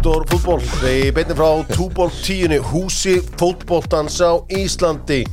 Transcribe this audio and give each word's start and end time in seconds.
Dóttor 0.00 0.22
fútból 0.30 0.62
Við 0.80 1.10
beinum 1.12 1.36
frá 1.36 1.48
túból 1.74 2.08
tíunni 2.24 2.56
Húsi 2.56 3.18
fótbóltans 3.36 4.14
á 4.24 4.40
Íslandi. 4.48 5.26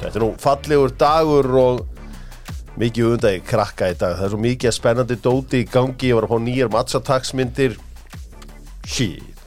Þetta 0.00 0.10
er 0.10 0.24
nú 0.24 0.30
fallegur 0.42 0.90
dagur 0.98 1.46
og 1.60 1.84
mikið 2.82 3.12
undagi 3.12 3.44
krakka 3.46 3.92
í 3.92 3.94
dag. 3.94 4.16
Það 4.18 4.24
er 4.26 4.32
svo 4.32 4.40
mikið 4.42 4.74
spennandi 4.74 5.18
dóti 5.22 5.60
í 5.62 5.68
gangi. 5.70 6.10
Ég 6.10 6.18
var 6.18 6.26
að 6.26 6.34
fá 6.34 6.42
nýjar 6.48 6.72
matsataksmyndir. 6.74 7.78
Shit. 8.90 9.46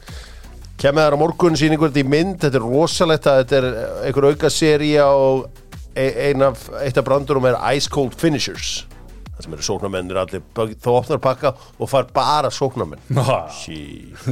Kemur 0.80 1.04
þar 1.04 1.18
á 1.20 1.22
morgun 1.26 1.60
síningur 1.60 1.92
þetta 1.92 2.06
í 2.06 2.08
mynd. 2.16 2.40
Þetta 2.46 2.62
er 2.62 2.68
rosalegt 2.70 3.28
að 3.28 3.42
þetta 3.42 3.60
er 3.60 3.70
einhver 4.08 4.30
auka 4.30 4.54
seria 4.56 5.10
og 5.12 5.50
e- 5.92 6.30
ein 6.30 6.48
af, 6.48 6.70
eitt 6.80 6.96
af 6.96 7.04
brandurum 7.04 7.52
er 7.52 7.60
Ice 7.76 7.92
Cold 7.92 8.16
Finishers 8.16 8.86
Það 9.34 9.46
sem 9.46 9.54
eru 9.56 9.66
sóknarmennir 9.66 10.18
allir 10.20 10.42
Þá 10.54 10.90
opnar 10.92 11.22
pakka 11.22 11.54
og 11.78 11.90
far 11.90 12.06
bara 12.14 12.50
sóknarmenn. 12.54 13.02
Shit. 13.60 14.28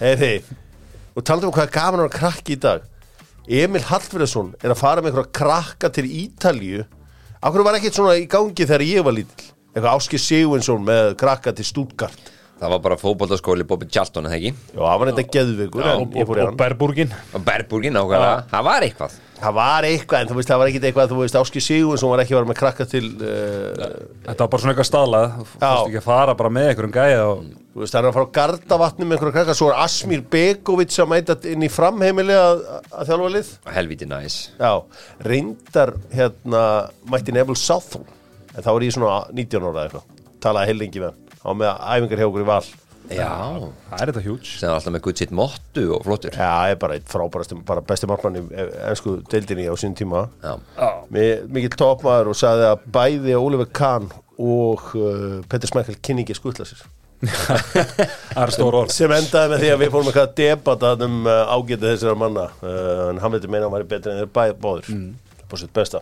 Heyri, 0.00 0.32
og 1.14 1.26
talaðu 1.26 1.50
um 1.50 1.54
hvað 1.54 1.68
er 1.68 1.74
gaman 1.76 2.02
að 2.02 2.08
vera 2.08 2.16
krakki 2.16 2.56
í 2.56 2.62
dag. 2.64 2.88
Emil 3.60 3.82
Hallfriðsson 3.86 4.52
er 4.60 4.74
að 4.74 4.80
fara 4.82 5.02
með 5.02 5.12
einhverja 5.12 5.36
krakka 5.40 5.92
til 5.94 6.06
Ítalíu. 6.06 6.84
Akkur 7.40 7.64
var 7.66 7.78
ekkert 7.78 7.96
svona 7.96 8.18
í 8.20 8.26
gangi 8.30 8.66
þegar 8.66 8.84
ég 8.86 9.06
var 9.06 9.16
lítill? 9.16 9.48
Eitthvað 9.70 9.94
Áskir 9.94 10.20
Sigvinsson 10.22 10.84
með 10.86 11.14
krakka 11.18 11.54
til 11.56 11.66
Stuttgart. 11.66 12.30
Það 12.60 12.74
var 12.74 12.82
bara 12.84 12.98
fótboltaskóli 13.00 13.64
Bobby 13.64 13.86
Charlton, 13.88 14.26
eða 14.28 14.36
ekki? 14.36 14.50
Já, 14.74 14.80
það 14.82 14.98
var 15.00 15.10
eitthvað 15.10 15.22
en 15.94 16.02
og, 16.02 16.18
ég 16.18 16.28
fór 16.28 16.40
í 16.40 16.42
og 16.42 16.50
hann. 16.50 16.58
Berburgin 16.60 17.14
Og 17.16 17.44
Berburgin 17.46 17.96
ákvæða, 17.96 18.32
það 18.50 18.66
var 18.66 18.86
eitthvað 18.86 19.14
Það 19.40 19.54
var 19.56 19.86
eitthvað, 19.88 20.20
en 20.20 20.30
þú 20.30 20.36
veist, 20.36 20.50
það 20.50 20.60
var 20.60 20.70
ekkert 20.70 20.86
eitthvað 20.88 21.12
Þú 21.14 21.18
veist, 21.22 21.38
Áskir 21.40 21.64
Sigvinsson 21.64 22.12
var 22.12 22.22
ekki 22.24 22.34
að 22.34 22.38
vera 22.40 22.50
með 22.50 22.58
krakka 22.60 22.86
til 22.90 23.02
uh, 23.08 23.88
Þetta 24.26 24.44
var 24.44 24.50
bara 24.52 24.62
svona 24.64 24.74
eitthvað 24.74 24.88
staðlað 24.90 25.26
Þú 25.38 25.46
fórst 25.54 25.88
ekki 25.88 26.00
að 26.02 26.06
fara 26.06 26.36
bara 26.36 26.52
með 26.56 26.68
einhverjum 26.70 26.94
gæja 26.98 27.24
og 27.30 27.42
Þú 27.70 27.82
veist, 27.84 27.94
það 27.94 28.00
er 28.00 28.08
að 28.10 28.16
fara 28.18 28.28
á 28.28 28.36
gardavatni 28.40 29.06
með 29.06 29.16
einhverja 29.16 29.36
krakka 29.38 29.56
Svo 29.56 29.70
er 29.70 29.80
Asmir 29.84 30.24
Begovic 30.34 30.96
að 31.00 31.10
mæta 31.14 31.36
inn 31.52 31.64
í 31.64 31.70
framheimili 31.70 32.34
að, 32.34 32.64
að 32.90 33.12
þjálfa 33.12 33.28
lið. 33.36 33.52
Helviti 33.76 34.08
næs. 34.10 34.38
Já, 34.58 34.72
reyndar 35.30 35.94
hérna 36.10 36.64
mætti 37.14 37.36
Neville 37.36 37.60
Southall 37.60 38.08
en 38.50 38.64
þá 38.66 38.70
er 38.74 38.86
ég 38.86 38.94
svona 38.96 39.16
19 39.30 39.62
ára 39.62 39.70
eða 39.70 39.84
eitthvað 39.86 40.24
talaði 40.42 40.70
heil 40.72 40.80
lengi 40.80 41.02
með 41.02 41.12
hann 41.14 41.20
á 41.40 41.60
með 41.60 41.70
æfingar 41.94 42.20
hjá 42.22 42.28
okkur 42.28 42.44
í 42.44 42.48
val 42.48 42.64
Já, 43.10 43.66
það 43.88 44.02
er 44.02 44.10
þetta 44.10 44.22
hjúts 44.22 44.50
sem 44.60 44.70
var 44.70 44.76
alltaf 44.78 44.94
með 44.94 45.02
gutt 45.06 45.20
sitt 45.22 45.32
mottu 45.34 45.84
og 45.96 46.04
flottur 46.06 46.36
Já, 46.36 46.50
ég 46.68 46.76
er 46.76 46.80
bara 46.82 46.96
eitt 46.98 47.08
frábærast 47.10 47.54
bara 47.66 47.82
besti 47.86 48.06
markmann 48.10 48.38
í 48.38 48.42
ennsku 48.86 49.16
deildinni 49.32 49.66
á 49.66 49.74
sín 49.80 49.96
tíma. 49.98 50.28
Mikill 51.10 51.74
toppmaður 51.80 52.30
og 52.30 52.38
sagði 52.38 52.68
að 52.68 52.84
bæði 52.94 53.36
Oliver 53.40 53.70
Kahn 53.74 54.10
og 54.40 54.92
uh, 54.94 55.40
Petur 55.50 55.72
Smækkel 55.72 55.98
kynningi 56.04 56.36
skutla 56.38 56.68
sér 56.68 56.84
Það 57.30 58.44
er 58.46 58.52
stór 58.54 58.76
orð. 58.78 58.92
Sem 58.94 59.12
endaði 59.12 59.52
með 59.52 59.64
því 59.64 59.72
að 59.74 59.82
við 59.82 59.90
fórum 59.92 60.06
eitthvað 60.08 60.28
að 60.28 60.36
debata 60.38 60.92
um 61.04 61.18
uh, 61.26 61.40
ágætið 61.52 61.88
þessara 61.90 62.20
manna. 62.22 62.46
Uh, 62.62 63.08
en 63.10 63.20
hann 63.20 63.34
veitur 63.34 63.52
meina 63.52 63.66
að 63.66 63.68
hann 63.68 63.76
væri 63.76 63.90
betri 63.90 64.12
en 64.14 64.22
þeir 64.22 64.30
bæði 64.38 64.54
báður 64.62 64.92
mm. 64.94 65.42
på 65.50 65.60
sitt 65.60 65.74
besta 65.76 66.00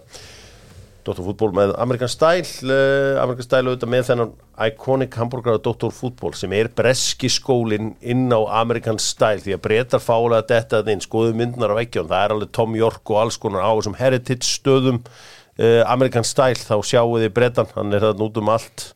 Dóttorfútból 1.08 1.54
með 1.56 1.72
Amerikan 1.80 2.10
Style. 2.12 2.48
Uh, 2.60 3.16
Amerikan 3.22 3.46
Style 3.46 3.70
auðvitað 3.70 3.92
með 3.94 4.04
þennan 4.10 4.32
iconic 4.66 5.16
hamburgara 5.16 5.60
Dóttorfútból 5.64 6.34
sem 6.36 6.52
er 6.56 6.68
breski 6.76 7.30
skólinn 7.32 7.94
inn 8.04 8.26
á 8.28 8.40
Amerikan 8.60 9.00
Style. 9.00 9.40
Því 9.44 9.56
að 9.56 9.62
breytar 9.64 10.04
fálega 10.04 10.44
þetta 10.50 10.82
inn 10.92 11.04
skoðu 11.04 11.32
myndnar 11.38 11.72
á 11.72 11.78
vekkjón, 11.80 12.10
það 12.10 12.24
er 12.26 12.34
alveg 12.36 12.52
Tom 12.58 12.76
York 12.76 13.14
og 13.14 13.22
alls 13.22 13.40
konar 13.40 13.64
á 13.64 13.72
þessum 13.72 13.96
heritage 14.00 14.48
stöðum. 14.48 15.00
Uh, 15.58 15.80
Amerikan 15.88 16.28
Style, 16.28 16.60
þá 16.60 16.76
sjáu 16.84 17.16
þið 17.16 17.34
breytan, 17.38 17.72
hann 17.78 17.96
er 17.96 18.04
það 18.10 18.26
út 18.28 18.42
um 18.42 18.52
allt. 18.52 18.86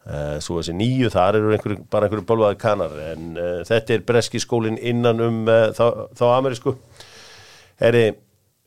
Uh, 0.00 0.38
svo 0.40 0.62
þessi 0.62 0.72
nýju, 0.78 1.12
þar 1.12 1.42
eru 1.42 1.52
einhver, 1.52 1.76
bara 1.92 2.08
einhverju 2.08 2.24
bölvaði 2.30 2.60
kanar. 2.62 2.96
En 3.12 3.36
þetta 3.68 3.98
er 3.98 4.08
breski 4.08 4.40
skólinn 4.40 4.80
innan 4.80 5.20
um 5.26 5.44
þá, 5.76 6.08
þá 6.16 6.26
amerísku 6.38 6.78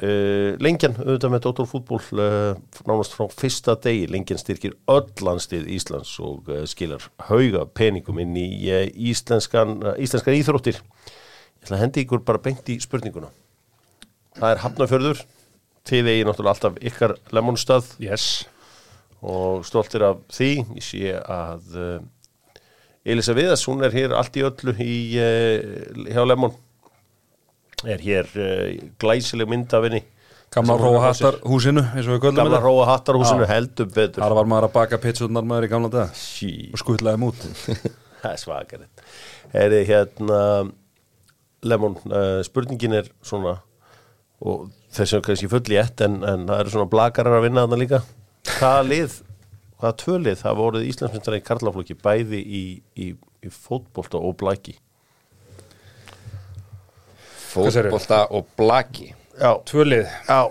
Heri, 0.02 0.56
lengjan 0.64 0.96
auðvitað 0.98 1.32
með 1.34 1.44
Dóttorfútból 1.46 2.00
nánast 2.90 3.14
frá 3.14 3.28
fyrsta 3.30 3.76
degi. 3.84 4.08
Lengjan 4.10 4.42
styrkir 4.42 4.74
öll 4.90 5.12
landstið 5.22 5.70
Íslands 5.76 6.16
og 6.24 6.50
skilar 6.70 7.06
hauga 7.30 7.68
peningum 7.78 8.20
inn 8.24 8.34
í 8.40 8.48
íslenskan, 9.12 9.78
íslenskar 10.02 10.34
íþróttir. 10.40 10.82
Ég 10.82 11.68
ætla 11.68 11.78
að 11.78 11.84
hendi 11.86 12.04
ykkur 12.04 12.26
bara 12.26 12.42
beint 12.42 12.68
í 12.74 12.80
spurninguna. 12.82 13.30
Það 14.40 14.50
er 14.50 14.64
Hafnafjörður 14.64 15.24
þið 15.88 16.10
eigi 16.10 16.26
náttúrulega 16.28 16.56
alltaf 16.56 16.82
ykkar 16.90 17.16
lemonstað. 17.36 17.94
Yes. 18.02 18.28
Og 19.24 19.64
stoltir 19.68 20.04
af 20.04 20.26
því. 20.34 20.52
Ég 20.80 20.84
sé 20.84 21.14
að 21.16 21.78
uh, 21.80 21.96
Elisa 23.06 23.36
Viðas, 23.38 23.64
hún 23.70 23.84
er 23.86 23.96
hér 23.96 24.16
allt 24.18 24.36
í 24.40 24.44
öllu 24.48 24.76
í, 24.82 24.96
uh, 25.22 26.08
hjá 26.10 26.24
Lemon 26.26 26.56
er 27.90 28.04
hér 28.04 28.30
uh, 28.36 28.90
glæsileg 29.02 29.50
mynd 29.52 29.74
af 29.76 29.88
henni. 29.88 30.04
Gamla 30.54 30.78
róa 30.78 31.02
hattar 31.08 31.40
húsinu 31.50 31.82
eins 31.82 32.06
og 32.06 32.16
við 32.16 32.24
köllum 32.28 32.38
gamla 32.44 32.60
þetta. 32.60 32.68
Róa 32.68 32.88
hattarhúsinu 32.92 33.50
heldur 33.50 33.90
betur. 33.90 34.22
Þar 34.22 34.38
var 34.38 34.50
maður 34.52 34.68
að 34.70 34.76
baka 34.76 35.00
pizzunar 35.02 35.48
maður 35.50 35.66
í 35.66 35.72
gamla 35.72 35.90
dag 35.94 36.14
sí, 36.18 36.54
og 36.70 36.82
skutlaði 36.82 37.22
mút 37.24 37.42
það 38.22 38.30
er 38.30 38.42
svakarinn 38.44 38.92
er 39.54 39.74
þið 39.74 39.86
hérna 39.90 40.40
Lemon, 41.64 41.96
uh, 42.12 42.42
spurningin 42.44 42.98
er 42.98 43.10
svona 43.24 43.58
og 44.44 44.68
þess 44.92 45.16
að 45.16 45.22
kannski 45.30 45.50
fulli 45.52 45.78
ett 45.80 46.02
en, 46.04 46.20
en 46.28 46.48
það 46.50 46.64
eru 46.64 46.74
svona 46.74 46.92
blakarar 46.92 47.38
að 47.38 47.46
vinna 47.46 47.64
þarna 47.64 47.80
líka. 47.80 48.00
Hvaða 48.58 48.82
lið, 48.90 49.14
hvaða 49.80 49.94
tvö 50.02 50.18
lið 50.20 50.42
hafa 50.44 50.60
voruð 50.60 50.88
Íslandsmyndstara 50.90 51.40
í 51.40 51.46
karlaflokki 51.48 51.96
bæði 52.04 52.42
í, 52.44 52.64
í, 53.00 53.08
í 53.16 53.52
fótbolta 53.54 54.20
og 54.20 54.36
blæki? 54.42 54.76
Fótbolta 57.54 58.20
og 58.34 58.50
blaki. 58.60 59.14
Já, 59.40 59.52
Tvölið 59.70 60.06
já. 60.28 60.42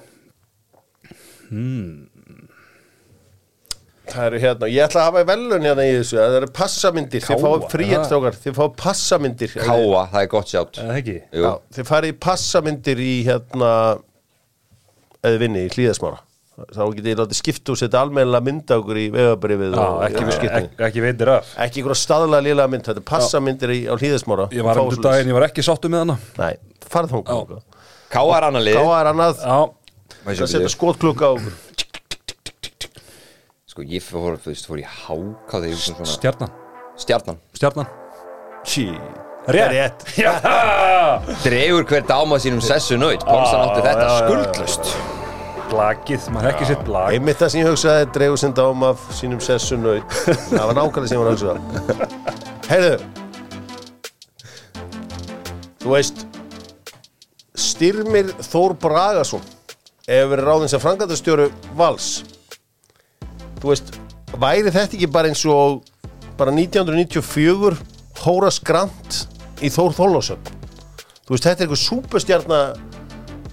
Það 4.13 4.25
eru 4.27 4.39
hérna 4.43 4.69
ég 4.69 4.83
ætla 4.85 5.03
að 5.03 5.07
hafa 5.09 5.23
velun 5.29 5.65
hérna 5.65 5.85
í 5.87 5.93
þessu 5.95 6.19
það 6.19 6.35
eru 6.41 6.49
passamyndir, 6.59 7.23
þið 7.23 7.31
Káa, 7.37 7.43
fáið 7.45 7.67
fríhet 7.73 7.99
aha. 8.01 8.09
strókar 8.09 8.39
þið 8.43 8.57
fáið 8.59 8.73
passamyndir. 8.83 9.55
Káa, 9.63 10.03
það 10.13 10.19
er 10.23 10.29
gott 10.33 10.51
sjátt. 10.53 10.81
Þið 11.77 11.89
farið 11.89 12.13
í 12.13 12.17
passamyndir 12.27 13.03
í 13.05 13.13
hérna 13.29 13.71
eða 15.23 15.41
vinni 15.45 15.67
í 15.69 15.73
hlýðasmára 15.73 16.19
þá 16.53 16.83
getið 16.93 17.07
þið 17.07 17.21
látið 17.23 17.39
skipta 17.39 17.73
og 17.73 17.79
setja 17.81 18.01
almennilega 18.05 18.45
mynda 18.45 18.77
okkur 18.83 18.99
í 19.01 19.05
vegabrifið 19.15 19.77
ekki, 19.79 20.25
ekki, 20.29 20.69
ekki 20.89 21.05
veitir 21.05 21.31
af. 21.33 21.53
ekki 21.65 21.81
einhverja 21.81 22.01
staðlega 22.03 22.45
liðlega 22.47 22.73
mynd 22.75 22.89
þetta 22.91 23.01
er 23.01 23.07
passamyndir 23.09 23.73
í, 23.73 23.79
á 23.89 23.95
hlýðasmára 23.97 24.49
Ég 24.53 24.67
var 24.67 24.81
um 24.83 24.91
daginn, 24.99 25.31
ég 25.33 25.39
var 25.39 25.47
ekki 25.49 25.65
sáttu 25.65 25.89
með 25.93 26.05
hana. 26.05 26.19
Nei, 26.37 26.59
farð 26.93 27.17
þá 27.17 27.63
Káa 28.13 28.37
er 28.37 28.47
annar 28.51 28.67
lið. 28.67 28.77
Káa 28.77 28.99
er 29.01 29.11
annað, 29.15 29.41
það 30.29 30.53
setja 30.53 30.73
skotklukka 30.75 31.33
á 31.33 31.35
Sko, 33.73 33.87
ég 33.89 34.05
fór, 34.05 34.37
þú 34.37 34.53
veist, 34.53 34.69
fór 34.69 34.83
þegar 34.85 35.71
ég 35.71 35.79
var 35.79 35.85
svona 35.87 36.09
stjarnan. 36.13 36.51
Stjarnan. 37.01 37.39
Stjarnan. 37.57 37.87
Sí, 38.69 38.85
Rétt. 39.49 39.73
rétt. 39.73 40.05
Dregur 41.43 41.89
hver 41.89 42.05
dáma 42.05 42.37
sínum 42.39 42.61
sessu 42.61 43.01
nöyt 43.01 43.25
Pálsson 43.25 43.65
átti 43.65 43.83
þetta 43.89 44.13
skuldlust 44.21 45.22
Blakið, 45.73 46.27
maður 46.35 46.51
ekki 46.51 46.67
sitt 46.69 46.83
blag 46.85 47.15
einmitt 47.17 47.39
það 47.41 47.51
sem 47.53 47.63
ég 47.63 47.71
hugsaði 47.71 48.09
dregur 48.13 48.41
sinn 48.41 48.53
dám 48.57 48.83
af 48.85 49.07
sínum 49.17 49.41
sessun 49.41 49.87
og 49.89 50.17
það 50.51 50.67
var 50.69 50.77
nákvæmlega 50.77 51.09
sem 51.09 51.17
ég 51.17 51.23
var 51.23 51.31
að 51.31 51.37
hugsa. 51.39 51.55
Heyrðu. 52.69 52.97
Þú 55.83 55.95
veist 55.95 56.23
Styrmir 57.59 58.31
Þór 58.45 58.77
Bragason 58.85 59.43
hefur 60.05 60.31
verið 60.35 60.47
ráðin 60.51 60.73
sem 60.75 60.83
frangatastjóru 60.83 61.49
Vals. 61.79 62.11
Þú 63.63 63.73
veist, 63.73 63.95
væri 64.37 64.69
þetta 64.69 64.99
ekki 64.99 65.09
bara 65.15 65.33
eins 65.33 65.47
og 65.49 65.83
bara 66.37 66.53
1994 66.53 67.81
Hóras 68.23 68.61
Grant 68.63 69.25
í 69.63 69.71
Þór 69.73 69.97
Þóllásöp 69.97 70.53
Þú 71.23 71.37
veist, 71.37 71.45
þetta 71.47 71.63
er 71.63 71.65
eitthvað 71.65 71.81
súpustjarnar 71.87 72.92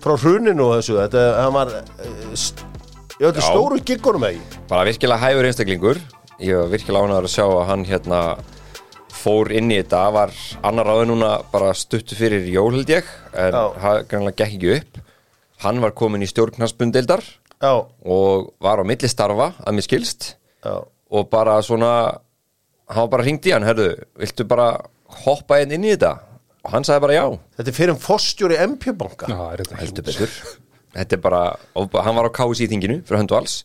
frá 0.03 0.15
hruninu 0.19 0.67
og 0.69 0.77
þessu 0.77 0.97
þetta, 0.99 1.23
hann 1.43 1.55
var 1.55 1.73
eh, 1.79 2.37
í 3.19 3.25
öllu 3.27 3.41
Já. 3.41 3.47
stóru 3.49 3.79
giggunum 3.83 4.25
eða? 4.29 4.61
Bara 4.69 4.87
virkilega 4.87 5.23
hæfur 5.25 5.49
einstaklingur. 5.49 5.99
Ég 6.39 6.55
var 6.55 6.71
virkilega 6.71 7.09
ánæður 7.09 7.27
að 7.27 7.33
sjá 7.33 7.45
að 7.47 7.65
hann 7.67 7.83
hérna 7.89 8.21
fór 9.19 9.51
inn 9.51 9.73
í 9.73 9.81
þetta. 9.81 10.05
Var 10.15 10.31
annar 10.69 10.87
ráði 10.87 11.09
núna 11.09 11.33
bara 11.51 11.73
stuttu 11.75 12.15
fyrir 12.15 12.47
jól 12.53 12.71
held 12.77 12.93
ég 12.93 13.09
en 13.33 13.57
Já. 13.57 13.63
það 13.83 14.01
grannlega 14.13 14.39
gekk 14.39 14.55
ekki 14.55 14.71
upp. 14.77 15.03
Hann 15.65 15.83
var 15.83 15.91
komin 15.91 16.23
í 16.23 16.29
stjórnknarsbundeildar 16.31 17.25
Já, 17.59 17.73
og 17.83 18.53
var 18.63 18.79
á 18.79 18.83
milli 18.87 19.11
starfa 19.11 19.51
að 19.59 19.75
mér 19.75 19.87
skilst. 19.89 20.33
Já, 20.63 20.79
og 20.87 21.29
bara 21.31 21.57
svona 21.65 21.91
hann 22.89 23.03
var 23.03 23.11
bara 23.17 23.27
hringt 23.27 23.45
í 23.45 23.51
hann, 23.51 23.67
herðu, 23.67 23.91
viltu 24.19 24.47
bara 24.47 24.71
hoppa 25.25 25.59
inn 25.59 25.75
inn 25.75 25.83
í 25.83 25.91
þetta 25.93 26.28
og 26.65 26.73
hann 26.73 26.87
sagði 26.87 27.03
bara 27.05 27.17
já, 27.17 27.25
þetta 27.59 27.71
er 27.71 27.77
fyrir 27.77 27.93
um 27.95 28.01
fórstjóri 28.03 28.57
MP-banka 28.65 29.29
Já, 29.31 29.37
er 29.53 29.63
þetta 29.63 29.79
heldur 29.79 30.07
betur. 30.09 30.33
Þetta 30.95 31.15
er 31.15 31.21
bara, 31.21 31.41
og 31.77 31.99
hann 32.01 32.17
var 32.17 32.27
á 32.27 32.31
KSI 32.33 32.67
þinginu 32.71 33.01
fyrir 33.05 33.21
höndu 33.21 33.37
alls, 33.37 33.59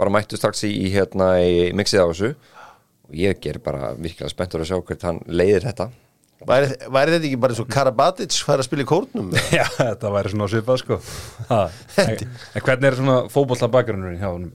bara 0.00 0.12
mættu 0.14 0.38
strax 0.38 0.62
í, 0.68 0.70
í 0.70 0.92
hérna 0.94 1.32
í 1.42 1.70
mixið 1.76 2.04
á 2.04 2.06
þessu. 2.12 2.30
Og 3.10 3.18
ég 3.18 3.40
ger 3.42 3.58
bara 3.64 3.90
virkilega 3.98 4.30
spenntur 4.30 4.62
að 4.62 4.70
sjá 4.70 4.78
hvert 4.78 5.06
hann 5.08 5.18
leiðir 5.26 5.66
þetta. 5.66 5.88
Væri, 6.46 6.70
væri 6.88 7.12
þetta 7.12 7.26
ekki 7.28 7.38
bara 7.42 7.52
eins 7.52 7.60
og 7.60 7.68
Karabatic 7.74 8.36
fær 8.46 8.62
að 8.62 8.68
spila 8.70 8.84
í 8.86 8.88
kórnum? 8.88 9.32
Já, 9.58 9.66
þetta 9.76 10.12
væri 10.14 10.32
svona 10.32 10.46
svipað 10.48 10.78
sko. 10.80 11.00
Ha, 11.50 11.58
en, 12.06 12.22
en 12.54 12.64
hvernig 12.64 12.88
er 12.88 12.96
svona 12.96 13.16
fótbolta 13.34 13.68
bakgrunnurinn 13.74 14.22
hjá 14.22 14.30
honum? 14.30 14.54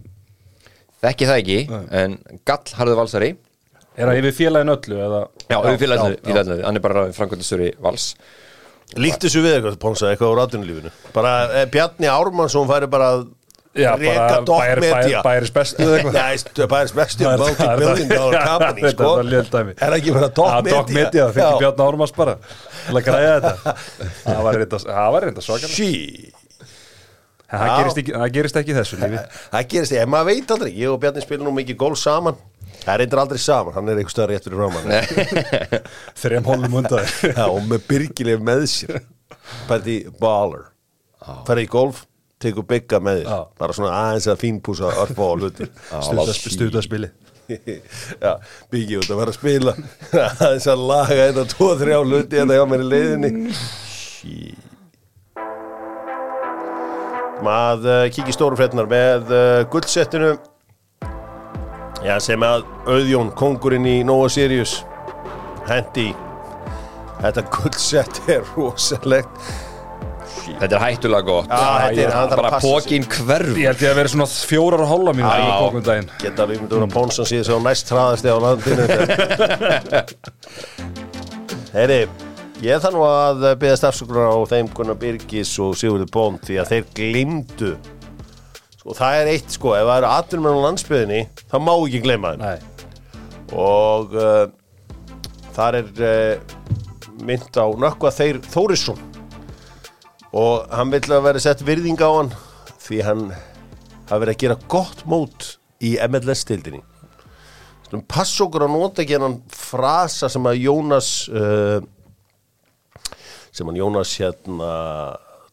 Þekki 1.06 1.28
það 1.30 1.42
ekki, 1.44 1.60
en 2.00 2.16
Gall 2.48 2.78
harðu 2.80 2.96
valsari 2.98 3.30
Er 3.96 4.10
það 4.10 4.20
yfir 4.22 4.36
félagin 4.40 4.74
öllu 4.76 4.98
eða? 5.08 5.22
Já, 5.48 5.58
við 5.64 5.72
já, 5.72 5.80
félaginu, 5.86 6.58
hann 6.66 6.80
er 6.80 6.84
bara 6.84 7.06
framkvæmdastjóri 7.16 7.72
vals. 7.84 8.10
Líkt 9.02 9.24
þessu 9.26 9.42
við 9.42 9.58
eitthvað, 9.58 9.80
Ponsa, 9.82 10.12
eitthvað 10.12 10.36
á 10.36 10.36
rátunulífinu 10.44 10.92
Bara 11.16 11.32
eh, 11.50 11.64
Bjarni 11.74 12.06
Ármannsson 12.12 12.68
færi 12.70 12.86
bara 12.92 13.08
bæri, 13.76 14.08
bæri, 14.08 14.46
dokkmedia 14.48 15.24
bæris 15.26 15.52
bestu 15.52 15.84
eða 15.84 15.98
eitthvað. 15.98 16.16
Nei, 16.16 16.68
bæris 16.72 16.94
bestu 16.96 17.26
billion 17.26 18.12
dollar 18.14 18.46
company, 18.46 18.86
Þetta 18.86 18.94
sko. 18.94 19.10
er 19.18 19.72
Er 19.74 19.76
það 19.82 19.98
ekki 19.98 20.16
bara 20.16 20.30
Já, 20.30 20.36
dokkmedia? 20.38 20.78
Doc 20.78 20.94
Media, 20.96 21.26
það 21.26 21.34
fengi 21.40 21.60
Björn 21.64 21.84
Ármars 21.88 22.16
bara 22.16 22.38
til 22.86 22.96
að 22.96 23.06
græja 23.10 23.36
þetta. 23.36 23.76
Það 24.26 25.12
var 25.16 25.26
reynda, 25.26 25.44
svakar 25.44 25.74
Sí. 25.76 25.92
En 27.46 27.62
það 27.62 27.76
gerist 27.80 28.00
ekki, 28.02 28.14
það 28.16 28.32
gerist 28.36 28.58
ekki 28.60 28.74
í 28.74 28.76
þessu 28.76 28.98
lífi. 29.00 29.20
Það 29.52 29.68
gerist, 29.74 29.94
ég, 29.96 30.08
maður 30.10 30.30
veit 30.32 30.54
aldrei. 30.56 30.72
Ég 30.76 30.94
og 30.94 31.02
Bjarni 31.04 31.24
spila 31.24 31.46
nú 31.46 31.54
mikið 31.56 31.78
golf 31.84 32.00
saman 32.02 32.40
Það 32.86 32.94
er 32.94 33.02
reyndir 33.02 33.22
aldrei 33.22 33.42
saman, 33.42 33.74
hann 33.74 33.90
er 33.90 34.00
eitthvað 34.00 34.14
stöðar 34.14 34.32
rétt 34.34 34.46
fyrir 34.46 34.60
ráman 34.62 34.84
Þrejum 36.22 36.50
hólum 36.52 36.80
undan. 36.82 37.08
Já, 37.32 37.46
og 37.48 37.64
með 37.66 37.86
byrgileg 37.90 38.44
með 38.46 38.66
sér. 38.70 39.00
Pæti 39.66 39.96
baller. 40.22 40.68
Færi 41.48 41.66
í 41.66 41.70
golf, 41.72 42.04
tekur 42.42 42.68
bygga 42.70 43.02
með 43.02 43.24
þér. 43.24 43.32
Já. 43.32 43.40
Bara 43.64 43.78
svona 43.78 43.96
aðeins 44.04 44.30
að 44.30 44.42
fínpúsa 44.44 44.92
örfa 45.02 45.30
á 45.30 45.34
hluti. 45.34 45.70
Stutaspili 46.46 47.10
Já, 47.46 48.32
byggi 48.74 49.00
út 49.02 49.10
að 49.10 49.20
vera 49.22 49.34
að 49.34 49.40
spila. 49.40 49.74
Aðeins 50.22 50.70
að 50.70 50.86
laga 50.90 51.18
þetta 51.20 51.50
tvo, 51.52 51.72
þrjá 51.82 51.98
hluti 52.02 52.40
þetta 52.40 52.58
hjá 52.58 52.64
mér 52.70 52.86
í 52.86 52.88
leiðinni. 52.94 53.34
Sí 53.56 54.38
Maður 57.46 57.90
uh, 57.92 58.10
kíkja 58.10 58.32
í 58.32 58.36
stóru 58.36 58.58
frétnar 58.58 58.88
með 58.90 59.32
uh, 59.34 59.62
guldsettinu 59.70 60.36
Já, 62.06 62.16
sem 62.22 62.42
að 62.46 62.64
Auðjón, 62.86 63.32
kongurinn 63.38 63.86
í 63.90 63.96
Nova 64.06 64.28
Sirius 64.30 64.84
hendi. 65.70 66.12
Þetta 67.24 67.42
guldsett 67.56 68.20
er 68.30 68.44
rosalegt. 68.56 69.40
Þetta 70.46 70.76
er 70.78 70.82
hættulega 70.84 71.26
gott. 71.26 71.48
Já, 71.50 71.56
þetta 71.88 72.02
er- 72.04 72.12
hann 72.14 72.28
þarf 72.30 72.36
að 72.36 72.42
Bara 72.44 72.50
passa 72.54 72.68
pókin 72.68 73.06
hverf 73.10 73.56
Ég 73.58 73.66
held 73.72 73.82
ég 73.82 73.90
að 73.90 73.96
vera 73.98 74.12
svona 74.14 74.28
fjórar 74.30 74.82
og 74.84 74.90
hálfa 74.92 75.14
mínu 75.18 75.32
í 75.32 75.48
bókundaginn 75.64 76.10
Geta 76.22 76.44
alveg 76.46 76.60
myndur 76.62 76.84
að 76.86 76.94
Pónsan 76.94 77.26
síðan 77.30 77.48
svo 77.48 77.58
næst 77.66 77.90
hraðasti 77.90 78.30
á 78.30 78.38
landinu 78.44 78.86
Heyri, 81.76 81.98
ég 82.64 82.84
þarf 82.84 82.94
nú 82.96 83.02
að 83.08 83.48
byggja 83.64 83.80
stafsökunar 83.82 84.30
á 84.32 84.38
þeim 84.54 84.70
Gunnar 84.78 85.00
Birgis 85.02 85.56
og 85.64 85.74
Sigurður 85.80 86.12
Bónd 86.14 86.46
því 86.46 86.60
að 86.62 86.70
þeir 86.76 86.86
glimtu 87.00 87.72
Sko, 88.86 88.94
það 89.00 89.16
er 89.18 89.28
eitt 89.32 89.50
sko, 89.50 89.72
ef 89.74 89.88
það 89.88 89.96
eru 89.98 90.08
atvinnum 90.14 90.58
á 90.62 90.66
landsbyðinni, 90.68 91.22
þá 91.50 91.56
má 91.58 91.72
ekki 91.74 92.02
gleyma 92.04 92.34
þeim. 92.36 92.68
Og 93.58 94.14
uh, 94.14 94.44
þar 95.56 95.78
er 95.80 95.90
uh, 96.06 96.54
mynd 97.26 97.58
á 97.58 97.66
nökkva 97.82 98.12
þeir 98.14 98.44
Þórisson. 98.46 99.02
Og 100.38 100.70
hann 100.70 100.94
vill 100.94 101.10
að 101.18 101.26
vera 101.32 101.42
sett 101.42 101.66
virðing 101.66 101.98
á 101.98 102.10
hann 102.14 102.30
því 102.86 103.02
hann 103.10 103.26
hafi 103.34 104.22
verið 104.22 104.36
að 104.36 104.40
gera 104.46 104.60
gott 104.70 105.02
mót 105.10 105.50
í 105.82 105.96
MLS-tildinni 106.06 106.86
passa 108.12 108.44
okkur 108.46 108.68
að 108.68 108.74
nota 108.76 109.02
ekki 109.02 109.16
hennan 109.16 109.40
frasa 109.50 110.30
sem 110.30 110.46
að 110.46 110.62
Jónas 110.62 111.12
uh, 111.34 111.82
sem 113.50 113.70
að 113.72 113.82
Jónas 113.82 114.16
hérna 114.20 114.72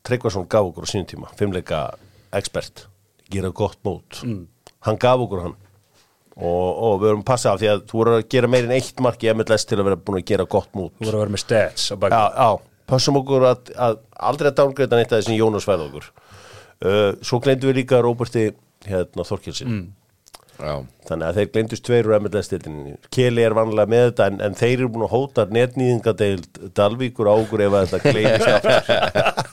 Tryggvason 0.04 0.48
gaf 0.50 0.72
okkur 0.72 0.84
á 0.84 0.92
sínum 0.92 1.08
tíma 1.08 1.36
fimmleika 1.38 1.86
expert 2.34 2.90
gera 3.32 3.52
gott 3.62 3.78
mót. 3.86 4.22
Hann 4.86 4.98
gaf 5.02 5.26
okkur 5.26 5.44
hann. 5.46 5.54
Og, 6.32 6.68
og 6.86 6.94
við 7.02 7.10
erum 7.10 7.22
að 7.22 7.28
passa 7.28 7.52
af 7.52 7.60
því 7.60 7.68
að 7.68 7.82
þú 7.90 7.98
voru 8.00 8.12
að 8.16 8.22
gera 8.32 8.48
meir 8.48 8.64
en 8.64 8.74
eitt 8.78 9.00
mark 9.04 9.24
í 9.24 9.28
MLS 9.36 9.66
til 9.68 9.76
að 9.78 9.88
vera 9.90 10.00
búin 10.00 10.22
að 10.22 10.28
gera 10.30 10.46
gott 10.48 10.70
mót. 10.78 10.94
Þú 10.96 11.10
voru 11.10 11.18
að 11.18 11.24
vera 11.26 11.34
með 11.34 11.42
stats 11.44 11.90
á 11.92 11.94
baki 12.00 12.16
já, 12.16 12.22
já, 12.38 12.84
passum 12.88 13.18
okkur 13.20 13.48
að, 13.50 13.72
að 13.76 13.98
aldrei 14.30 14.48
að 14.48 14.58
dángreita 14.62 15.00
neitt 15.00 15.12
að 15.12 15.20
þessum 15.20 15.36
Jónas 15.36 15.68
fæði 15.68 15.88
okkur. 15.90 16.08
Uh, 16.82 17.10
svo 17.22 17.38
gleymdu 17.44 17.68
við 17.68 17.82
líka 17.82 18.00
Róberti 18.02 18.48
hérna 18.88 19.26
Þorkjelsin 19.28 19.82
Já. 20.62 20.74
þannig 21.08 21.26
að 21.26 21.38
þeir 21.38 21.48
glemdust 21.54 21.84
tveir 21.86 22.08
úr 22.08 22.16
MLS-dildinni 22.20 22.96
Keli 23.14 23.44
er 23.46 23.54
vanlega 23.56 23.90
með 23.90 24.04
þetta 24.08 24.26
en, 24.30 24.40
en 24.46 24.56
þeir 24.58 24.74
eru 24.74 24.90
búin 24.94 25.06
að 25.06 25.14
hóta 25.14 25.46
netnýðingadeild 25.54 26.60
Dalvíkur 26.76 27.30
á 27.30 27.34
okkur 27.34 27.64
ef 27.66 27.76
að 27.78 27.94
þetta 27.94 28.12
Já, 28.18 29.32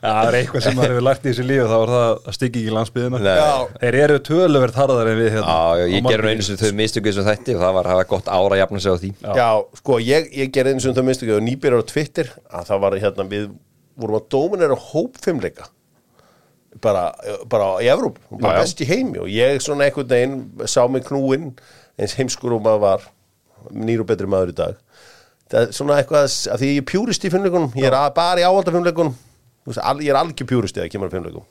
það 0.00 0.28
er 0.30 0.36
eitthvað 0.40 0.64
sem 0.64 0.76
maður 0.78 0.92
hefur 0.94 1.04
lært 1.06 1.24
í 1.24 1.28
þessu 1.30 1.44
lífi 1.48 1.64
þá 1.70 1.74
er 1.80 1.90
það 1.94 2.04
að 2.10 2.36
stikki 2.36 2.60
ekki 2.62 2.74
landsbyðina. 2.76 3.20
Já. 3.40 3.48
Þeir 3.82 3.98
eru 4.04 4.18
töluvert 4.30 4.78
harðar 4.80 5.10
en 5.12 5.18
við 5.20 5.28
hérna 5.34 5.56
Já, 5.56 5.80
já, 5.80 5.86
ég 5.94 6.06
gerði 6.08 6.30
Malbíkinu. 6.30 6.46
sem 6.46 6.60
þau 6.60 6.78
mistöku 6.80 7.10
þessu 7.10 7.26
þætti 7.26 7.56
og 7.56 7.64
það 7.64 7.74
var 7.78 7.88
að 7.90 7.94
hafa 7.96 8.06
gott 8.14 8.30
ára 8.32 8.54
að 8.56 8.62
jafna 8.62 8.80
sig 8.84 8.90
á 8.90 8.96
því 9.02 9.10
Já, 9.40 9.48
sko, 9.80 9.98
ég, 10.04 10.30
ég 10.40 10.54
gerði 10.56 10.74
eins 10.76 10.88
og 10.88 10.96
það 10.96 11.08
minnstu 11.10 11.26
ekki 11.28 11.36
og 11.36 11.44
nýbyrjar 11.50 11.84
á 11.84 11.90
Twitter 11.92 12.32
að 12.48 12.70
það 12.70 12.82
var 12.86 12.98
hérna 13.04 13.28
við 13.34 13.46
vorum 14.00 14.18
að 14.20 14.28
dóminera 14.32 14.80
hópfimleika 14.90 15.68
bara, 16.80 17.04
bara 17.50 17.70
í 17.84 17.88
Evróp 17.92 18.18
bara 18.30 18.54
Já, 18.54 18.56
já. 18.56 18.60
best 18.64 18.80
í 18.84 18.88
heimi 18.88 19.18
og 19.20 19.28
ég 19.32 19.60
svona 19.64 19.88
einhvern 19.88 20.08
veginn 20.12 20.68
sá 20.70 20.84
mig 20.88 21.04
knúinn 21.08 21.50
eins 22.00 22.14
heimskur 22.16 22.54
og 22.56 22.62
maður 22.64 22.84
var 22.86 23.08
nýr 23.74 24.00
og 24.04 24.08
betri 24.08 24.30
maður 24.30 24.54
í 24.54 24.56
dag 24.60 24.78
það 25.50 25.66
er 25.66 25.74
svona 25.76 25.98
eitthvað 26.00 26.24
að, 26.28 26.36
að 26.54 26.62
því 26.62 26.70
ég 26.70 26.78
er 26.80 26.86
pjúrist 26.88 27.26
í 27.26 27.32
fimmleikunum 27.34 27.74
ég 27.76 27.90
er 27.90 27.98
bara 28.16 28.40
í 28.40 28.46
áhaldafimleikunum 29.66 30.06
ég 30.06 30.14
er 30.14 30.20
algjör 30.20 30.48
pjúrist 30.48 30.78
eða 30.80 30.92
kemur 30.92 31.10
að 31.10 31.18
fimmleikum 31.18 31.44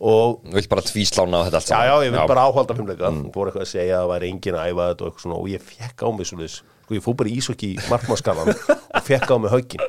og 0.00 0.40
Þú 0.46 0.56
vilt 0.56 0.70
bara 0.72 0.82
tvíslána 0.84 1.40
á 1.40 1.46
þetta 1.46 1.58
allt 1.60 1.70
Já, 1.70 1.80
já, 1.84 1.94
ég 2.06 2.12
vil 2.14 2.26
bara 2.30 2.46
áhalda 2.48 2.76
fimmleika 2.76 3.10
mm. 3.12 3.30
Fór 3.34 3.50
eitthvað 3.50 3.66
að 3.66 3.72
segja 3.74 3.98
að 3.98 4.02
það 4.02 4.12
væri 4.14 4.30
engin 4.32 4.56
að 4.56 4.68
æfa 4.70 4.86
þetta 4.90 5.04
og 5.04 5.10
eitthvað 5.10 5.24
svona 5.26 5.38
og 5.40 5.48
ég 5.52 5.60
fekk 5.70 5.98
á 6.00 6.08
mig 6.16 6.30
svona 6.30 6.48
sko, 6.90 6.96
ég 6.96 7.04
fór 7.04 7.16
bara 7.20 7.30
í 7.30 7.38
ísokki 7.38 7.66
í 7.70 7.78
markmannskannan 7.86 8.50
og 8.50 9.04
fekk 9.06 9.30
á 9.30 9.36
mig 9.38 9.52
höggin. 9.52 9.82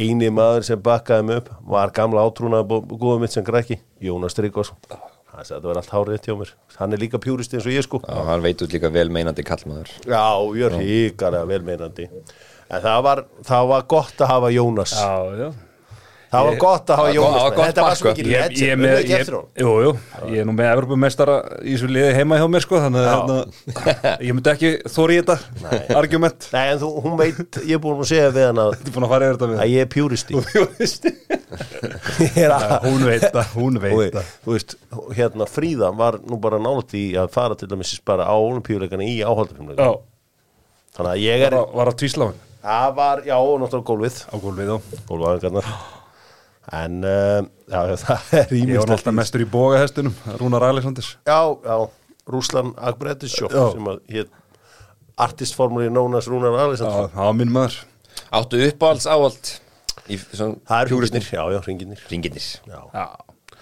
Eini 0.00 0.30
maður 0.32 0.64
sem 0.70 0.80
bakkaði 0.80 1.26
mig 1.28 1.40
upp 1.42 1.50
var 1.74 1.92
gamla 1.92 2.24
átrúnaða 2.24 2.80
góða 2.94 3.20
mitt 3.20 3.34
sem 3.34 3.44
græki 3.44 3.80
Jónas 4.00 4.36
Tryggvason. 4.38 4.78
Það 5.30 5.44
sagði 5.44 5.52
að 5.52 5.60
þetta 5.60 5.68
var 5.68 5.80
allt 5.80 5.92
hárið 5.94 6.24
hjá 6.24 6.34
mér. 6.40 6.54
Hann 6.78 6.96
er 6.96 7.02
líka 7.02 7.20
pjúristi 7.22 7.58
eins 7.58 7.68
og 7.68 7.74
ég 7.74 7.84
sko. 7.86 8.00
Já, 8.06 8.16
hann 8.30 8.44
veit 8.44 8.64
út 8.64 8.72
líka 8.72 8.88
vel 8.94 9.10
meinandi 9.12 9.44
kallmaður. 9.46 9.92
Já, 10.08 10.24
ég 10.56 10.64
er 10.70 10.78
velmeinandi 11.52 12.08
það 16.30 16.46
var, 16.46 16.56
gott 16.62 16.90
að 16.92 17.00
hafa 17.00 17.10
Já, 17.10 17.14
já 17.16 17.22
gott 17.30 17.56
með. 17.56 17.64
Þetta 17.70 17.82
var 17.86 17.96
svo 17.98 18.10
mikið 18.10 18.28
legend. 18.30 18.80
með, 18.80 18.94
ekki 19.00 19.14
eftir 19.16 19.36
honum. 19.36 19.48
jú, 19.60 19.72
jú, 19.84 19.92
ég 20.30 20.42
er 20.42 20.46
nú 20.46 20.54
með 20.54 20.68
Evropamestara 20.74 21.36
í 21.60 21.72
þessu 21.74 21.88
liði 21.90 22.12
heima 22.18 22.38
hjá 22.40 22.46
mér 22.54 22.64
sko 22.64 22.80
þannig 22.84 23.00
að 23.00 23.10
hérna, 23.10 23.38
ég 24.28 24.36
myndi 24.36 24.52
ekki 24.54 24.70
þóri 24.94 25.16
í 25.16 25.22
þetta 25.24 25.96
argument. 26.00 26.46
Nei, 26.54 26.66
en 26.74 26.80
þú, 26.84 26.90
hún 27.06 27.16
veit, 27.18 27.58
ég 27.66 27.74
er 27.76 27.82
búin 27.82 28.02
að 28.04 28.10
segja 28.12 28.30
við 28.36 28.46
hann 28.50 28.62
að, 28.62 28.76
Þú 28.90 28.94
er 28.94 29.06
að 29.06 29.12
fara 29.14 29.30
yfir 29.30 29.40
þetta 29.40 29.62
að 29.64 29.72
ég 29.74 29.80
er 29.84 29.90
pjúristi 29.96 30.32
Ég 32.26 32.38
er 32.44 32.54
við 32.54 32.86
Hún 32.86 33.04
veit 33.08 33.26
það, 33.26 33.54
hún 33.56 33.80
veit 33.82 34.14
það. 34.14 34.30
þú 34.44 34.54
veist, 34.54 34.76
hérna 35.18 35.48
Fríða 35.50 35.90
var 35.98 36.20
nú 36.22 36.38
bara 36.42 36.60
nálægt 36.62 36.94
í 36.98 37.04
að 37.18 37.32
fara 37.34 37.58
til 37.58 37.68
dæmis 37.70 37.96
bara 38.06 38.28
á 38.30 38.34
olimpíuleikana 38.38 39.06
í 39.06 39.18
áhaldafimleika 39.26 39.82
Já, 39.88 39.92
þannig 40.96 41.10
að 41.16 41.22
ég 41.24 41.46
er, 41.48 41.58
var, 41.74 41.90
að 41.90 41.98
tvísláin 42.04 42.38
það 42.60 42.90
var, 42.98 43.22
já, 43.24 43.36
náttúrulega 43.40 43.88
gólfið. 43.88 44.18
Á 44.30 44.34
gólfið 44.42 44.70
á 44.70 44.76
gólfaðingarnar 45.08 45.70
en, 46.68 47.00
uh, 47.04 47.40
já, 47.70 47.80
já, 47.88 47.96
það 48.04 48.34
er 48.40 48.52
Ég 48.58 48.76
var 48.82 48.92
alltaf 48.96 49.16
mestur 49.16 49.44
í 49.44 49.48
bógahestunum 49.48 50.14
Rúnar 50.40 50.66
Alexanders. 50.68 51.14
Já, 51.26 51.40
já, 51.64 51.76
Rúslan 52.30 52.74
Akbrettisjók 52.76 53.54
Já. 53.54 53.64
sem 53.72 53.88
að 53.90 54.02
hér 54.12 54.28
artistformuli 55.20 55.90
nónas 55.92 56.28
Rúnar 56.30 56.54
Já, 56.54 56.60
Alessandr 56.66 57.10
það 57.14 57.26
var 57.26 57.34
minn 57.40 57.54
maður. 57.54 57.80
Áttu 58.36 58.60
uppáhalds 58.68 59.08
áhald 59.10 59.50
í 60.10 60.18
svona 60.20 60.60
það 60.68 60.84
er 60.84 60.94
húrisnir, 60.94 61.26
já, 61.26 61.42
já, 61.54 61.58
ringinir 61.66 62.04
Ringinir 62.10 62.46
já. 62.68 62.78
Já, 62.92 63.06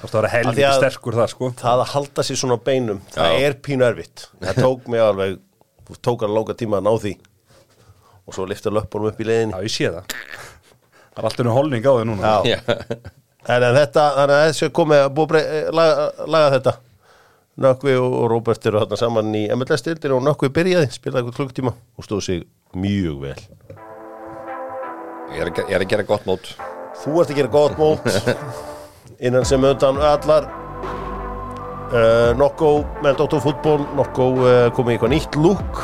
það 0.02 0.18
var 0.18 0.30
helviti 0.34 0.68
sterkur 0.78 1.18
þar 1.18 1.32
sko. 1.32 1.50
Það 1.62 1.84
að 1.84 1.92
halda 1.94 2.26
sér 2.26 2.42
svona 2.42 2.58
á 2.58 2.66
beinum 2.68 3.00
það 3.14 3.32
Já. 3.32 3.40
er 3.48 3.58
pínu 3.68 3.88
erfitt. 3.88 4.28
Það 4.42 4.60
tók 4.66 4.92
mig 4.92 5.02
alveg, 5.04 5.40
tók 6.02 6.22
alveg 6.26 6.38
lóka 6.42 6.58
tíma 6.58 6.82
að 6.82 6.86
ná 6.88 6.92
því. 7.06 7.16
Og 8.28 8.36
svo 8.36 8.44
lifta 8.44 8.70
löpunum 8.74 9.08
upp 9.08 9.20
í 9.22 9.26
leiðinni. 9.26 9.56
Já, 9.56 9.64
ég 9.64 9.72
sé 9.72 9.90
það 9.94 10.47
Það 11.18 11.24
er 11.24 11.26
alltaf 11.26 11.42
einu 11.42 11.54
holning 11.56 11.82
á 11.82 11.92
þau 11.98 12.04
núna. 12.06 12.34
En, 13.48 13.64
en 13.64 13.74
þetta, 13.74 14.02
þannig 14.14 14.36
að 14.36 14.44
þessu 14.44 14.66
er 14.68 14.72
komið 14.76 15.00
að 15.02 15.08
búið 15.16 15.24
að 15.24 15.30
brey- 15.32 15.72
laga, 15.78 16.04
laga 16.30 16.50
þetta. 16.54 16.74
Nökkvi 17.64 17.94
og 17.98 18.14
Róbert 18.30 18.66
eru 18.70 18.82
þarna 18.84 18.98
saman 19.00 19.32
í 19.34 19.40
MLS-dildinu 19.56 20.14
og 20.14 20.22
Nökkvi 20.28 20.50
byrjaði, 20.54 20.90
spilaði 20.94 21.24
eitthvað 21.24 21.38
klukktíma 21.40 21.72
og 21.74 22.06
stóð 22.06 22.22
sig 22.28 22.44
mjög 22.78 23.16
vel. 23.24 23.34
Ég 25.34 25.42
er, 25.42 25.50
að 25.50 25.58
ég 25.64 25.74
er 25.74 25.82
að 25.82 25.90
gera 25.90 26.06
gott 26.06 26.28
mót. 26.28 26.52
Þú 27.02 27.16
ert 27.24 27.34
að 27.34 27.40
gera 27.40 27.52
gott 27.56 27.74
mót. 27.82 28.06
Innan 29.26 29.48
sem 29.48 29.66
undan 29.66 29.98
allar. 29.98 30.46
Uh, 31.88 32.30
Nokkó 32.38 32.76
með 33.02 33.18
Dóttor 33.24 33.42
fútból 33.42 33.78
Nokkó 33.96 34.30
uh, 34.44 34.66
komið 34.76 34.92
í 34.92 34.94
eitthvað 34.98 35.12
nýtt 35.16 35.38
lúk 35.40 35.78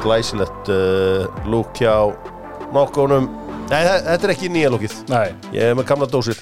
glæsilegt 0.00 0.70
uh, 0.72 1.26
lúk 1.44 1.76
hjá 1.76 2.08
nokkunum 2.72 3.28
Nei, 3.66 3.82
þe- 3.82 4.02
þetta 4.06 4.26
er 4.28 4.32
ekki 4.36 4.48
nýja 4.54 4.70
lókið 4.70 4.94
Nei, 5.10 5.28
Ég 5.56 5.62
er 5.72 5.74
með 5.78 5.86
gamla 5.88 6.06
dósir. 6.10 6.38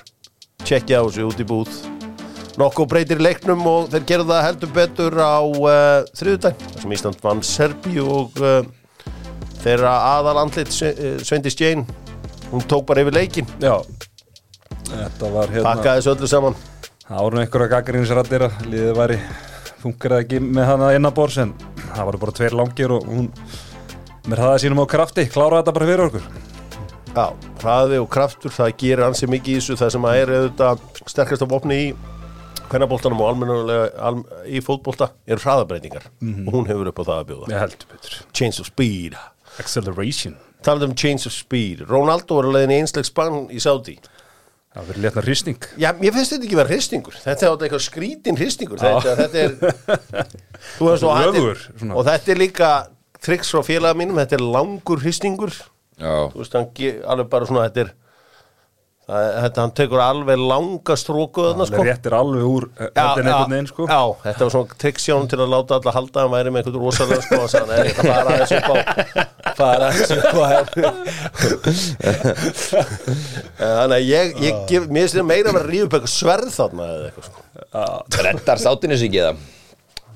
Tjekkja 0.64 1.00
á 1.00 1.04
þessu 1.06 1.24
út 1.28 1.40
í 1.40 1.46
búð. 1.48 1.70
Nokkuð 2.60 2.88
breytir 2.92 3.18
leiknum 3.24 3.64
og 3.66 3.88
þeir 3.92 4.04
gerðu 4.10 4.28
það 4.30 4.44
heldur 4.46 4.72
betur 4.76 5.16
á 5.18 5.40
uh, 5.42 6.04
þriðudag 6.14 6.60
þar 6.60 6.82
sem 6.84 6.92
Ísland 6.94 7.18
vann 7.24 7.40
Serbi 7.42 7.96
og 8.04 8.38
uh, 8.38 8.60
þeirra 9.64 9.94
aðal 10.12 10.36
andlit 10.44 10.70
Sveindis 10.70 11.56
Jane 11.58 11.82
hún 12.52 12.62
tók 12.70 12.84
bara 12.86 13.02
yfir 13.02 13.16
leikin 13.16 13.48
já. 13.58 13.74
Þetta 14.92 15.32
var 15.34 15.50
hérna 15.50 15.66
pakkaði 15.72 15.98
þessu 16.04 16.12
öllu 16.14 16.30
saman. 16.30 16.56
Það 17.08 17.24
voru 17.26 17.42
einhverja 17.42 17.72
gaggarinsrættir 17.74 18.46
að 18.46 18.62
liðið 18.70 18.94
væri 19.00 19.18
funkar 19.82 20.14
ekki 20.20 20.38
með 20.44 20.70
hana 20.70 20.92
innabors 20.96 21.40
en 21.42 21.56
það 21.90 22.06
voru 22.12 22.22
bara 22.22 22.36
tveir 22.38 22.54
langir 22.56 22.94
og 22.94 23.08
hún 23.10 23.26
mér 24.30 24.40
hafði 24.46 24.62
sínum 24.68 24.80
á 24.80 24.86
krafti, 24.88 25.26
klára 25.28 25.58
þetta 25.60 25.74
bara 25.76 25.90
fyrir 25.90 26.06
okkur 26.06 26.30
Já, 27.14 27.28
hraði 27.62 28.00
og 28.02 28.08
kraftur, 28.10 28.50
það 28.50 28.72
gerir 28.80 29.04
ansi 29.06 29.28
mikið 29.30 29.52
í 29.52 29.58
þessu. 29.60 29.76
Það 29.78 29.90
sem 29.94 30.06
að 30.08 30.16
er 30.18 30.30
auðvitað 30.34 30.80
sterkast 31.12 31.44
af 31.44 31.52
opni 31.54 31.76
í 31.78 31.90
kvennaboltanum 32.72 33.20
og 33.22 33.28
almennulega 33.28 33.84
alm, 34.02 34.24
í 34.50 34.58
fótbolta 34.64 35.12
eru 35.28 35.38
hraðabreitingar 35.44 36.08
og 36.10 36.56
hún 36.56 36.66
hefur 36.66 36.90
upp 36.90 36.98
á 36.98 37.04
það 37.04 37.20
að 37.20 37.28
bjóða. 37.28 37.50
Ég 37.52 37.60
Change 38.34 38.64
of 38.64 38.66
Speed. 38.66 39.14
Acceleration. 39.62 40.34
Talað 40.66 40.88
um 40.88 40.96
Change 40.98 41.28
of 41.30 41.36
Speed. 41.36 41.84
Ronaldo 41.86 42.40
er 42.40 42.48
að 42.48 42.56
leiðin 42.56 42.74
í 42.74 42.78
einsleik 42.82 43.06
spann 43.06 43.44
í 43.54 43.62
Saudi. 43.62 43.94
Það 44.74 44.88
verður 44.88 45.04
letna 45.04 45.22
hrýsting 45.22 45.66
Já, 45.78 45.88
mér 45.94 46.16
finnst 46.16 46.32
þetta 46.34 46.48
ekki 46.48 46.58
vera 46.58 46.72
hristingur. 46.72 47.18
Þetta 47.22 47.46
er 47.46 47.52
átta 47.52 47.66
eitthvað 47.68 47.84
skrítin 47.84 48.40
hristingur. 48.40 48.80
Þetta, 48.82 49.14
þetta 49.20 49.44
er 49.44 50.32
Þú 50.80 50.88
veist, 50.88 51.06
og, 51.06 51.38
er, 51.38 51.62
og 51.94 52.02
þetta 52.08 52.34
er 52.34 52.42
líka 52.42 52.72
tricks 53.22 53.54
frá 53.54 53.62
félaga 53.62 53.94
mínum, 54.00 54.18
þetta 54.18 54.40
er 54.40 54.44
langur 54.56 54.98
hristingur 55.04 55.54
Þú 56.00 56.40
veist, 56.40 56.56
hann 56.58 56.66
alveg 57.14 57.28
bara 57.30 57.46
svona 57.46 57.68
þetta 57.68 57.80
er 57.84 57.90
það, 59.04 59.26
þetta, 59.44 59.58
hann 59.60 59.72
tekur 59.78 60.00
alveg 60.00 60.38
langa 60.40 60.94
stróku 60.96 61.42
þarna, 61.44 61.64
Það 61.66 61.70
sko. 61.70 61.82
réttir 61.86 62.14
alveg 62.18 62.44
úr 62.48 62.64
Já, 62.72 62.88
hendin 62.88 63.28
já, 63.28 63.34
einhvern 63.34 63.52
veginn 63.54 63.68
sko. 63.70 63.82
já, 63.90 64.00
þetta 64.24 64.42
var 64.48 64.52
svona 64.56 64.78
triksjón 64.84 65.28
til 65.30 65.38
að 65.44 65.52
láta 65.54 65.78
alla 65.78 65.92
halda 65.98 66.24
hann 66.24 66.32
væri 66.34 66.50
með 66.54 66.60
eitthvað 66.62 66.82
rosalega 66.82 67.22
sko 67.26 67.40
og 67.44 67.50
sagði, 67.52 67.68
nei, 67.70 67.78
þetta 67.90 68.02
fara 68.10 68.28
aðeins 68.34 68.54
upp 68.58 68.68
á 68.70 68.76
fara 69.54 69.86
upp 69.94 70.34
á 70.34 70.46
Þannig 73.60 73.96
að 73.98 74.06
ég, 74.08 74.32
ég 74.44 74.62
gef, 74.70 74.86
mér 74.88 75.04
finnst 75.04 75.14
þetta 75.18 75.26
meira 75.28 75.52
að 75.52 75.58
vera 75.60 75.78
eitthvað 75.84 76.08
sverð 76.14 76.50
þarna 76.56 76.88
eða 76.94 77.10
eitthvað 77.10 77.26
sko. 77.28 77.40
Reddar 78.24 78.58
sátinu 78.64 78.96
sig 78.98 79.08
ekki 79.12 79.22
það 79.28 79.36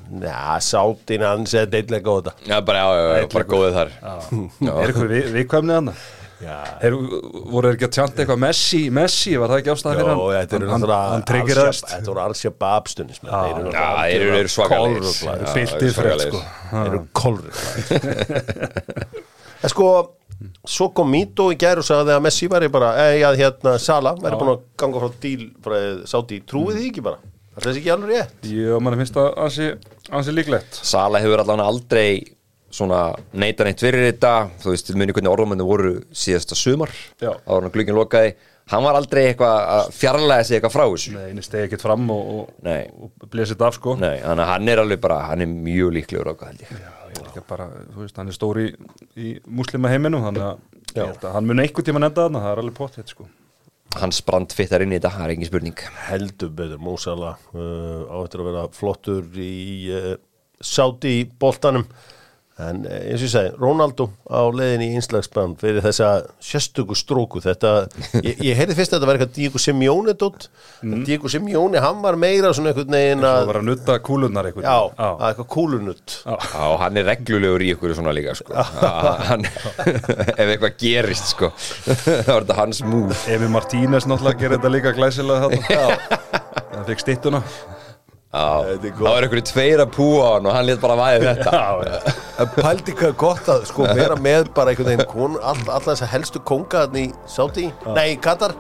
Já, 0.09 0.57
sátin 0.65 1.21
hans 1.27 1.53
er 1.55 1.67
deillega 1.73 2.05
góða. 2.07 2.33
Já, 2.49 2.61
bara, 2.65 2.79
já, 2.79 2.87
já, 2.97 3.03
já, 3.23 3.27
bara 3.35 3.45
góðið 3.51 3.75
þar. 3.77 3.91
Er 4.69 4.89
eitthvað 4.89 5.09
við, 5.13 5.25
viðkvæmnið 5.37 5.75
hann? 5.79 5.91
Já, 6.39 6.55
Þeir 6.79 6.95
voru 7.51 7.67
þeir 7.67 7.75
ekki 7.75 7.87
að 7.89 7.95
tjanta 7.97 8.21
eitthvað 8.23 8.39
Messi, 8.45 8.81
Messi, 8.95 9.33
var 9.43 9.51
það 9.51 9.59
ekki 9.59 9.73
ástæða 9.73 9.95
fyrir 9.99 10.07
Jó, 10.07 10.11
hann? 10.15 10.23
þetta 10.39 10.55
eru 10.61 10.67
Hann- 10.69 10.75
náttúrulega 10.85 11.11
Hann 11.13 11.25
tryggir 11.27 11.59
Al-Shab- 11.65 11.89
það 11.89 11.95
Þetta 11.97 12.11
voru 12.13 12.23
Al-Shabaab 12.25 12.85
stundis 12.93 13.19
Já, 13.19 13.23
þeir 13.33 13.41
eru- 14.21 14.37
eru 14.39 14.51
svakalegir. 14.55 15.03
Kolruglaðir. 15.03 15.43
Já, 15.43 15.51
Fyltið 15.57 15.91
frétt 15.99 15.99
svakalegir. 15.99 16.31
sko. 16.31 16.39
Þeir 16.71 16.87
eru 16.93 17.01
kolruglaðir. 17.23 17.83
En 19.63 19.69
sko 19.75 19.87
Svo 20.71 20.87
kom 20.95 21.09
Mito 21.11 21.49
í 21.51 21.57
gær 21.59 21.81
og 21.83 21.87
sagði 21.89 22.13
að 22.15 22.23
Messi 22.23 22.47
væri 22.47 22.69
bara 22.71 22.93
eða 23.09 23.33
hérna 23.41 23.73
Sala 23.83 24.13
væri 24.15 24.37
búin 24.39 24.53
að 24.53 24.61
ganga 24.79 25.01
frá 25.03 25.11
díl 25.25 25.49
frá 25.65 25.75
Sáti, 26.07 26.39
trúið 26.47 26.77
því 26.79 26.85
ekki 26.93 27.03
bara 27.03 27.19
Það 27.59 27.65
er 27.67 27.73
þessi 27.73 27.81
ekki 27.83 27.91
alveg 27.91 28.11
rétt? 28.15 28.35
Jú, 28.47 28.75
manni 28.87 28.99
finnst 29.01 29.17
það 29.17 29.29
ansi, 29.43 29.65
ansi 30.15 30.35
líklegt. 30.35 30.77
Sala 30.87 31.19
hefur 31.19 31.41
allan 31.43 31.63
aldrei 31.65 32.21
svona 32.71 33.01
neita 33.35 33.65
neitt 33.67 33.83
fyrir 33.83 34.05
þetta. 34.13 34.31
Þú 34.63 34.71
veist, 34.71 34.87
til 34.87 34.95
muni 35.01 35.15
hvernig 35.17 35.33
orðumennu 35.33 35.67
voru 35.67 35.91
síðasta 36.15 36.55
sumar 36.59 36.93
Já. 37.19 37.33
áður 37.49 37.67
en 37.67 37.75
glugin 37.75 37.99
lokaði. 37.99 38.37
Hann 38.71 38.85
var 38.85 38.99
aldrei 39.01 39.25
eitthvað 39.25 39.59
að 39.75 39.91
fjarlæga 39.97 40.45
sig 40.47 40.59
eitthvað 40.59 40.75
frá 40.77 40.85
þessu. 40.85 41.15
Nei, 41.17 41.25
einu 41.33 41.43
stegi 41.47 41.67
ekkert 41.67 41.83
fram 41.89 42.07
og, 42.15 42.31
og, 42.37 42.53
Nei. 42.69 42.83
og 42.95 43.27
blesið 43.33 43.57
þetta 43.57 43.71
af 43.73 43.79
sko. 43.81 43.97
Nei, 44.05 44.15
þannig 44.23 44.45
að 44.45 44.53
hann 44.53 44.71
er 44.75 44.83
alveg 44.85 45.03
bara, 45.09 45.19
hann 45.33 45.43
er 45.43 45.51
mjög 45.51 45.95
líklegur 45.97 46.31
ákvað 46.35 46.53
held 46.53 46.67
ég. 46.67 46.75
Ég 47.09 47.19
er 47.19 47.25
líka 47.25 47.45
bara, 47.49 47.71
þú 47.97 48.05
veist, 48.05 48.21
hann 48.21 48.31
er 48.31 48.37
stóri 48.37 48.69
í, 48.69 48.75
í 49.17 49.35
muslima 49.49 49.91
heiminum 49.91 50.29
þannig 50.29 50.47
að 50.53 50.63
Já. 50.93 51.01
ég 51.01 51.05
held 51.09 51.25
að 51.25 51.37
hann 51.41 51.49
mun 51.51 51.65
einhvern 51.65 51.89
tíma 51.91 52.05
nenda 52.05 52.29
þarna, 52.29 52.45
það 52.45 52.53
er 52.55 52.63
alveg 52.67 52.79
pott 52.79 53.01
sko 53.09 53.29
hans 53.97 54.21
brand 54.25 54.53
fittar 54.53 54.85
inn 54.85 54.93
í 54.93 54.99
þetta, 54.99 55.15
það 55.17 55.25
er 55.25 55.35
engin 55.35 55.49
spurning. 55.49 55.83
Heldur 56.09 56.53
betur 56.59 56.83
Mósala 56.83 57.35
uh, 57.55 58.05
á 58.13 58.17
eftir 58.21 58.43
að 58.43 58.51
vera 58.51 58.65
flottur 58.77 59.41
í 59.41 59.89
uh, 59.95 60.15
Sáti 60.59 61.23
boltanum 61.39 61.87
en 62.59 62.81
uh, 62.87 62.95
eins 63.13 63.23
og 63.23 63.27
ég 63.29 63.33
segi, 63.33 63.51
Ronaldo 63.61 64.09
á 64.27 64.43
leiðin 64.51 64.83
í 64.83 64.89
einslagsbann 64.99 65.55
fyrir 65.61 65.83
þessa 65.85 66.09
sérstöku 66.43 66.97
stróku. 66.99 67.43
Þetta, 67.45 67.73
ég, 68.27 68.41
ég 68.49 68.59
heyrði 68.59 68.77
fyrst 68.79 68.95
að 68.95 68.99
þetta 68.99 69.09
var 69.11 69.19
eitthvað 69.19 69.35
Diego 69.37 69.63
Simeone 69.63 70.15
dótt 70.19 70.49
mm. 70.83 71.05
Diego 71.07 71.31
Simeone, 71.31 71.79
hann 71.85 72.03
var 72.03 72.19
meira 72.21 72.51
svona 72.57 72.73
einhvern 72.73 72.97
veginn 72.99 73.23
Það 73.23 73.39
að 73.39 73.49
var 73.53 73.61
að 73.61 73.69
nutta 73.69 73.99
kúlunar 74.09 74.51
einhvern 74.51 74.67
já, 74.67 74.77
veginn. 74.89 75.07
að 75.07 75.25
eitthvað 75.31 75.49
kúlunutt 75.55 76.17
Já, 76.25 76.67
hann 76.83 77.01
er 77.01 77.09
reglulegur 77.13 77.65
í 77.67 77.73
ykkur 77.77 77.97
svona 77.99 78.15
líka 78.17 78.35
sko. 78.39 78.67
hann, 79.31 79.47
ef 80.41 80.45
eitthvað 80.45 80.79
gerist 80.83 81.33
sko. 81.33 81.53
þá 81.55 82.35
er 82.35 82.45
þetta 82.45 82.59
hans 82.59 82.83
múf 82.87 83.27
Emi 83.31 83.51
Martínez 83.55 84.09
náttúrulega 84.09 84.43
gerir 84.43 84.59
þetta 84.59 84.75
líka 84.75 84.95
glæsilega 84.99 85.49
þarna. 85.49 86.39
Það 86.79 86.89
fikk 86.93 87.05
stittuna 87.07 87.43
Já, 88.29 88.77
þá 88.85 89.07
er 89.15 89.25
ykkur 89.25 89.41
tveir 89.49 89.81
að 89.81 89.93
púa 89.95 90.25
á 90.29 90.31
hann 90.37 90.49
og 90.51 90.53
hann 90.53 90.67
lit 90.69 90.81
bara 90.83 90.97
væði 91.01 91.31
þetta. 91.31 91.53
Já, 91.63 91.69
já. 91.89 92.49
Pældi 92.59 92.95
hvað 92.99 93.15
gott 93.19 93.49
að 93.51 93.63
sko 93.71 93.87
vera 93.99 94.19
með 94.21 94.51
bara 94.55 94.75
einhvern 94.75 94.91
veginn 94.93 95.09
kon, 95.09 95.39
all, 95.41 95.63
alla 95.65 95.87
þessa 95.87 96.09
helstu 96.13 96.43
kongaðan 96.47 96.99
í 97.01 97.07
Sáti, 97.27 97.65
nei, 97.97 98.19
Katar. 98.23 98.53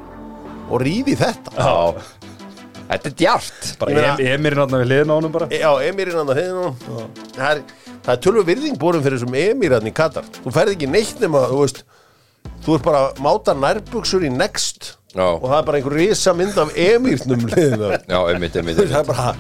Og 0.73 0.81
rífi 0.83 1.15
þetta. 1.21 1.53
Já, 1.53 2.33
þetta 2.89 3.13
er 3.13 3.15
djart. 3.21 3.69
Bara 3.81 4.17
Emirinn 4.25 4.65
hann 4.65 4.75
við 4.81 4.89
liðin 4.91 5.13
á 5.13 5.17
honum 5.19 5.37
bara. 5.37 5.51
Já, 5.53 5.69
emirinn 5.85 6.19
hann 6.23 6.33
að 6.33 6.41
þeirra 6.41 6.73
það 7.37 7.47
er, 7.53 7.63
það 7.93 8.13
er 8.17 8.23
tölvu 8.27 8.45
virðing 8.49 8.81
borin 8.81 9.05
fyrir 9.05 9.21
þessum 9.21 9.39
emirinn 9.45 9.93
í 9.93 9.95
Katar. 10.01 10.27
Þú 10.43 10.55
ferð 10.57 10.75
ekki 10.75 10.91
neitt 10.91 11.23
nema, 11.23 11.45
þú 11.53 11.63
veist 11.63 11.85
þú 12.65 12.79
ert 12.79 12.89
bara 12.89 13.05
að 13.11 13.21
máta 13.25 13.55
nærbuksur 13.57 14.25
í 14.27 14.33
next 14.33 14.95
Já. 15.15 15.25
og 15.25 15.45
það 15.49 15.59
er 15.59 15.63
bara 15.65 15.77
einhver 15.81 15.95
risa 15.97 16.35
mynd 16.37 16.59
af 16.61 16.69
emirnum 16.77 17.47
liðina 17.49 17.97
Já, 18.05 18.19
einmitt, 18.29 18.57
einmitt, 18.61 18.77
það 18.77 18.85
er 18.85 18.93
einmitt. 18.99 19.09
bara 19.09 19.33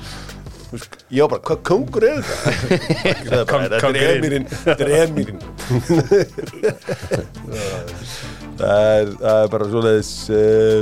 var 0.68 1.28
bara, 1.32 1.40
hvað 1.48 1.60
kongur 1.64 2.04
er 2.04 2.18
þetta? 2.28 2.76
Það 3.28 3.38
er 3.38 3.44
bara, 3.48 3.62
þetta 3.64 3.76
er 3.76 3.80
kóngurinn. 3.84 4.16
emirinn 4.16 4.46
þetta 4.52 4.82
er 4.84 4.90
emirinn 5.02 5.38
það 8.58 8.78
er, 8.78 9.06
það 9.20 9.38
er 9.42 9.48
bara 9.54 9.66
svoleiðis 9.72 10.12
uh, 10.32 10.80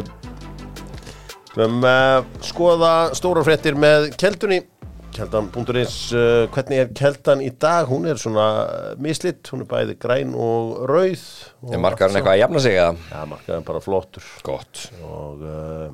sem 1.56 1.74
uh, 1.86 2.18
skoða 2.44 2.92
stóra 3.18 3.42
fréttir 3.46 3.74
með 3.78 4.00
keldunni 4.20 4.58
keldan.is 5.16 5.94
uh, 6.12 6.46
hvernig 6.52 6.80
er 6.82 6.90
keldan 6.96 7.42
í 7.44 7.50
dag? 7.60 7.88
Hún 7.88 8.06
er 8.10 8.18
svona 8.20 8.46
mislitt, 9.02 9.46
hún 9.52 9.64
er 9.64 9.68
bæði 9.70 9.96
græn 10.00 10.34
og 10.36 10.82
rauð 10.90 11.22
og 11.64 11.76
Er 11.76 11.82
markarinn 11.82 12.18
eitthvað 12.18 12.34
að 12.34 12.42
jafna 12.42 12.62
sig 12.64 12.76
eða? 12.76 12.96
Já, 13.12 13.20
markaðan 13.30 13.68
bara 13.68 13.82
flottur. 13.84 14.26
Gott. 14.46 14.82
Og 15.06 15.44
uh, 15.46 15.86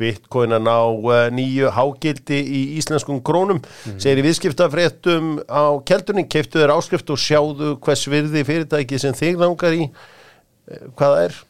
bitcoin 0.00 0.56
að 0.56 0.64
ná 0.66 0.76
uh, 0.76 1.16
nýju 1.36 1.72
hágildi 1.76 2.38
í 2.40 2.62
íslenskum 2.80 3.20
krónum. 3.26 3.60
Segir 3.90 4.22
í 4.22 4.26
viðskiptafréttum 4.28 5.34
á 5.44 5.76
keldunni, 5.86 6.24
keiftu 6.30 6.62
þér 6.62 6.74
áskrift 6.78 7.12
og 7.12 7.20
sjáðu 7.20 7.74
hvers 7.84 8.06
virði 8.10 8.44
fyrirtæki 8.48 9.00
sem 9.02 9.16
þig 9.16 9.40
langar 9.42 9.76
í. 9.76 9.90
Uh, 9.90 10.86
hvað 10.94 11.16
það 11.16 11.26
er? 11.26 11.42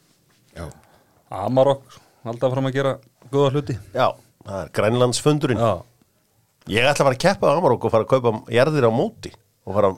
Já, 0.59 0.67
Amarok, 1.45 2.01
alltaf 2.27 2.57
fram 2.57 2.67
að 2.73 2.81
gera 2.81 2.97
góða 3.31 3.55
hluti. 3.55 3.79
Já, 3.95 4.11
það 4.43 4.59
er 4.65 4.75
grænlandsfundurinn. 4.81 5.63
Já 5.63 5.87
ég 6.71 6.87
ætla 6.87 6.95
að 6.95 7.09
fara 7.09 7.17
að 7.17 7.25
keppa 7.27 7.51
á 7.51 7.57
Amarok 7.57 7.87
og 7.87 7.95
fara 7.95 8.07
að 8.07 8.13
kaupa 8.15 8.55
jarðir 8.55 8.89
á 8.89 8.93
móti 8.95 9.35
og 9.67 9.77
fara, 9.77 9.93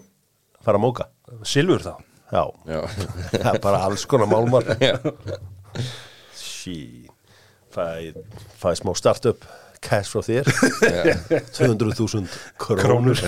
fara 0.64 0.80
að 0.80 0.84
móka. 0.86 1.08
Silfur 1.48 1.84
þá? 1.84 1.94
Já, 2.32 2.44
já, 2.64 2.80
það 3.42 3.54
er 3.54 3.62
bara 3.64 3.84
alls 3.86 4.06
konar 4.08 4.30
málmar. 4.30 4.72
Sí 6.38 7.08
fæ, 7.72 8.12
fæ 8.60 8.74
smá 8.76 8.92
startup 8.96 9.44
cash 9.82 10.12
frá 10.12 10.22
þér. 10.26 10.48
200.000 11.58 12.36
krónur. 12.62 13.18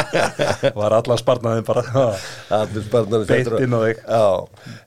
Var 0.80 0.96
allar 1.00 1.20
sparnaðin 1.20 1.66
bara 1.66 1.84
allir 2.60 2.86
sparnar 2.86 3.26
Beint 3.28 3.50
inn 3.64 3.74
á 3.74 3.80
þig. 3.84 4.04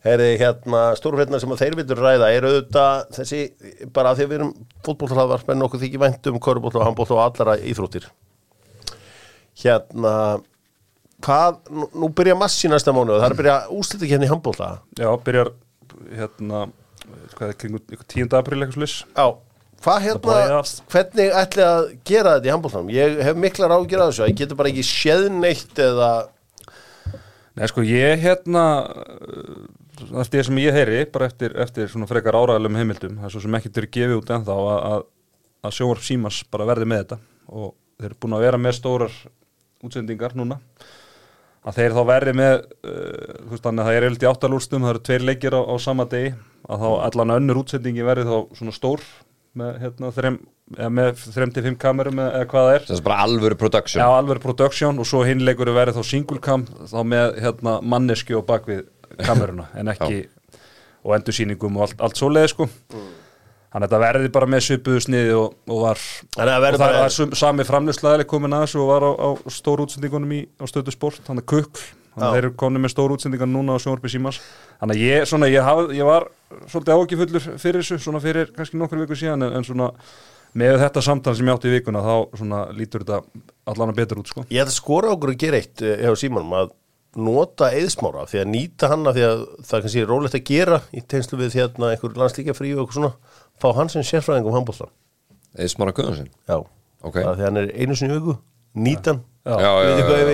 herri 0.07 0.29
hérna 0.41 0.85
stórfrétna 0.99 1.41
sem 1.43 1.53
að 1.55 1.65
þeir 1.65 1.77
vildur 1.81 2.03
ræða 2.03 2.31
er 2.37 2.47
auðvitað 2.49 3.11
þessi, 3.19 3.41
bara 3.95 4.13
af 4.13 4.19
því 4.19 4.27
að 4.27 4.31
við 4.33 4.39
erum 4.39 4.55
fótbollhlaðvarp 4.87 5.53
en 5.53 5.67
okkur 5.67 5.83
þykir 5.83 6.03
vænt 6.07 6.31
um 6.31 6.39
köruboll 6.43 6.75
og 6.79 6.87
handboll 6.87 7.11
og 7.17 7.23
allara 7.27 7.59
íþróttir. 7.59 8.07
Hérna 9.63 10.15
hvað, 11.23 11.59
nú, 11.93 12.09
byrja 12.15 12.35
massi 12.39 12.69
næsta 12.71 12.93
mánu 12.95 13.15
það 13.19 13.27
er 13.27 13.35
að 13.35 13.39
byrja 13.41 13.57
úslita 13.77 14.09
hérna 14.09 14.27
í 14.27 14.31
handbolla 14.31 14.69
Já, 14.99 15.09
byrjar 15.23 15.51
hérna 16.17 16.63
hvað 17.37 17.49
er 17.51 17.57
kringu 17.61 17.81
10. 17.85 18.33
apríl 18.39 18.63
eitthvað 18.63 18.79
slis 18.79 18.95
Já, 19.13 19.27
hvað 19.83 20.05
hérna, 20.07 20.61
hvernig 20.93 21.33
ætli 21.43 21.65
að 21.67 21.81
gera 22.07 22.37
þetta 22.37 22.49
í 22.49 22.53
handbóltanum? 22.53 22.93
Ég 22.95 23.19
hef 23.27 23.39
miklar 23.39 23.75
ágjur 23.75 24.05
að 24.05 24.13
þessu, 24.13 24.27
ég 24.29 24.39
getur 24.39 24.59
bara 24.59 24.71
ekki 24.71 24.85
séð 24.87 25.27
neitt 25.35 25.81
eða, 25.83 26.11
Nei, 27.53 27.67
sko, 27.69 27.83
ég 27.85 28.17
hérna 28.23 28.63
uh, 28.89 30.21
eftir 30.23 30.39
því 30.39 30.45
sem 30.47 30.59
ég 30.63 30.73
heyri, 30.73 31.03
bara 31.13 31.27
eftir, 31.29 31.53
eftir 31.61 31.91
svona 31.91 32.07
frekar 32.09 32.33
áræðilegum 32.39 32.79
heimildum, 32.79 33.19
það 33.21 33.27
er 33.27 33.33
svo 33.35 33.41
sem 33.43 33.57
ekkert 33.59 33.77
er 33.77 33.87
gefið 33.93 34.17
út 34.17 34.31
ennþá 34.33 34.55
að, 34.57 34.79
að, 34.87 35.03
að 35.61 35.75
sjónvarp 35.77 36.07
símas 36.07 36.39
bara 36.49 36.67
verði 36.71 36.87
með 36.89 37.03
þetta. 37.03 37.19
Og 37.53 37.67
þeir 37.99 38.09
eru 38.09 38.19
búin 38.25 38.35
að 38.39 38.45
vera 38.47 38.61
með 38.63 38.77
stórar 38.79 39.19
útsendingar 39.85 40.33
núna. 40.39 40.57
Að 41.63 41.77
þeir 41.77 41.93
þá 41.95 42.01
verði 42.09 42.33
með 42.41 42.55
uh, 42.57 42.97
þú 43.35 43.51
veist 43.53 43.67
þannig 43.67 43.83
að 43.83 43.91
það 43.91 43.99
er 43.99 44.07
í 44.09 44.31
áttalúrstum 44.31 44.87
það 44.87 44.95
eru 44.95 45.03
tveir 45.11 45.27
leikir 45.29 45.53
á, 45.53 45.61
á 45.61 45.75
sama 45.85 46.07
degi 46.09 46.33
að 46.73 46.87
þá 46.87 46.89
allan 47.05 47.35
önnur 47.37 47.61
útsendingi 47.61 48.07
verði 48.07 48.25
þá 48.31 48.57
svona 48.57 48.73
stór 48.73 49.05
með 49.59 49.79
hérna 49.83 50.09
þrem, 50.15 50.37
eða 50.77 50.89
með 50.97 51.23
þrem 51.35 51.51
til 51.53 51.63
fimm 51.67 51.77
kamerum 51.81 52.21
eða 52.23 52.37
eða 52.39 52.49
hvað 52.53 52.67
það 52.67 52.75
er. 52.77 52.85
Það 52.89 52.97
er 52.97 53.05
bara 53.07 53.25
alvöru 53.27 53.57
production. 53.61 54.01
Já, 54.01 54.07
alveg 54.17 54.41
production 54.43 55.01
og 55.03 55.09
svo 55.09 55.23
hinleikur 55.27 55.73
verið 55.75 55.99
þá 55.99 56.03
single 56.09 56.39
cam 56.43 56.63
þá 56.89 56.99
með 57.05 57.39
hérna, 57.43 57.75
manneski 57.93 58.37
og 58.39 58.45
bakvið 58.49 58.85
kameruna 59.23 59.67
en 59.77 59.91
ekki 59.93 60.23
og 61.03 61.17
endursýningum 61.19 61.75
og 61.77 61.85
allt, 61.89 61.99
allt 62.01 62.17
svoleið 62.21 62.47
sko. 62.53 62.69
Þannig 63.73 63.87
að 63.87 63.89
þetta 63.89 63.99
verði 64.03 64.29
bara 64.35 64.47
með 64.53 64.61
svipuðu 64.67 65.01
sniði 65.01 65.33
og, 65.33 65.55
og 65.73 65.79
var 65.81 66.01
Þannig 66.37 66.53
að 66.53 66.65
og 66.67 66.75
það 66.77 66.83
bara- 66.83 67.01
var 67.01 67.37
sami 67.41 67.63
framlöslaðileg 67.65 68.29
komin 68.29 68.53
að 68.53 68.65
þessu 68.67 68.81
og 68.83 68.89
var 68.91 69.05
á, 69.09 69.11
á 69.17 69.29
stór 69.49 69.81
útsendingunum 69.85 70.33
í, 70.37 70.41
á 70.61 70.65
stöðu 70.69 70.93
sport, 70.93 71.21
þannig 71.25 71.45
að 71.45 71.49
kukl 71.55 71.85
þannig 72.13 72.27
að 72.27 72.35
þeir 72.37 72.43
eru 72.43 72.53
komin 72.63 72.83
með 72.83 72.93
stór 72.93 73.15
útsendingar 73.15 73.49
núna 73.49 73.75
á 73.75 73.81
sjónvarpi 73.83 74.11
símas 74.13 74.39
þannig 74.79 74.95
að 74.99 75.03
ég, 75.03 75.25
svona, 75.29 75.49
ég, 75.49 75.65
haf, 75.65 75.81
ég 75.97 76.07
var 76.07 76.27
svolítið 76.69 76.93
ágifullur 77.01 77.47
fyrir 77.61 77.81
þessu, 77.81 77.99
svona 78.03 78.21
fyrir 78.23 78.53
kannski 78.55 78.77
nokkur 78.77 79.01
vikur 79.03 79.19
síðan 79.19 79.47
en, 79.47 79.57
en 79.57 79.65
svona 79.67 79.89
með 80.53 80.77
þetta 80.83 81.01
samtal 81.01 81.33
sem 81.33 81.47
ég 81.49 81.55
átti 81.57 81.71
í 81.71 81.73
vikuna 81.73 82.03
þá 82.05 82.13
svona 82.37 82.61
lítur 82.77 83.01
þetta 83.01 83.21
allan 83.73 83.89
að 83.93 83.99
betur 84.03 84.19
út 84.21 84.29
sko. 84.29 84.43
Ég 84.53 84.61
ætla 84.61 84.69
að 84.69 84.77
skora 84.77 85.13
okkur 85.15 85.31
að 85.33 85.39
gera 85.41 85.61
eitt 85.63 85.81
eh, 85.81 86.03
hjá 86.05 86.13
Símanum 86.21 86.53
að 86.59 86.73
nota 87.17 87.69
eðsmára 87.73 88.25
því 88.29 88.39
að 88.41 88.51
nýta 88.51 88.89
hann 88.89 89.07
af 89.09 89.17
því 89.17 89.23
að 89.27 89.41
það 89.65 89.75
er 89.77 89.83
kannski 89.85 90.05
rólegt 90.09 90.37
að 90.37 90.45
gera 90.49 90.79
í 90.93 91.01
tegnslu 91.13 91.37
við 91.41 91.57
hérna 91.59 91.91
einhver 91.93 92.15
landslíkja 92.17 92.55
frí 92.57 92.71
og 92.73 92.83
eitthvað 92.83 92.99
svona 92.99 93.11
fá 93.61 93.67
hann 93.77 93.91
sem 93.93 94.05
sérfræðing 94.07 94.49
um 94.49 94.55
handbólta 94.57 94.89
Eða 95.53 95.69
smára 95.69 95.93
guðansinn 95.93 96.31
Já, 96.49 96.57
Ok. 97.05 97.17
af 97.21 97.35
því 97.37 97.43
að 97.43 97.45
hann 97.45 97.61
er 97.61 97.69
einu 97.77 97.97
sinni 97.97 98.15
í 98.15 98.21
auku 98.21 98.37
nýtan, 98.73 99.21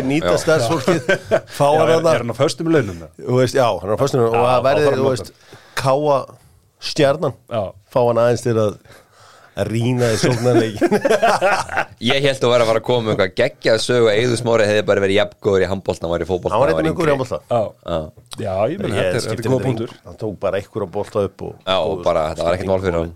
nýta 0.05 0.33
já. 0.35 0.39
starfsfólkið. 0.45 1.11
Fá 1.49 1.65
Já, 1.65 1.79
hann 1.79 1.89
er, 1.89 1.95
að 1.97 2.09
er 2.13 2.23
hann 2.23 2.33
á 2.33 2.37
föstum 2.37 2.71
launum 2.71 3.03
veist, 3.17 3.57
já, 3.57 3.67
hann 3.67 3.89
er 3.89 3.97
á 3.97 3.99
fastinu 3.99 4.29
og 4.29 4.37
Já, 4.37 4.41
það 4.47 4.65
verði, 4.69 4.95
að 4.95 5.31
káa 5.79 6.17
stjarnan. 6.79 7.37
Já, 7.49 7.63
fá 7.89 8.01
hann 8.05 8.23
aðeins 8.23 8.45
til 8.45 8.57
að 8.57 8.79
að 9.59 9.69
rýna 9.73 10.09
í 10.13 10.17
sóknarleikin 10.19 10.93
Ég 12.09 12.23
held 12.23 12.43
að 12.45 12.53
vera 12.53 12.65
að 12.65 12.71
fara 12.71 12.81
að 12.81 12.87
koma 12.87 13.13
eitthvað 13.13 13.35
geggjað 13.39 13.81
sögu 13.83 14.09
að 14.11 14.21
Eður 14.21 14.41
Smári 14.41 14.67
hefði 14.69 14.85
bara 14.89 15.03
verið 15.03 15.19
jafngóður 15.19 15.65
í 15.65 15.69
handbóltan 15.73 16.07
hann 16.07 16.13
var 16.13 16.23
í 16.23 16.29
fótbóltan 16.29 16.55
hann 16.55 16.63
var 16.63 16.71
eitthvað 16.73 16.87
mjög 16.87 16.97
góður 16.99 17.11
í 17.11 17.15
handbólta 17.15 17.39
já, 17.49 17.61
já, 18.45 18.53
ég 18.71 18.83
menn, 18.83 18.97
þetta 18.99 19.33
er, 19.33 19.43
góða 19.43 19.61
punktur. 19.65 19.95
Hann 20.05 20.19
tók 20.21 20.35
bara 20.41 20.61
einhver 20.61 20.85
að 20.85 20.91
bolta 20.95 21.25
upp 21.27 21.45
og, 21.49 21.55
og 21.75 22.03
bara, 22.05 22.27
þetta 22.31 22.47
var 22.47 22.59
ekkert 22.59 22.71
mál 22.71 22.83
fyrir 22.85 22.99
hann 22.99 23.15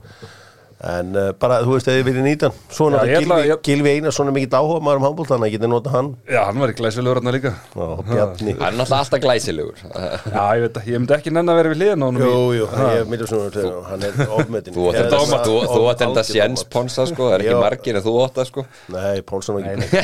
en 0.84 1.14
uh, 1.16 1.30
bara, 1.40 1.62
þú 1.64 1.78
veist, 1.78 1.88
ef 1.88 1.96
þið 1.96 2.06
viljið 2.10 2.26
nýta 2.28 2.48
hann 2.50 2.58
svo 2.76 2.88
Já, 2.92 2.98
er 3.00 3.12
ætla- 3.22 3.38
Gilvi, 3.38 3.50
ég- 3.54 3.62
Gilvi 3.68 3.92
Einarsson 3.94 4.28
er 4.28 4.34
mikill 4.36 4.58
áhuga 4.60 4.82
maður 4.84 5.00
um 5.00 5.06
handbóltan 5.08 5.46
að 5.48 5.52
geta 5.54 5.70
nota 5.72 5.94
hann 5.94 6.10
Já, 6.28 6.42
hann 6.50 6.60
var 6.60 6.74
í 6.74 6.76
glæsilegur 6.80 7.20
hann 7.22 7.34
líka 7.38 7.54
og 7.80 8.02
Bjarni 8.10 8.56
Hann 8.60 8.68
er 8.68 8.78
náttúrulega 8.82 9.00
alltaf 9.00 9.24
glæsilegur 9.24 9.78
Já, 9.80 10.44
ég 10.58 10.66
veit 10.66 10.80
að, 10.82 10.90
ég 10.92 11.00
myndi 11.04 11.16
ekki 11.18 11.34
nenn 11.38 11.54
að 11.54 11.60
vera 11.62 11.72
við 11.74 11.80
hliðan 11.82 12.04
á 12.04 12.06
honum 12.10 12.26
Jú, 12.28 12.34
í- 12.34 12.58
jú, 12.60 12.68
ég 12.98 13.12
myndi 13.14 13.30
svona 13.32 13.74
hann 13.90 14.06
er 14.10 14.24
ofmetin 14.38 14.76
Þú 14.76 15.88
átt 15.94 16.06
enda- 16.08 16.26
séns 16.28 16.66
ponsa 16.76 17.08
sko 17.08 17.30
Það 17.32 17.38
er 17.40 17.46
ekki 17.48 17.56
Já. 17.56 17.62
margir 17.64 18.00
en 18.02 18.06
þú 18.10 18.16
átt 18.28 18.38
það 18.42 18.50
sko 18.52 18.66
Nei, 18.98 19.22
Pálsson 19.24 19.56
var 19.56 19.72
ekki. 19.72 20.04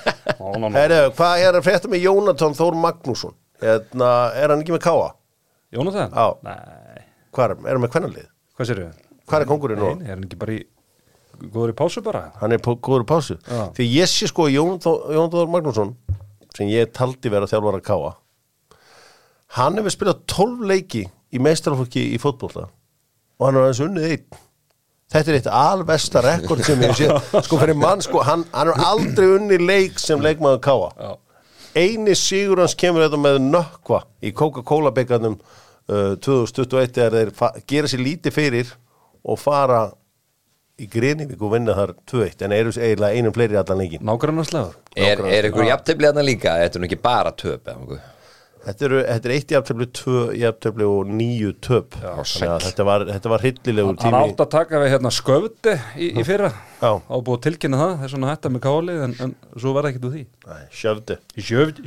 Herru, 0.76 1.00
hvað 1.16 1.44
er 1.48 1.58
að 1.58 1.64
frétta 1.66 1.88
með 1.90 2.04
Jónatan 2.04 2.54
Þór 2.56 2.76
Magnússon? 2.80 3.34
Hérna, 3.60 4.10
er 4.36 4.52
hann 4.52 4.62
ekki 4.64 4.72
með 4.76 4.84
káa? 4.86 5.08
Jónatan? 5.76 6.12
Já. 6.12 6.28
Nei, 6.46 7.04
Hvað 7.34 7.44
er, 7.44 7.56
hann 7.70 7.84
með 7.84 7.92
kvennalið? 7.94 8.28
hvað 8.58 8.70
sér? 8.70 8.82
Hvað 9.30 9.44
er 9.44 9.50
kongurinn 9.50 9.80
nú? 9.80 9.90
Nei, 10.00 10.08
er 10.08 10.16
hann 10.16 10.26
ekki 10.26 10.38
bara 10.40 10.56
í 10.58 10.64
góður 11.54 11.72
í 11.72 11.76
pásu 11.78 12.02
bara? 12.04 12.24
Hann 12.40 12.56
er 12.56 12.62
góður 12.64 13.06
pásu 13.08 13.36
Já. 13.38 13.62
Því 13.76 13.86
ég 13.94 14.10
sé 14.10 14.28
sko 14.30 14.48
Jón 14.50 14.80
Jón 14.82 15.30
Þór 15.32 15.52
Magnússon 15.52 15.94
sem 16.56 16.70
ég 16.72 16.90
taldi 16.96 17.30
vera 17.30 17.48
þjálfara 17.48 17.80
káa 17.84 18.16
hann 19.56 19.78
hefur 19.78 19.94
spilað 19.94 20.22
12 20.30 20.68
leiki 20.70 21.06
í 21.34 21.40
meistaraflokki 21.42 22.04
í 22.14 22.18
fótbolta 22.22 22.66
og 22.68 23.46
hann 23.46 23.58
er 23.58 23.66
aðeins 23.66 23.84
unnið 23.86 24.08
einn 24.10 24.40
Þetta 25.10 25.32
er 25.32 25.36
eitt 25.40 25.46
alvesta 25.58 26.20
rekord 26.22 26.60
sem 26.62 26.82
ég 26.84 26.92
sé 26.94 27.08
sko 27.46 27.58
fyrir 27.58 27.74
mann 27.74 28.02
sko, 28.04 28.20
hann, 28.22 28.44
hann 28.54 28.70
er 28.70 28.84
aldrei 28.86 29.26
unnið 29.40 29.64
leik 29.66 29.98
sem 29.98 30.22
leikmaður 30.22 30.60
káa 30.66 30.90
Já. 30.94 31.10
eini 31.82 32.14
sigur 32.18 32.62
hans 32.62 32.76
kemur 32.78 33.06
þetta 33.06 33.18
með 33.18 33.40
nökkva 33.48 34.04
í 34.22 34.30
Coca-Cola 34.38 34.92
byggarnum 34.94 35.34
uh, 35.40 36.14
2021 36.22 37.02
er 37.06 37.16
þeir 37.16 37.64
gera 37.72 37.90
sér 37.90 38.04
lítið 38.06 38.36
fyrir 38.38 38.70
og 39.24 39.40
fara 39.40 39.82
í 40.80 40.86
Grinivík 40.88 41.42
og 41.44 41.52
vinna 41.54 41.74
þar 41.76 41.92
2-1 42.08 42.46
en 42.46 42.54
eru 42.56 42.72
eiginlega 42.72 43.10
einum 43.18 43.34
fleiri 43.36 43.58
allan 43.60 43.82
leikin 43.82 44.06
Nágrannarslegur? 44.08 44.78
Er, 44.96 45.20
er 45.28 45.50
ykkur 45.50 45.68
jafntefli 45.68 46.08
þarna 46.08 46.24
líka? 46.24 46.56
Þetta 46.62 46.78
er 46.78 46.82
nú 46.82 46.88
ekki 46.88 47.02
bara 47.04 47.34
töp 47.36 47.68
þetta, 48.64 48.86
eru, 48.86 49.00
þetta 49.06 49.28
er 49.28 49.34
eitt 49.34 49.52
jafntöfli, 49.54 49.86
tvö 49.96 50.22
jafntöfli 50.36 50.86
og 50.88 51.12
níu 51.20 51.52
töp. 51.64 51.96
Þetta 51.96 52.86
var, 52.86 53.04
þetta 53.08 53.32
var 53.32 53.44
hryllilegur 53.44 53.94
Hann 53.94 54.00
tími. 54.02 54.20
átt 54.20 54.42
að 54.44 54.50
taka 54.54 54.82
við 54.82 54.92
hérna 54.94 55.12
sköfti 55.14 55.76
í, 55.96 56.10
í 56.12 56.26
fyrra. 56.26 56.52
Já. 56.80 56.92
á 56.96 57.16
búið 57.20 57.34
að 57.36 57.42
tilkynna 57.46 57.80
það, 57.80 57.94
það 57.96 58.06
er 58.06 58.12
svona 58.14 58.30
hætta 58.30 58.52
með 58.52 58.62
káli 58.64 58.98
en, 59.06 59.16
en 59.20 59.34
svo 59.52 59.74
verða 59.76 59.92
ekkert 59.92 60.06
úr 60.08 60.14
því. 60.16 60.22
Æ, 60.48 60.54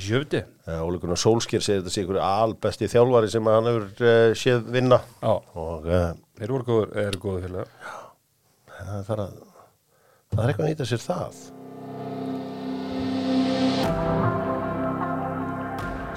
sjöfdi 0.07 0.43
Óli 0.63 0.99
Gunnar 1.01 1.19
Solskjær 1.19 1.63
segir 1.65 1.81
þetta 1.81 1.91
sé 1.91 2.03
ykkur 2.05 2.19
albesti 2.23 2.87
þjálfari 2.87 3.31
sem 3.33 3.49
hann 3.51 3.65
hefur 3.67 4.05
uh, 4.05 4.35
séð 4.37 4.69
vinna. 4.71 5.01
Já, 5.19 5.33
og 5.59 5.89
uh, 5.89 6.13
þeir 6.43 6.51
voru 6.51 6.65
góður, 6.67 6.89
eru 6.99 7.19
góður 7.23 7.43
félagar. 7.45 7.69
Það 8.67 9.03
þarf 9.07 9.21
að 9.23 9.35
það 10.33 10.39
er 10.43 10.49
eitthvað 10.51 10.65
að 10.65 10.71
nýta 10.73 10.85
sér 10.89 11.01
það. 11.03 11.35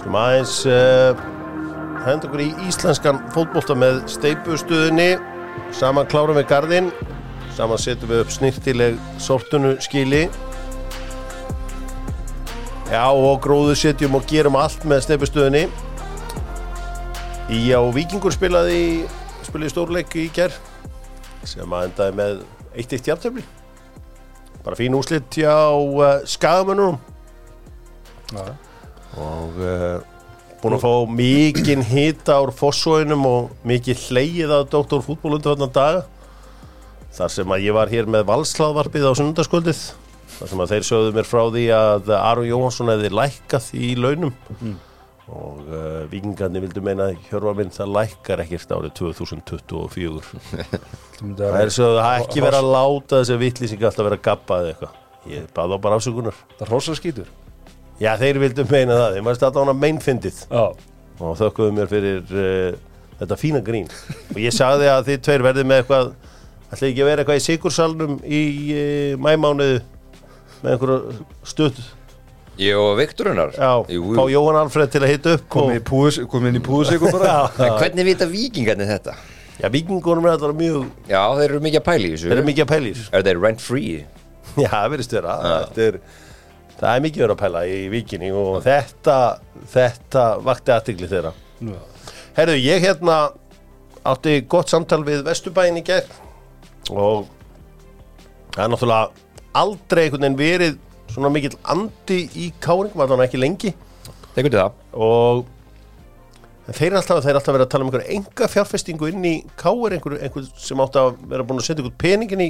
Slum 0.00 0.16
aðeins 0.18 0.54
uh, 0.70 1.20
henda 2.08 2.26
okkur 2.26 2.42
í 2.42 2.48
íslenskan 2.66 3.20
fótbolta 3.36 3.76
með 3.78 4.00
steipustuðinni 4.10 5.12
saman 5.78 6.08
klárum 6.10 6.38
við 6.40 6.48
gardinn 6.50 6.90
saman 7.54 7.78
setjum 7.80 8.10
við 8.10 8.22
upp 8.24 8.32
snirtileg 8.34 8.98
sortunu 9.22 9.76
skili 9.84 10.24
Já 12.90 13.06
og 13.10 13.38
gróðu 13.46 13.74
setjum 13.78 14.18
og 14.18 14.26
gerum 14.30 14.58
allt 14.58 14.82
með 14.86 15.04
steipustuðinni 15.06 15.64
Já, 17.46 17.78
Víkingur 17.94 18.34
spilaði 18.34 19.06
spilaði 19.56 19.72
stórleik 19.72 20.14
í 20.20 20.26
ger 20.36 20.52
sem 21.48 21.70
að 21.72 21.86
endaði 21.88 22.14
með 22.18 22.40
1-1 22.76 23.06
jafntöfli 23.08 23.44
bara 24.66 24.76
fín 24.76 24.96
úslit 24.98 25.32
hjá 25.32 25.72
uh, 25.72 26.18
skagamönnum 26.28 26.98
Já, 28.34 28.42
og 29.16 29.56
uh, 29.56 30.02
búin 30.60 30.76
að 30.76 30.82
fá 30.84 30.92
mikinn 31.08 31.84
hita 31.86 32.36
úr 32.44 32.52
fossóinum 32.52 33.24
og 33.30 33.54
mikið 33.64 34.02
hleyið 34.10 34.52
að 34.58 34.66
Dr. 34.74 35.00
Fútból 35.06 35.38
undir 35.38 35.54
þarna 35.54 35.70
daga 35.72 36.02
þar 37.16 37.32
sem 37.32 37.56
að 37.56 37.68
ég 37.70 37.78
var 37.78 37.92
hér 37.94 38.10
með 38.12 38.26
valsláðvarpið 38.28 39.08
á 39.08 39.12
sunnundaskvöldið 39.16 39.84
þar 40.36 40.52
sem 40.52 40.64
að 40.66 40.74
þeir 40.74 40.88
sögðu 40.90 41.16
mér 41.16 41.30
frá 41.30 41.42
því 41.46 41.68
að 41.78 42.12
Aron 42.18 42.50
Jóhansson 42.50 42.92
hefði 42.92 43.14
lækkað 43.14 43.72
í 43.78 43.94
launum 43.96 44.36
og 45.26 45.62
uh, 45.66 46.04
vikingarnir 46.10 46.62
vildu 46.62 46.82
meina 46.86 47.08
að 47.10 47.16
hjörfa 47.26 47.54
minn 47.58 47.72
það 47.74 47.94
lækkar 47.96 48.42
ekkert 48.44 48.74
árið 48.76 48.92
2024 49.00 50.20
það 51.40 51.58
er 51.62 51.72
svo 51.74 51.88
að 51.88 51.98
það 52.04 52.20
ekki 52.20 52.44
vera 52.44 52.60
að 52.62 52.70
láta 52.76 53.18
þessi 53.22 53.40
vittlýsing 53.40 53.82
alltaf 53.88 54.06
vera 54.06 54.20
að 54.20 54.28
gappa 54.28 54.60
eða 54.62 54.70
eitthvað. 54.74 55.02
Ég 55.26 55.48
baði 55.56 55.74
á 55.74 55.78
bara 55.82 55.98
afsökunar. 55.98 56.38
Það 56.60 56.70
rosa 56.70 56.94
skítur 56.94 57.32
já 58.02 58.12
þeir 58.20 58.40
vildu 58.42 58.66
meina 58.68 58.98
það, 59.00 59.16
þeir 59.16 59.26
varst 59.26 59.44
alltaf 59.46 59.64
hana 59.64 59.76
meinfindið. 59.80 60.40
Já, 60.50 60.64
og 61.16 61.36
þökkuðu 61.40 61.74
mér 61.76 61.90
fyrir 61.90 62.32
uh, 62.36 62.78
þetta 63.20 63.40
fína 63.40 63.62
grín. 63.64 63.90
Og 64.34 64.40
ég 64.42 64.54
sagði 64.54 64.90
að 64.92 65.10
þið 65.10 65.22
tveir 65.26 65.46
verðið 65.48 65.70
með 65.70 65.82
eitthvað 65.82 66.10
ætlaði 66.66 66.90
ekki 66.90 67.04
að 67.04 67.10
vera 67.10 67.24
eitthvað 67.24 67.40
í 67.40 67.44
Sigursalnum 67.46 68.18
í 68.24 68.42
uh, 68.76 69.12
mæmánuðu 69.22 69.78
með 70.62 70.74
einhverju 70.74 71.20
stutt 71.46 71.82
Ég 72.56 72.76
og 72.80 72.94
Viktorunar 72.96 73.52
fá. 73.52 73.84
Jóhann 74.32 74.58
Alfred 74.62 74.92
til 74.94 75.02
að 75.04 75.10
hita 75.12 75.34
upp. 75.36 75.48
Komið 75.52 76.46
inn 76.50 76.60
í 76.60 76.64
púðusikur 76.64 77.12
bara. 77.12 77.34
En 77.66 77.74
hvernig 77.80 78.06
vita 78.08 78.28
vikingarnir 78.30 78.88
þetta? 78.94 79.16
já, 79.56 79.68
vikingunum 79.72 80.26
er 80.28 80.34
alltaf 80.36 80.52
mjög 80.56 80.86
Já, 81.08 81.20
þeir 81.38 81.46
eru 81.50 81.60
mikið 81.64 81.80
að 81.80 81.86
pæla 81.88 82.06
í 82.06 82.12
þessu. 82.14 82.28
Þeir 82.28 82.36
eru 82.36 82.46
mikið 82.50 82.64
að 82.64 82.70
pælir 82.72 83.02
Er 83.08 83.26
þeir 83.26 83.42
rent 83.44 83.64
free? 83.64 84.06
já, 84.56 84.68
það 84.72 84.96
þetta 84.96 85.86
er, 85.86 85.98
það 86.76 86.90
er 86.92 87.04
mikið 87.06 87.26
að 87.26 87.38
pæla 87.40 87.62
í 87.68 87.78
vikinni 87.92 88.30
og 88.36 88.58
þetta 88.64 89.16
þetta 89.72 90.24
vakti 90.44 90.74
aðtigli 90.76 91.10
þeirra. 91.10 91.32
Já. 91.60 91.78
Herðu, 92.36 92.56
ég 92.60 92.84
hérna 92.84 93.16
átti 94.06 94.38
gott 94.48 94.72
samtal 94.72 95.02
við 95.06 95.24
Vesturbæin 95.26 95.80
í 95.80 95.84
gerð 95.84 96.12
og 96.92 97.26
það 98.54 98.64
er 98.64 98.72
náttúrulega 98.72 99.24
aldrei 99.56 100.02
einhvern 100.04 100.22
veginn 100.22 100.40
verið 100.40 100.76
svona 101.16 101.32
mikill 101.34 101.56
andi 101.72 102.20
í 102.36 102.50
káring, 102.62 102.92
var 102.94 103.08
það 103.12 103.24
ekki 103.26 103.40
lengi 103.42 103.74
og 104.94 105.44
En 106.66 106.74
þeir 106.74 106.88
eru 106.90 106.96
alltaf, 106.98 107.20
þeir 107.22 107.30
eru 107.30 107.38
alltaf 107.38 107.54
verið 107.54 107.64
að 107.64 107.70
tala 107.70 107.84
um 107.84 107.90
einhverja 107.92 108.14
enga 108.16 108.46
fjárfestingu 108.50 109.06
inn 109.12 109.26
í 109.28 109.34
káir, 109.60 109.92
einhver, 109.94 110.16
einhver 110.26 110.46
sem 110.58 110.80
átt 110.82 110.96
að 110.98 111.12
vera 111.30 111.44
búin 111.46 111.60
að 111.60 111.66
setja 111.68 111.78
einhvern 111.84 111.94
peningin 112.02 112.40
í, 112.42 112.48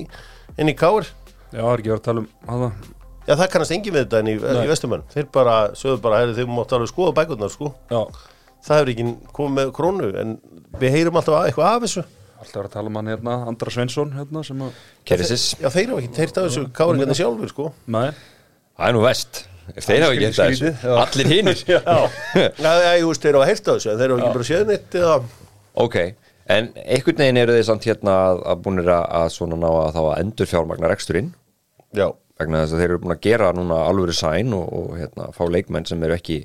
inn 0.56 0.70
í 0.72 0.74
káir. 0.78 1.10
Já, 1.52 1.58
það 1.60 1.72
er 1.74 1.82
ekki 1.82 1.90
verið 1.92 1.98
að 1.98 2.06
tala 2.06 2.22
um 2.22 2.28
hana. 2.48 2.70
Já, 3.26 3.34
það 3.34 3.50
kannast 3.52 3.74
engin 3.76 3.92
við 3.92 4.06
þetta 4.06 4.22
en 4.22 4.30
í, 4.32 4.36
í 4.40 4.70
vestumönn. 4.70 5.04
Þeir 5.12 5.26
bara, 5.36 5.56
sögðu 5.76 5.98
bara, 6.06 6.20
heyrðu, 6.22 6.36
þeir 6.38 6.48
mátt 6.56 6.72
alveg 6.78 6.90
skoða 6.94 7.12
bækurnar, 7.18 7.52
sko. 7.52 7.74
Já, 7.92 8.00
Það 8.66 8.78
hefur 8.80 8.90
ekki 8.94 9.04
komið 9.36 9.56
með 9.60 9.72
krónu, 9.76 10.06
en 10.22 10.32
við 10.80 10.94
heyrum 10.96 11.18
alltaf 11.20 11.36
að- 11.36 11.50
eitthvað 11.50 11.68
af 11.74 11.84
þessu. 11.84 12.06
alltaf 12.40 12.56
verið 12.56 12.70
að 12.70 12.72
tala 12.72 12.88
um 12.90 12.96
hann 12.98 13.10
hérna, 13.12 13.34
Andra 13.52 13.70
Svensson 13.70 14.10
hérna 14.16 14.42
sem 14.48 14.64
að, 14.64 14.72
Kerrisis, 15.04 15.44
Já, 15.60 15.68
þeir 15.76 15.92
hafa 15.92 16.00
ekki 16.06 16.22
heyrt 16.24 16.40
af 16.40 16.48
þessu 16.48 16.64
káringarnir 16.72 17.20
sjálfur, 17.20 17.52
sko. 17.52 17.68
nei, 17.86 18.08
það 18.76 18.88
er 18.90 18.96
nú 18.96 19.04
vest 19.06 19.42
Ef 19.74 19.82
þeir 19.88 20.04
hafa 20.04 20.14
ekki 20.14 20.26
þetta 20.28 20.44
þessu 20.46 20.68
já. 20.70 20.92
Allir 21.02 21.30
hinnir 21.32 21.62
Já, 21.66 21.80
já, 21.82 22.74
já, 22.84 22.90
ég 23.00 23.06
veist, 23.08 23.24
þeir 23.24 23.38
hafa 23.40 23.48
heyrt 23.50 23.70
af 23.72 23.78
þessu, 23.80 23.90
en 23.92 23.98
þeir 23.98 24.12
hafa 24.14 24.20
ekki 24.22 24.36
bara 24.36 24.46
séð 24.50 24.68
neitt 24.70 24.94
eða... 25.00 25.16
Ok, 25.86 25.96
en 26.56 26.68
einhvern 26.84 27.22
veginn 27.24 27.40
eru 27.42 27.56
þeir 27.56 27.66
samt 27.70 27.88
hérna 27.88 28.14
að, 28.28 28.42
að 28.52 28.60
búinir 28.66 28.92
að, 28.94 29.08
að 29.18 29.32
svona 29.34 29.58
ná 29.58 29.66
að 29.72 29.90
þá 29.96 30.00
að 30.04 30.20
endur 30.20 30.50
fjármagnar 30.52 30.94
eksturinn 30.94 31.32
Já, 31.96 32.06
vegna 32.38 32.60
þess 32.62 32.76
að 32.76 32.84
þeir 32.84 32.92
eru 32.92 33.00
búin 33.02 33.16
að 33.16 33.24
gera 33.26 33.50
núna 33.56 33.80
alvöru 33.88 34.14
sæn 34.16 34.54
og, 34.54 34.70
og 34.78 34.94
hérna, 35.00 35.26
fá 35.34 35.42
leikmenn 35.50 35.88
sem 35.90 36.06
eru 36.06 36.14
ekki 36.16 36.38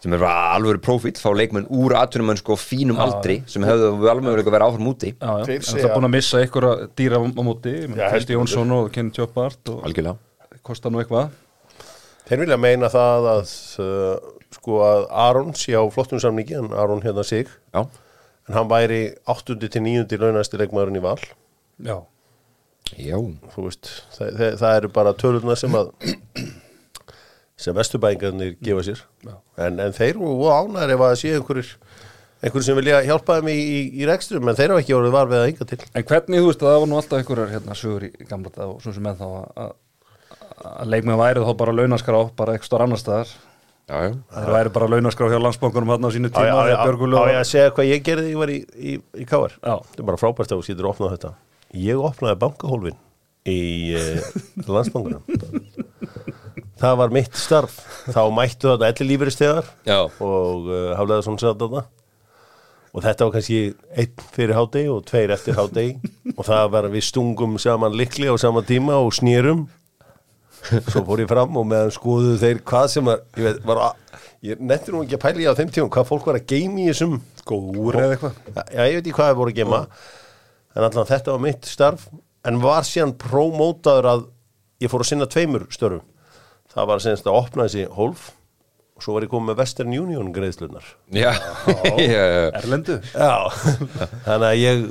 sem 0.00 0.14
eru 0.16 0.24
alvöru 0.26 0.80
profil, 0.80 1.12
fá 1.20 1.28
leikmenn 1.36 1.66
úr 1.76 1.92
atvinnum 2.00 2.38
sko 2.40 2.56
fínum 2.56 2.98
aldri 3.04 3.42
sem 3.50 3.64
hefðu 3.68 3.90
alveg 4.08 4.24
möguleika 4.24 4.48
að 4.48 4.54
vera 4.56 4.68
áfram 4.70 4.88
úti. 4.88 5.10
Já, 5.12 5.28
já, 5.28 5.44
Þeir 5.44 5.58
en 5.60 5.66
það 5.68 5.84
er 5.84 5.92
búin 5.92 6.08
að 6.08 6.14
missa 6.14 6.40
einhverja 6.40 6.88
dýra 6.96 7.20
á 7.20 7.22
á 7.28 7.42
móti, 7.44 7.74
Já, 7.84 8.06
Kristi 8.08 8.36
Jónsson 8.38 8.72
og 8.78 8.88
Kenny 8.94 9.12
Tjópart 9.12 9.72
og 9.74 9.84
algjörlega. 9.84 10.16
kostar 10.64 10.94
nú 10.94 11.02
eitthvað 11.04 11.28
þeir 12.30 12.44
vilja 12.44 12.60
meina 12.60 12.90
það 12.92 13.28
að, 13.34 13.52
uh, 13.82 14.30
sko, 14.54 14.78
að 14.86 15.04
Aron 15.26 15.52
sé 15.58 15.74
á 15.74 15.82
flottum 15.92 16.22
samningi, 16.22 16.56
en 16.60 16.70
Aron 16.72 17.02
hérna 17.04 17.26
sig, 17.26 17.50
Já, 17.74 17.82
en 18.48 18.56
hann 18.56 18.70
væri 18.70 19.02
8. 19.30 19.58
til 19.66 19.84
9. 19.84 20.06
launæsti 20.22 20.62
leikmaðurinn 20.62 21.02
í 21.02 21.04
val. 21.04 21.18
Já, 21.82 21.98
já, 22.96 23.18
veist, 23.56 23.92
það, 24.16 24.34
það, 24.38 24.58
það 24.62 24.76
eru 24.80 24.92
bara 24.94 25.16
tölurna 25.18 25.58
sem 25.58 25.76
að 25.78 25.92
sem 27.60 27.76
vesturbæingarnir 27.76 28.56
gefa 28.64 28.84
sér 28.86 29.02
Já. 29.26 29.34
en, 29.60 29.80
en 29.84 29.92
þeir 29.96 30.14
eru 30.14 30.48
ánæður 30.48 30.94
ef 30.94 31.04
að 31.04 31.18
sé 31.20 31.32
einhverjir 31.36 31.72
einhverjir 32.40 32.66
sem 32.70 32.78
vilja 32.78 33.02
hjálpa 33.04 33.36
þeim 33.38 33.50
í, 33.52 33.56
í, 33.60 33.80
í 34.00 34.08
rekstrum 34.08 34.48
en 34.48 34.56
þeir 34.56 34.72
hafa 34.72 34.84
ekki 34.84 34.96
orðið 34.96 35.16
var 35.16 35.30
við 35.30 35.42
að 35.42 35.50
ynga 35.52 35.68
til 35.68 35.80
En 35.84 36.06
hvernig, 36.08 36.40
þú 36.40 36.48
veist, 36.48 36.64
að 36.64 36.70
það 36.72 36.80
var 36.80 36.90
nú 36.90 36.98
alltaf 37.00 37.20
einhverjar 37.20 37.52
hérna, 37.54 37.76
sögur 37.76 38.06
í 38.08 38.28
gamla 38.30 38.54
dag 38.54 38.72
og 38.72 38.80
svo 38.84 38.94
sem 38.96 39.04
með 39.04 39.20
þá 39.20 39.26
að, 39.28 39.74
að, 40.60 40.72
að 40.72 40.90
leikmenn 40.94 41.20
væri 41.20 41.44
þá 41.46 41.52
bara 41.62 41.76
launaskrá, 41.76 42.20
bara 42.38 42.56
eitthvað 42.56 42.70
stór 42.70 42.84
annar 42.86 43.00
staðar. 43.00 43.36
Það 43.90 44.50
væri 44.54 44.72
bara 44.76 44.88
launaskrá 44.92 45.28
hjá 45.32 45.40
landsbankunum 45.42 45.90
hann 45.90 46.06
á 46.06 46.10
sínu 46.14 46.30
tíma 46.30 46.62
á, 46.62 46.70
ég 46.70 47.40
að 47.40 47.48
segja 47.48 47.72
hvað 47.74 47.88
ég 47.90 48.04
gerði 48.06 48.28
ég 48.30 48.38
var 48.38 48.52
í, 48.54 48.58
í, 48.78 48.92
í 49.18 49.26
KR 49.26 49.56
Já. 49.56 49.72
þetta 49.82 50.04
er 50.04 50.08
bara 50.12 50.20
frábært 50.20 50.52
að 50.54 50.60
þú 50.60 50.66
sýtur 50.68 50.86
að 50.86 50.92
opna 50.92 51.10
þetta. 51.16 51.32
Ég 51.74 52.04
opnaði 52.06 52.38
bankahólfin 52.44 53.00
í 53.50 53.58
uh, 53.98 54.28
landsbankunum 54.70 55.26
það 56.80 56.98
var 57.00 57.14
mitt 57.14 57.38
starf. 57.38 57.78
Þá 58.10 58.22
mættu 58.34 58.72
þetta 58.72 58.90
elli 58.90 59.08
lífeyristegar 59.12 59.72
Já, 59.88 59.98
og 60.06 60.70
uh, 60.70 60.92
haflega 60.98 61.24
svona 61.26 61.42
satt 61.42 61.60
þarna. 61.60 61.84
Og 62.90 63.04
þetta 63.04 63.26
var 63.26 63.34
kannski 63.36 63.58
einn 64.02 64.22
fyrir 64.34 64.56
hádegi 64.58 64.90
og 64.90 65.04
tveir 65.06 65.34
eftir 65.34 65.58
hádegi. 65.58 66.14
Og 66.34 66.42
það 66.46 66.72
var 66.74 66.88
við 66.90 67.06
stungum 67.06 67.58
saman 67.62 67.94
likli 67.98 68.26
á 68.26 68.34
sama 68.40 68.64
tíma 68.66 68.98
og 68.98 69.12
snýrum 69.14 69.68
svo 70.90 71.02
fór 71.06 71.22
ég 71.24 71.30
fram 71.30 71.56
og 71.60 71.68
meðan 71.70 71.92
skoðuðu 71.94 72.38
þeir 72.42 72.62
hvað 72.70 72.86
sem 72.92 73.10
var 73.10 73.22
ég, 73.36 73.44
veit, 73.46 73.60
var 73.66 73.82
að, 73.88 74.22
ég 74.50 74.64
nettur 74.70 74.96
nú 74.96 75.04
ekki 75.04 75.18
að 75.18 75.22
pæla 75.24 75.44
í 75.44 75.48
á 75.48 75.58
þeim 75.58 75.74
tíma 75.74 75.92
hvað 75.96 76.08
fólk 76.10 76.30
var 76.30 76.40
að 76.40 76.48
geima 76.52 76.82
í 76.82 76.88
þessum 76.90 77.20
Góð 77.50 77.78
úr 77.80 77.98
eða 77.98 78.16
eitthvað? 78.16 78.40
Já, 78.60 78.82
ég 78.84 78.98
veit 78.98 79.04
ekki 79.04 79.16
hvað 79.16 79.30
það 79.30 79.38
voru 79.40 79.54
að 79.54 79.60
geima 79.60 79.80
en 80.70 80.86
allan 80.86 81.08
þetta 81.08 81.34
var 81.34 81.42
mitt 81.42 81.66
starf. 81.68 82.04
En 82.46 82.60
var 82.62 82.86
síðan 82.88 83.16
prómótaður 83.20 84.06
að 84.14 84.26
ég 84.80 84.92
fór 84.92 85.02
að 85.04 85.10
sinna 85.10 85.26
tveimur 85.28 85.66
störfum. 85.74 86.04
Það 86.70 86.86
var 86.92 87.02
senast 87.04 87.26
að 87.26 87.40
opna 87.40 87.66
þessi 87.66 87.88
hólf 87.96 88.30
og 89.00 89.04
svo 89.04 89.16
var 89.16 89.24
ég 89.24 89.32
komið 89.32 89.50
með 89.50 89.60
Western 89.62 89.94
Union 89.96 90.32
greiðslunar 90.36 90.84
já, 91.22 91.32
já, 91.96 92.20
já. 92.20 92.42
Erlendu? 92.60 92.98
Já, 93.10 93.32
þannig 94.26 94.46
að 94.50 94.58
ég 94.60 94.82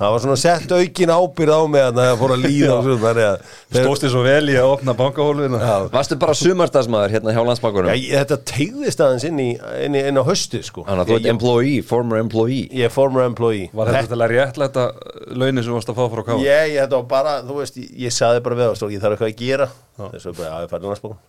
það 0.00 0.14
var 0.14 0.22
svona 0.24 0.36
sett 0.40 0.72
aukin 0.72 1.12
ábyrð 1.12 1.52
á 1.52 1.60
mig 1.70 1.84
að 1.84 1.98
það 2.00 2.12
fór 2.22 2.34
að 2.34 2.44
líða 2.46 2.70
og 2.76 2.86
svona 2.86 3.00
þannig 3.04 3.26
að 3.28 3.98
þið 4.00 4.12
svo 4.14 4.22
vel 4.24 4.42
í 4.48 4.56
að 4.56 4.68
opna 4.74 4.94
bankahólfina 4.98 5.60
Varstu 5.92 6.18
bara 6.20 6.36
sumardagsmaður 6.40 7.14
hérna 7.16 7.34
hjá 7.36 7.40
landsbankunum 7.50 7.90
Já, 7.92 8.00
ég, 8.00 8.14
þetta 8.16 8.38
tegðist 8.50 9.04
aðeins 9.04 9.26
inn, 9.28 9.42
í, 9.44 9.48
inn, 9.84 9.98
í, 9.98 10.04
inn 10.10 10.20
á 10.20 10.24
höstu 10.26 10.62
sko. 10.64 10.84
Þannig 10.88 11.04
að 11.04 11.10
þú 11.12 11.18
ert 11.18 11.30
employee, 11.34 11.82
former 11.86 12.22
employee. 12.22 12.68
Ég 12.76 12.88
er 12.88 12.94
former 12.94 13.26
employee. 13.28 13.68
Var 13.76 13.92
þetta 13.92 14.12
til 14.14 14.20
að 14.20 14.34
réttlæta 14.34 14.86
launin 15.34 15.62
sem 15.62 15.70
þú 15.70 15.76
varst 15.78 15.92
að 15.92 16.00
fá 16.00 16.04
frá 16.14 16.24
káa? 16.30 16.38
Ég, 16.44 16.72
ég, 16.74 16.78
þetta 16.84 17.00
var 17.00 17.08
bara, 17.10 17.34
þú 17.46 17.58
veist, 17.60 17.80
ég, 17.80 17.90
ég 18.06 18.14
saði 18.14 18.44
bara 18.46 18.58
við 18.60 18.72
það, 18.72 18.94
ég 18.94 19.04
þarf 19.04 19.16
eitthvað 19.18 19.32
að 19.34 19.42
gera. 19.44 19.68
Þess 20.00 20.30
að 20.30 20.40
bara, 20.40 20.54
að 20.56 20.64
ég 20.64 20.72
færi 20.72 20.90
næstbókum 20.90 21.20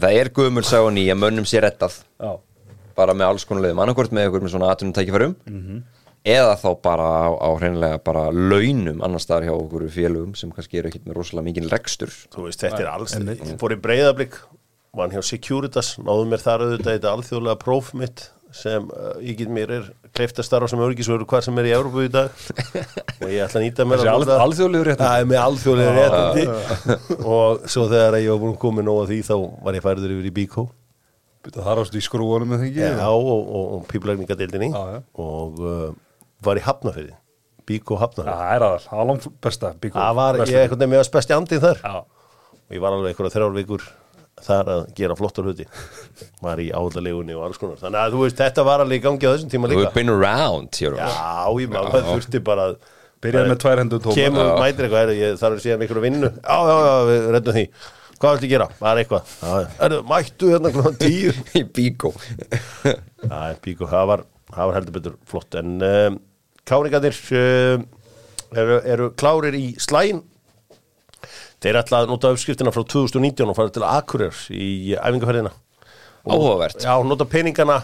Það 0.00 0.18
er 0.20 0.30
gömul 0.36 0.64
sá 0.64 0.78
ný 0.92 1.04
að 1.12 1.18
mönnum 1.20 1.48
sé 1.48 1.60
rettað 1.62 1.98
Já, 2.16 2.30
bara 2.96 3.16
með 3.16 3.32
alls 3.32 3.44
konar 3.48 3.66
leiðum, 3.66 3.82
annarkvort 3.84 4.14
með 4.14 4.30
ykkur 4.30 4.44
með 4.44 4.54
svona 4.54 4.70
atvinnum 4.72 4.96
tækifærum 4.96 5.34
eða 6.22 6.56
þá 6.60 6.68
bara 6.84 7.06
á, 7.26 7.30
á 7.34 7.50
hreinlega 7.58 8.00
bara 8.06 8.26
launum 8.30 9.02
annars 9.02 9.26
staðar 9.26 9.48
hjá 9.48 9.54
okkur 9.56 9.86
félögum 9.92 10.36
sem 10.38 10.52
kannski 10.54 10.78
eru 10.80 10.90
ekkit 10.92 11.08
með 11.08 11.18
rosalega 11.18 11.48
mikið 11.50 11.70
rekstur. 11.72 12.12
Þú 12.34 12.46
veist, 12.48 12.62
þetta 12.62 12.82
er 12.84 12.92
alls, 12.92 13.16
ég 13.18 13.56
fór 13.60 13.74
í 13.74 13.80
breyðablík 13.82 14.38
vann 14.96 15.14
hjá 15.14 15.22
Securitas, 15.24 15.96
náðu 16.04 16.28
mér 16.30 16.44
þar 16.44 16.66
auðvitað 16.66 16.96
þetta 16.98 17.16
alþjóðlega 17.16 17.60
próf 17.62 17.92
mitt 17.96 18.26
sem 18.52 18.84
uh, 18.92 19.14
ég 19.24 19.38
get 19.38 19.48
mér 19.48 19.70
er 19.78 19.86
kleift 20.12 20.36
að 20.36 20.44
starfa 20.44 20.68
sem 20.68 20.82
örgisvöru 20.84 21.24
hvað 21.24 21.46
sem 21.46 21.56
er 21.62 21.70
í 21.70 21.72
Európu 21.72 22.02
í 22.04 22.10
dag. 22.12 22.34
Og 23.22 23.30
ég 23.32 23.40
ætla 23.46 23.62
að 23.62 23.64
nýta 23.64 23.86
mér 23.88 24.02
að 24.04 24.10
al- 24.12 24.42
alþjóðlegur 24.44 24.90
réttindi? 24.90 25.08
Það 25.08 25.22
er 25.22 25.30
með 25.30 25.40
alþjóðlega 25.46 25.94
réttindi. 25.96 26.98
Og 27.24 27.64
svo 27.72 27.86
þegar 27.88 28.18
ég 28.20 28.28
var 28.34 28.42
búin 28.44 28.58
komið 28.60 28.88
nóg 28.90 29.00
að 29.06 29.14
því 29.14 29.20
þá 29.30 29.34
var 29.64 29.78
ég 29.80 29.86
færður 29.88 30.14
yfir 30.18 30.28
í 30.28 30.34
Bíkó 30.36 30.66
það 31.50 31.72
rástu 31.80 31.98
í 31.98 32.04
skrúanum 32.04 32.52
með 32.52 32.60
þengi 32.66 32.82
Já, 32.84 33.08
og, 33.10 33.26
og, 33.26 33.64
og 33.74 33.86
var 36.44 36.60
í 36.60 36.64
Hafnafyrði 36.66 37.16
Bíkó 37.68 37.98
Hafnafyrði 38.00 38.36
Það 38.36 38.54
er 38.56 38.66
aðal, 38.66 38.84
það 38.84 39.00
var 39.00 39.10
langt 39.10 39.26
besta 39.46 39.72
bíkó 39.82 39.98
Það 39.98 40.20
var, 40.20 40.40
ég 40.42 40.62
einhvern 40.62 40.80
veginn 40.82 40.94
með 40.94 41.02
að 41.02 41.08
spesti 41.08 41.36
andið 41.36 41.66
þar. 41.66 41.82
Já, 41.82 41.98
og 42.62 42.76
ég 42.76 42.82
var 42.82 42.96
alveg 42.96 43.12
einhverja 43.12 43.34
þrjár 43.36 43.58
vikur 43.58 43.84
þar 44.42 44.70
að 44.72 44.82
gera 44.96 45.16
flottar 45.18 45.46
hluti. 45.46 45.66
Var 46.42 46.62
í 46.62 46.68
áðalegunni 46.74 47.36
og 47.36 47.46
alls 47.46 47.60
konar. 47.60 47.78
Þannig 47.78 48.00
að 48.00 48.16
þú 48.16 48.24
veist, 48.24 48.40
þetta 48.40 48.64
var 48.66 48.82
alveg 48.82 48.98
í 48.98 49.04
gangi 49.04 49.28
á 49.28 49.32
þessum 49.34 49.52
tíma 49.52 49.70
líka. 49.70 49.84
hefur 49.84 49.94
been 50.00 50.12
around 50.12 50.80
Já, 50.82 50.96
ég 51.62 51.72
maður 51.72 52.08
þurfti 52.08 52.42
bara 52.42 52.68
að 52.70 52.76
byrjaði 53.22 53.52
með 53.52 53.60
tvær 53.62 53.82
hendur 53.82 54.02
tóma. 54.02 54.16
Kemur 54.18 54.48
og 54.48 54.62
mætir 54.64 54.88
eitthvað, 54.88 55.04
er, 55.04 55.14
ég 55.20 55.38
þarf 55.38 55.58
að 55.58 55.64
síðan 55.66 55.84
einhverju 55.86 56.04
vinnu. 56.08 56.32
Já, 56.40 56.58
já, 56.66 56.76
já, 56.88 56.94
við 57.10 57.28
reddum 57.36 57.58
því. 57.58 57.64
Hvað 58.22 58.36
viltu 58.36 58.50
gera? 58.50 58.68
Það 58.80 58.90
er 58.90 59.02
eitthvað. 59.02 59.30
Já, 59.38 59.52
já. 59.52 59.70
er, 59.86 59.96
mættu 60.10 60.50
hérna 60.50 60.74
klokkan 60.74 60.98
tíu. 60.98 61.32
Í 61.58 61.64
bíkó 61.76 62.12
er 63.30 64.26
það 64.52 64.68
var 64.68 64.76
heldur 64.78 64.96
betur 64.98 65.16
flott. 65.28 65.58
En 65.58 65.78
um, 65.86 66.18
káringarnir 66.68 67.16
um, 67.38 67.86
eru, 68.52 68.78
eru 68.94 69.08
klárir 69.18 69.56
í 69.58 69.72
slægin 69.82 70.22
þeir 71.62 71.78
ætla 71.82 72.02
að 72.02 72.10
nota 72.10 72.32
uppskriftina 72.34 72.72
frá 72.74 72.82
2019 72.82 73.50
og 73.50 73.58
fara 73.58 73.72
til 73.74 73.86
Akureyr 73.86 74.38
í 74.54 74.94
æfingarferðina 74.98 75.52
Áhugavert. 76.22 76.78
Já, 76.78 76.94
nota 77.02 77.26
peningana 77.26 77.80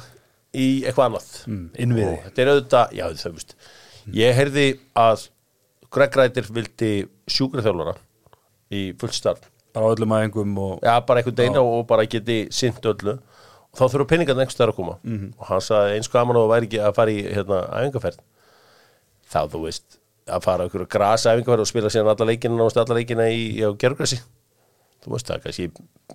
í 0.54 0.84
eitthvað 0.86 1.08
annað. 1.08 1.30
Mm, 1.50 1.64
innviði. 1.82 2.12
og 2.12 2.26
þetta 2.28 2.42
er 2.42 2.50
auðvitað, 2.52 2.92
já 2.94 3.04
þau 3.18 3.32
veist 3.34 3.54
ég 4.14 4.36
heyrði 4.38 4.66
að 4.96 5.24
Greg 5.92 6.16
Rætir 6.16 6.48
vildi 6.52 6.92
sjúkraþjálfara 7.32 7.96
í 8.72 8.82
fullt 9.00 9.16
starf. 9.16 9.48
Bara 9.74 9.92
öllum 9.94 10.14
aðengum 10.16 10.54
og 10.60 10.84
Já, 10.84 10.94
bara 11.04 11.20
einhvern 11.20 11.36
degna 11.36 11.64
og 11.64 11.86
bara 11.88 12.06
geti 12.08 12.46
sint 12.54 12.84
öllu. 12.88 13.18
Og 13.68 13.76
þá 13.76 13.84
þurfa 13.92 14.08
peningarna 14.12 14.44
einhvers 14.44 14.56
þar 14.58 14.72
að 14.72 14.78
koma. 14.78 14.96
Og 15.36 15.46
hann 15.50 15.64
sagði 15.64 15.98
eins 15.98 16.10
gaman 16.12 16.36
og 16.36 16.46
það 16.46 16.54
væri 16.54 16.68
ekki 16.68 16.80
að 16.84 16.96
fara 16.96 17.14
í 17.14 17.22
hérna, 17.26 17.60
æfingarferð 17.80 18.20
þá 19.28 19.40
þú 19.52 19.62
veist 19.66 19.98
að 20.28 20.44
fara 20.44 20.66
okkur 20.68 20.84
að 20.84 20.92
grasa 20.92 21.32
æfingarferð 21.32 21.64
og 21.64 21.70
spila 21.70 21.92
síðan 21.92 22.12
alla 22.12 22.28
leikina 22.28 22.64
og 22.64 22.80
alla 22.82 22.98
leikina 22.98 23.28
í, 23.32 23.44
í 23.60 23.70
gergrassi 23.80 24.20
þú 25.04 25.14
veist 25.14 25.30
það 25.30 25.44
kannski 25.46 25.68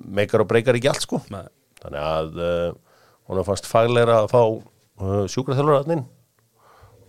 meikar 0.04 0.44
og 0.44 0.50
breykar 0.50 0.78
ekki 0.78 0.92
allt 0.92 1.06
sko. 1.06 1.22
Nei. 1.34 1.46
þannig 1.84 2.08
að 2.08 2.40
uh, 2.40 2.98
hún 3.30 3.46
fannst 3.48 3.68
fagleira 3.70 4.22
að 4.24 4.32
fá 4.32 4.42
uh, 4.44 5.24
sjúkraþjálfur 5.32 5.96
inn 5.96 6.04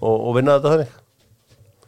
og, 0.00 0.14
og 0.14 0.30
vinna 0.38 0.58
þetta 0.58 0.74
þannig. 0.74 1.00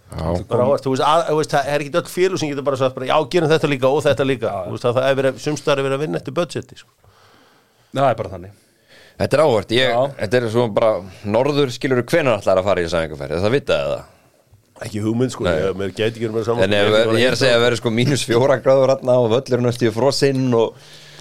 Já, 0.06 0.26
bara 0.46 0.68
áherslu, 0.68 0.86
þú 0.86 0.92
veist, 0.92 1.02
að, 1.02 1.22
þú 1.26 1.38
veist, 1.40 1.54
það 1.56 1.70
er 1.72 1.82
ekki 1.82 1.98
öll 1.98 2.10
félag 2.12 2.40
sem 2.40 2.50
getur 2.52 2.66
bara 2.68 2.78
sagt 2.78 3.00
já, 3.08 3.16
gerum 3.32 3.50
þetta 3.50 3.70
líka 3.72 3.88
og 3.90 4.04
þetta 4.04 4.26
líka. 4.28 4.52
Þú 4.68 4.76
veist, 4.76 4.86
að 4.86 5.00
það 5.00 5.08
er 5.08 5.18
verið, 5.18 5.40
sumstar 5.42 5.80
er 5.80 5.88
verið 5.88 5.98
að 5.98 6.04
vinna 6.04 6.20
eftir 6.20 6.36
budgeti 6.36 6.78
sko. 6.78 7.10
það 7.90 8.10
er 8.12 8.20
bara 8.20 8.32
þannig 8.36 8.54
Þetta 9.16 9.38
er 9.40 9.64
Já. 9.72 10.00
þetta 10.20 10.36
er 10.40 10.50
svo 10.52 10.66
bara 10.76 10.90
Norður 11.24 11.72
skilur 11.72 12.02
hvenar 12.04 12.42
allar 12.42 12.60
að 12.60 12.68
fara 12.68 12.84
í 12.84 12.90
aðeinkaferð 12.90 13.40
Það 13.46 13.56
vitaði 13.56 13.94
það 13.94 14.04
ekki 14.86 15.00
hugmynd, 15.00 15.32
sko, 15.32 15.46
Nei. 15.46 15.54
ég, 15.56 15.72
mér 15.80 15.92
gæti 15.96 16.18
ekki 16.20 16.28
verið 16.28 16.48
saman 16.50 16.66
En 16.66 16.74
ef, 16.76 16.94
ég 17.16 17.24
er 17.30 17.32
að 17.32 17.40
segja 17.40 17.56
að 17.56 17.62
vera 17.64 17.76
sko 17.80 17.92
mínus 17.96 18.24
fjóra 18.28 18.58
gráður 18.60 18.92
hérna 18.92 19.14
og 19.22 19.30
völlur 19.32 19.62
næstu 19.64 19.88
frosinn 19.94 20.50
og 20.52 20.74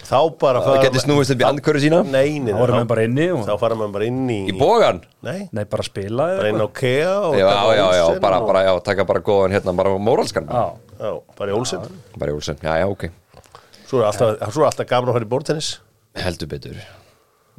þá 0.06 0.18
bara 0.42 0.64
Það 0.66 0.82
geti 0.84 1.04
snúist 1.06 1.32
upp 1.32 1.40
í 1.40 1.48
andkörðu 1.48 1.84
sína? 1.86 2.02
Nei, 2.04 2.36
nei, 2.44 2.52
þá 2.52 2.60
erum 2.66 2.82
við 2.82 2.90
bara 2.90 3.06
inni 3.08 3.28
og, 3.32 3.46
Þá 3.48 3.54
fara 3.62 3.78
maður 3.80 3.94
bara 3.96 4.10
inn 4.10 4.26
í 4.28 4.40
Í 4.52 4.58
bógan 4.60 5.00
Nei, 5.24 5.38
nei, 5.56 5.64
bara 5.72 5.86
að 5.86 5.88
spila 5.88 6.28
eða 6.34 6.42
bara 6.42 6.52
inn 6.52 6.66
á. 6.66 6.68
Kea 6.82 7.16
og 7.30 7.38
Já, 7.40 7.48
já, 7.80 7.86
já, 7.96 8.04
bara, 8.28 8.42
og- 8.42 8.52
bara, 8.52 8.66
já, 8.68 8.74
taka 8.92 9.08
bara 9.08 9.24
góðan 9.32 9.56
hérna, 9.56 9.76
bara 9.80 9.96
móralskan. 10.10 10.52
Já, 10.52 10.66
Já, 11.00 11.16
bara 11.40 11.52
í 11.52 11.56
Olsen. 11.56 11.88
Bara 12.20 12.32
í 12.32 12.36
Olsen, 12.36 12.60
já, 12.60 12.76
já, 12.84 12.86
ok. 12.92 13.08
Svo 13.88 14.04
er 14.04 14.12
alltaf, 14.12 14.46
svo 14.52 14.64
er 14.64 14.70
alltaf 14.70 14.88
gaman 14.92 15.12
að 15.12 15.18
fara 15.22 15.28
í 15.28 15.32
bórtennis 15.32 15.72
Heldur 16.20 16.52
betur 16.52 16.78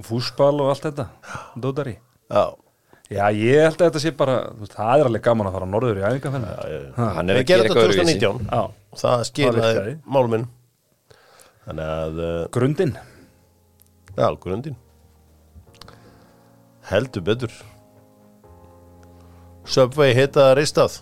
fúsbal 0.05 0.55
og 0.61 0.69
allt 0.75 0.85
þetta 0.91 1.07
Dótari. 1.63 1.97
Já, 2.31 2.45
Já, 3.07 3.23
ég 3.31 3.61
held 3.63 3.77
að 3.79 3.85
þetta 3.87 4.01
sé 4.03 4.11
bara 4.19 4.33
þú 4.51 4.65
veist, 4.65 4.73
það 4.75 5.01
er 5.01 5.07
alveg 5.09 5.23
gaman 5.23 5.47
að 5.47 5.55
fara 5.57 5.67
norður 5.71 6.01
í 6.01 6.03
æfingarferðin 6.03 6.97
Hann 6.97 7.31
er 7.31 7.37
við 7.39 7.43
að 7.43 7.47
gera 7.47 7.63
gerum 7.63 7.67
eitthvað 7.67 7.77
þetta 7.77 7.85
öðruvísi. 7.87 8.17
2019 8.19 8.49
Já, 8.51 8.63
og 8.67 8.99
það 9.03 9.23
skilaði 9.29 9.63
virkaði. 9.63 9.95
málum 10.17 10.35
minn. 10.35 10.47
Þannig 11.67 11.93
að, 11.93 12.19
uh, 12.27 12.43
grundin. 12.57 12.93
Já, 14.17 14.27
grundin. 14.43 14.77
Heldur 16.91 17.25
betur. 17.27 17.55
Subway 19.67 20.13
hitaða 20.15 20.55
ristað 20.59 21.01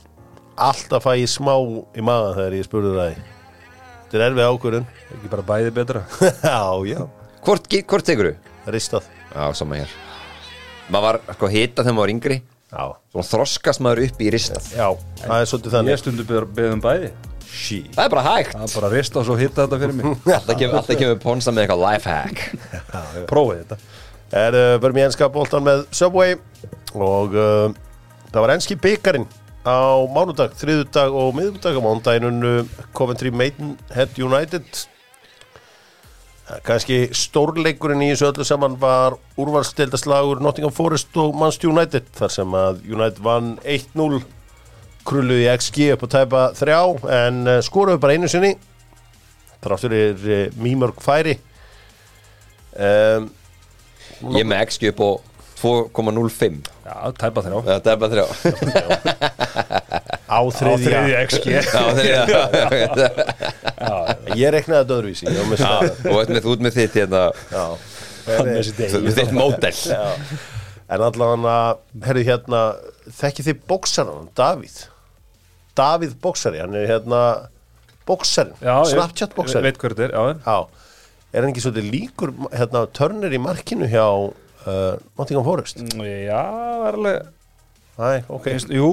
Alltaf 0.56 1.02
fæ 1.04 1.16
ég 1.18 1.28
smá 1.28 1.52
í 1.98 2.04
maða 2.04 2.30
þegar 2.36 2.54
ég 2.60 2.66
spurði 2.68 2.92
það. 2.94 3.16
Þetta 4.04 4.18
er 4.20 4.24
erfið 4.28 4.50
ákvörðun. 4.52 4.84
Ekki 5.16 5.30
bara 5.32 5.46
bæði 5.48 5.72
betra. 5.74 6.04
Já, 6.44 6.60
já, 6.86 7.00
Hvort, 7.44 7.66
hvort 7.90 8.06
tekur 8.06 8.28
þú? 8.30 8.53
Ristað. 8.72 9.06
Já, 9.34 9.44
sama 9.58 9.78
hér. 9.80 9.94
Maður 10.92 11.06
var 11.06 11.36
sko 11.36 11.50
hita 11.52 11.82
þegar 11.82 11.96
maður 11.96 12.04
var 12.04 12.12
yngri. 12.14 12.40
Já, 12.74 12.84
Svona 13.12 13.28
þroskast 13.28 13.82
maður 13.84 14.02
upp 14.08 14.24
í 14.24 14.30
ristað. 14.34 14.66
Já, 14.74 14.88
það 15.20 15.36
er 15.36 15.48
svolítið 15.50 15.70
Ég 15.70 15.76
þannig 15.76 16.00
stundu 16.00 16.26
beðum 16.56 16.82
bæði. 16.84 17.10
Shí 17.54 17.76
Það 17.94 18.04
er 18.04 18.10
bara 18.10 18.24
hægt. 18.26 18.54
Það 18.56 18.64
er 18.66 18.72
bara 18.74 18.88
að 18.88 18.96
rista 18.98 19.20
og 19.20 19.26
svo 19.28 19.36
hitta 19.38 19.66
þetta 19.66 19.78
fyrir 19.84 19.96
mig. 19.98 20.16
Alltaf 20.38 20.58
kemur, 20.58 20.78
alltaf 20.80 20.98
kemur 20.98 21.20
Ponsa 21.22 21.54
með 21.54 21.66
eitthvað 21.66 21.84
lifehack 21.84 22.42
Prófið 23.30 23.60
þetta. 23.62 23.78
Er 24.34 24.58
uh, 24.58 24.72
verðum 24.82 24.98
í 24.98 25.04
enska 25.04 25.28
boltan 25.30 25.66
með 25.66 25.84
Subway. 25.94 26.34
Og 26.94 27.36
uh, 27.38 27.68
það 28.32 28.40
var 28.42 28.54
enski 28.56 28.78
byggarinn 28.80 29.28
á 29.64 30.02
mánudag, 30.12 30.56
þriðudag 30.60 31.14
og 31.16 31.30
miðudag 31.38 31.78
á 31.78 31.80
mánudaginn 31.84 32.42
uh, 32.42 32.82
Coventry 32.96 33.30
Maidenhead 33.32 34.18
United 34.20 34.66
ja, 36.48 36.58
kannski 36.66 36.98
stórleikurinn 37.16 38.04
í 38.04 38.10
þessu 38.12 38.28
öllu 38.30 38.46
saman 38.46 38.76
var 38.80 39.16
úrvalstildaslagur 39.40 40.42
Nottingham 40.44 40.74
Forest 40.74 41.16
og 41.20 41.36
Manchester 41.38 41.72
United 41.72 42.08
þar 42.18 42.34
sem 42.34 42.56
að 42.58 42.82
United 42.88 43.22
vann 43.24 43.54
1-0 43.64 44.22
krulluði 45.04 45.48
XG 45.52 45.90
upp 45.94 46.06
á 46.06 46.08
tæpa 46.18 46.44
þrjá 46.56 46.78
en 47.18 47.42
uh, 47.48 47.58
skoruðu 47.64 48.00
bara 48.00 48.16
einu 48.16 48.30
sinni 48.30 48.54
þráttur 49.64 49.96
er 49.96 50.24
uh, 50.28 50.46
mýmörg 50.60 51.00
færi. 51.04 51.38
Um, 52.74 53.30
Ég 54.34 54.46
með 54.48 54.66
XG 54.68 54.92
upp 54.92 55.00
á 55.04 55.10
2,05 55.64 56.60
Já, 56.84 56.96
tæpa 57.16 57.44
þrjá. 57.44 57.58
Þetta 57.70 57.92
er 57.92 58.00
bara 58.02 58.12
þrjá 58.12 58.26
á 60.34 60.40
þriðja. 60.58 61.02
XG 61.28 61.46
Já, 63.84 63.94
Ég 64.38 64.50
reknaði 64.54 64.80
þetta 64.80 64.96
öðruvísi 64.98 65.26
Og 65.30 66.18
ert 66.20 66.32
með, 66.32 66.40
þú 66.44 66.54
ert 66.56 66.64
með 66.66 66.76
þitt 66.78 66.98
hérna. 67.00 67.22
Já. 67.52 67.64
Með 68.24 69.18
þitt 69.18 69.34
módel. 69.36 69.74
En 70.94 71.00
allavega 71.06 71.56
herri 72.04 72.24
hérna 72.28 72.60
þekkið 73.18 73.46
þið 73.50 73.62
bóksaran, 73.70 74.26
Davíð? 74.36 74.78
Davíð 75.74 76.12
bóksari, 76.22 76.60
hann 76.62 76.76
er 76.78 76.84
hérna 76.92 77.20
bóksarin, 78.06 78.52
Já, 78.62 78.76
ég- 78.84 78.92
Snapchat 78.92 79.32
bóksari. 79.34 79.64
Veit 79.66 79.78
hver 79.80 79.94
þetta 79.96 80.04
er, 80.06 80.12
já 80.14 80.22
Já, 80.44 80.58
er 81.34 81.40
hann 81.42 81.50
ekki 81.54 81.64
svolítið 81.64 81.88
líkur 81.90 82.30
hérna 82.52 82.84
törnir 82.94 83.32
í 83.34 83.40
markinu 83.42 83.88
hjá 83.90 84.04
uh, 84.06 84.94
Nottingham 85.18 85.46
Forest? 85.48 85.80
Já, 85.98 86.42
það 86.44 86.84
er 86.90 86.98
alveg 87.00 87.18
Æ, 87.94 88.12
ok, 88.28 88.44
Mér 88.44 88.52
finnst- 88.52 88.74
Jú, 88.76 88.92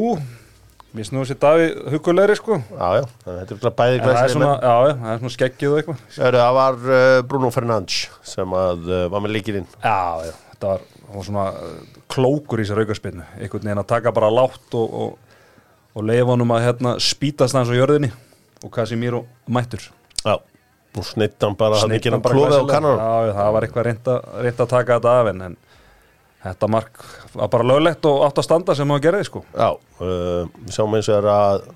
mér 0.98 1.08
snúið 1.08 1.30
sér 1.32 1.40
Davíð 1.42 1.78
hugulegri 1.94 2.36
sko. 2.40 2.58
Já, 2.72 2.88
já, 3.00 3.04
þetta 3.24 3.34
er 3.36 3.52
örugglega 3.56 3.74
bæði 3.80 3.98
En 3.98 4.06
Það 4.06 4.22
er 4.22 4.34
svona, 4.36 4.54
er 5.14 5.22
svona 5.22 5.34
skeggið 5.36 5.72
og 5.72 5.80
eitthvað. 5.82 6.04
Það 6.18 6.56
var 6.58 6.80
uh, 6.82 7.18
Bruno 7.32 7.52
Fernandes 7.54 8.00
sem 8.34 8.56
að 8.62 8.90
uh, 8.90 9.04
var 9.14 9.24
með 9.26 9.36
líkirinn 9.38 9.68
Já, 9.80 9.98
já, 10.28 10.34
þetta 10.54 10.74
var, 10.74 10.86
var 11.16 11.28
svona 11.30 11.48
uh, 11.56 12.04
klókur 12.12 12.64
í 12.64 12.68
sér 12.68 12.84
aukarspinnu 12.84 13.26
einhvern 13.40 13.66
veginn 13.70 13.84
að 13.84 13.90
taka 13.94 14.14
bara 14.16 14.32
látt 14.34 14.78
og, 14.78 15.00
og, 15.06 15.42
og 15.96 16.08
leifa 16.08 16.34
honum 16.34 16.56
að 16.58 16.68
hérna 16.68 16.96
spýtast 17.04 17.56
hans 17.58 17.72
á 17.72 17.76
jörðinni 17.76 18.12
og 18.62 18.72
Casimiro 18.76 19.24
mættur. 19.50 19.88
Já, 20.22 20.36
og 20.38 21.08
sneitt 21.08 21.40
hann 21.42 21.56
bara 21.58 21.80
hann 21.82 21.96
ekki 21.96 22.12
hann 22.12 22.20
hann 22.20 22.26
bara 22.28 22.36
klófið 22.38 22.60
á 22.60 22.66
kannan 22.70 23.00
Já, 23.00 23.12
já, 23.30 23.34
það 23.40 23.54
var 23.56 23.68
eitthvað 23.68 23.88
reynd 23.88 24.10
að, 24.12 24.32
reynd 24.46 24.64
að 24.66 24.74
taka 24.76 24.98
þetta 25.00 25.14
af 25.22 25.30
en, 25.32 25.46
en 25.48 25.56
þetta 26.46 26.72
mark 26.72 27.04
var 27.36 27.52
bara 27.54 27.68
löglegt 27.74 28.08
og 28.10 28.26
átt 28.28 28.42
að 28.42 28.48
standa 28.48 28.76
sem 28.78 28.90
hann 28.90 29.04
gerði 29.04 29.28
sko. 29.28 29.44
Já, 29.54 29.70
uh, 29.76 30.50
við 30.66 30.74
sáum 30.76 30.98
eins 30.98 31.12
og 31.12 31.20
er 31.22 31.30
að 31.36 31.70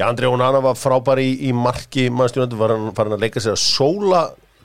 Já, 0.00 0.06
Andri 0.08 0.24
Onana 0.30 0.62
var 0.64 0.78
frábær 0.80 1.20
í, 1.20 1.28
í 1.44 1.50
marki 1.52 2.06
mannstjónandi, 2.08 2.56
var 2.56 2.72
hann 2.72 2.94
farin 2.96 3.12
að 3.18 3.26
leika 3.26 3.42
sér 3.44 3.52
að 3.52 3.60
sóla 3.60 4.22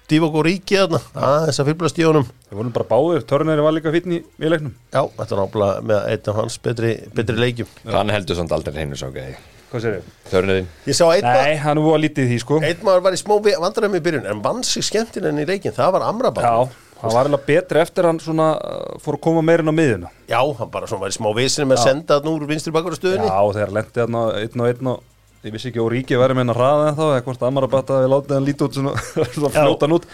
Dífok 0.08 0.38
og 0.38 0.46
Ríki 0.46 0.78
þarna, 0.78 1.00
að 1.18 1.48
þess 1.48 1.60
að 1.60 1.70
fyrblast 1.72 2.00
í 2.00 2.06
honum. 2.06 2.28
Við 2.52 2.60
vorum 2.60 2.74
bara 2.76 2.88
báðir, 2.88 3.26
törneri 3.26 3.66
var 3.66 3.74
líka 3.74 3.92
fítni 3.92 4.20
í, 4.20 4.24
í 4.38 4.52
leiknum. 4.54 4.76
Já, 4.94 5.02
þetta 5.02 5.26
er 5.26 5.42
náttúrulega 5.42 5.86
með 5.90 6.08
einn 6.14 6.30
af 6.32 6.40
hans 6.40 6.58
betri, 6.62 6.92
betri 7.18 7.36
leikjum. 7.42 7.72
Hann 7.90 8.14
heldur 8.14 8.38
samt 8.38 8.54
aldrei 8.56 8.78
hreinu 8.78 9.00
svo 9.02 9.10
gæði. 9.16 9.34
Hvað 9.72 9.82
sér 9.82 9.98
ég? 9.98 10.10
Törnirinn 10.30 10.68
Ég 10.86 10.96
sá 10.96 11.04
einn 11.10 11.26
maður, 11.26 11.48
Nei, 11.50 11.58
hann 11.66 11.82
var 11.84 12.02
lítið 12.04 12.28
í 12.28 12.32
því 12.32 12.40
sko. 12.46 12.62
Einn 12.70 12.86
maður 12.86 13.06
var 13.10 13.18
í 13.18 13.20
smá 13.20 13.34
vandræmi 13.66 14.00
í 14.00 14.06
byrjun 14.06 14.30
en 14.30 14.44
vann 14.46 14.62
sig 14.64 14.86
skemmtilega 14.86 15.42
í 15.42 15.50
leikin, 15.50 15.74
það 15.76 15.96
var 15.98 16.06
Amrabat. 16.06 16.46
Já, 16.46 16.85
hann 17.06 17.16
var 17.16 17.28
eiginlega 17.30 17.48
betri 17.48 17.82
eftir 17.82 18.08
hann 18.10 18.20
svona 18.24 18.48
uh, 18.58 19.00
fór 19.04 19.18
að 19.20 19.24
koma 19.28 19.44
meirinn 19.46 19.72
á 19.72 19.76
miðjuna. 19.78 20.12
Já, 20.30 20.40
hann 20.60 20.72
bara 20.74 20.90
svona 20.90 21.06
var 21.06 21.14
í 21.14 21.18
smá 21.18 21.30
visinu 21.38 21.70
með 21.70 21.80
að 21.82 21.90
senda 21.90 22.20
hann 22.20 22.32
úr 22.34 22.46
vinstri 22.50 22.74
bakur 22.76 22.98
stöðinni 22.98 23.30
Já, 23.30 23.40
þegar 23.56 23.74
lendi 23.80 24.04
hann 24.06 24.18
á 24.18 24.24
einn 24.42 24.64
og 24.66 24.70
einn 24.72 24.92
og 24.96 25.46
ég 25.46 25.54
vissi 25.56 25.70
ekki 25.72 25.84
Óríki 25.86 26.18
væri 26.20 26.34
með 26.38 26.48
hann 26.48 26.56
að 26.56 26.62
hraða 26.62 26.88
en 26.90 26.98
þá 26.98 27.04
eða 27.12 27.26
hvort 27.28 27.44
Amarabat 27.50 27.92
að 27.94 28.06
við 28.06 28.14
látið 28.16 28.36
hann 28.40 28.48
lítið 28.50 28.68
út 28.68 28.80
svona, 28.80 28.96
svona 29.38 29.54
fljóta 29.56 29.86
hann 29.88 29.98
út. 30.00 30.08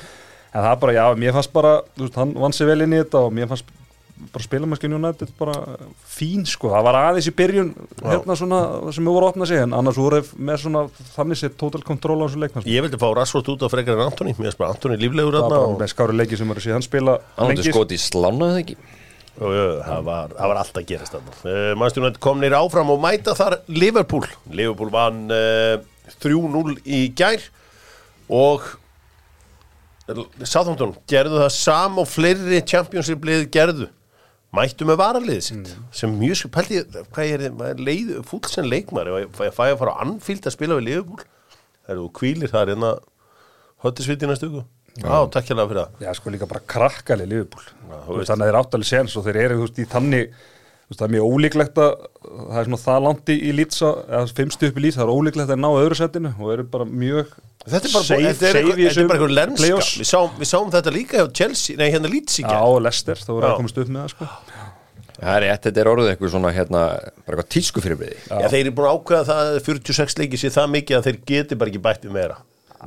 En 0.52 0.66
það 0.68 0.80
bara, 0.84 0.98
já, 0.98 1.06
mér 1.24 1.38
fannst 1.38 1.54
bara 1.56 1.76
þú 1.96 2.08
veist, 2.08 2.18
hann 2.20 2.34
vann 2.44 2.56
sér 2.58 2.68
vel 2.74 2.82
inn 2.84 2.98
í 2.98 3.00
þetta 3.00 3.22
og 3.24 3.32
mér 3.38 3.48
fannst 3.48 3.72
bara 4.32 4.46
spilamannskinu 4.46 4.98
United 5.00 5.34
bara 5.40 5.56
fín 6.08 6.46
sko, 6.50 6.70
það 6.74 6.86
var 6.88 6.98
aðeins 7.00 7.30
í 7.32 7.34
byrjun 7.36 7.72
hérna 8.04 8.38
svona 8.40 8.62
sem 8.94 9.06
við 9.06 9.16
voru 9.16 9.28
að 9.28 9.34
opna 9.34 9.48
sig 9.50 9.62
en 9.64 9.76
annars 9.78 10.00
voru 10.00 10.22
þeir 10.22 10.46
með 10.50 10.64
svona 10.66 10.84
þannig 11.16 11.42
sér 11.42 11.54
total 11.60 11.84
control 11.88 12.20
á 12.22 12.26
þessu 12.28 12.42
leiknum 12.44 12.68
Ég 12.70 12.86
vildi 12.86 13.02
fá 13.02 13.08
Rassvort 13.18 13.52
út 13.54 13.66
á 13.66 13.68
frekar 13.72 13.98
en 13.98 14.08
Antoni 14.08 14.36
Mér 14.38 14.50
finnst 14.50 14.62
bara 14.62 14.76
Antoni 14.76 15.00
líflegur 15.02 15.38
það 15.38 15.46
var 15.46 15.50
þarna 15.50 15.62
bara 15.62 15.76
og, 15.76 15.78
með 15.82 15.94
skári 15.94 16.18
leiki 16.18 16.42
sem 16.42 16.52
voru 16.54 16.66
síðan 16.66 16.86
spila 16.86 17.16
Hann 17.38 17.54
heldur 17.54 17.72
skoti 17.76 17.98
í 17.98 18.02
slána 18.02 18.52
eða 18.52 18.66
ekki? 18.66 18.78
Og, 19.42 19.54
jú, 19.56 19.68
það, 19.86 20.02
var, 20.06 20.34
það 20.36 20.50
var 20.52 20.58
alltaf 20.60 20.84
gerast 20.90 21.14
þarna. 21.16 21.38
Uh, 21.40 21.70
Mannstjónandi 21.80 22.20
kom 22.22 22.42
nýr 22.44 22.54
áfram 22.58 22.92
og 22.94 23.00
mæta 23.02 23.34
þar 23.34 23.56
Liverpool. 23.72 24.28
Liverpool 24.52 24.92
vann 24.94 25.32
uh, 25.32 25.80
3-0 26.20 26.76
í 26.84 27.06
gær 27.16 27.48
og 28.32 28.68
Southampton 30.44 30.94
gerðu 31.10 31.40
það 31.44 31.52
sam 31.56 32.00
og 32.02 32.10
fleiri 32.10 32.62
Championship 32.68 33.24
lið 33.28 33.48
gerðu 33.54 33.88
mættu 34.58 34.88
með 34.90 34.98
varaliðið 35.00 35.44
sitt 35.46 35.70
sem 35.96 36.12
mjög 36.20 36.36
sko, 36.42 36.50
pælti 36.58 36.80
ég, 36.82 36.98
hvað 37.14 37.30
ég 37.30 37.46
er 37.48 37.54
maður 37.56 37.72
er 37.78 37.86
leið, 37.88 38.12
fúll 38.28 38.44
sem 38.52 38.68
leikmar 38.68 39.08
ég 39.22 39.32
fæ 39.38 39.46
að 39.70 39.78
fara 39.80 39.94
á 39.96 40.02
Anfield 40.04 40.48
að 40.50 40.56
spila 40.58 40.78
við 40.80 40.88
Liverpool 40.90 41.24
það 41.24 41.94
eru 41.96 42.08
kvílir, 42.20 42.52
það 42.52 42.62
er 42.66 42.74
hérna 42.76 42.92
höttisviti 43.86 44.30
næstu 44.30 44.52
ykkur 44.52 44.68
Já, 45.00 45.22
takk 45.32 45.48
hérlega 45.48 45.70
fyrir 45.70 45.78
það. 45.86 46.02
Já, 46.04 46.10
sko 46.18 46.32
líka 46.34 46.48
bara 46.52 46.60
krakkali 46.68 47.24
Liverpool. 47.32 47.64
Þú 47.64 47.86
Þú 47.88 47.96
veist. 47.96 48.18
veist, 48.18 48.32
Þannig 48.34 48.44
að 48.44 48.50
þeir 48.50 48.58
áttalið 48.60 48.88
séns 48.90 49.14
og 49.16 49.24
þeir 49.24 49.38
eru 49.40 49.56
þú 49.56 49.62
veist, 49.64 49.78
í 49.80 49.86
þannig 49.88 50.34
veist, 50.92 51.00
Það 51.02 51.08
er 51.08 51.14
mjög 51.16 51.30
ólíklegt 51.32 51.80
að 51.82 51.92
það 52.22 52.60
er 52.62 52.68
svona 52.70 52.82
það 52.84 53.00
langt 53.08 53.32
í, 53.32 53.38
í 53.42 53.52
lýtsa 53.58 53.92
eða 54.12 54.34
fimmstu 54.42 54.70
upp 54.70 54.78
í 54.78 54.84
lýtsa, 54.86 55.00
það 55.02 55.08
er 55.08 55.16
ólíklegt 55.18 55.54
að 55.56 55.62
ná 55.64 55.70
öðru 55.82 55.98
setinu 56.02 56.34
og 56.38 56.52
eru 56.58 56.68
bara 56.76 56.88
mjög 56.92 57.32
Þetta 57.62 57.86
er 57.88 57.94
bara, 57.94 58.06
safe- 58.08 58.26
þetta 58.26 58.48
er 58.50 58.58
í 58.58 58.86
þetta 58.88 59.02
er 59.04 59.08
bara 59.12 59.22
þessum 59.22 59.36
lenska. 59.38 59.80
við 60.02 60.08
sáum, 60.10 60.32
við 60.42 60.50
sáum 60.50 60.72
þetta 60.74 60.94
líka 60.96 61.20
hjá 61.22 61.28
Chelsea, 61.42 61.78
nei 61.78 61.92
hérna 61.94 62.10
Leeds 62.10 62.40
í 62.42 62.46
Já, 62.46 62.62
Lester, 62.82 63.22
þá 63.22 63.32
voru 63.36 63.50
að 63.52 63.58
komast 63.62 63.78
upp 63.84 63.92
með 63.94 64.02
það 64.02 64.14
sko. 64.16 64.30
Það 65.22 65.36
er 65.36 65.44
rétt, 65.46 65.66
þetta 65.68 65.82
er 65.84 65.90
orðið 65.92 66.08
eitthvað 66.16 66.32
svona 66.34 66.52
hérna 66.56 66.80
bara 66.82 67.36
eitthvað 67.36 67.50
tísku 67.54 67.84
fyrirbriði 67.86 68.16
Já, 68.26 68.48
þeir 68.50 68.62
eru 68.64 68.72
búin 68.80 68.88
að 68.90 68.96
ákveða 68.98 69.28
það 69.30 69.42
að 69.52 69.60
46 69.68 70.18
leiki 70.24 70.40
sé 70.42 70.50
það 70.56 70.72
mikið 70.74 70.98
að 70.98 71.06
þeir 71.10 71.20
geti 71.30 71.58
bara 71.62 71.70
ekki 71.70 71.84
bætt 71.86 72.08
við 72.08 72.16
meira 72.18 72.38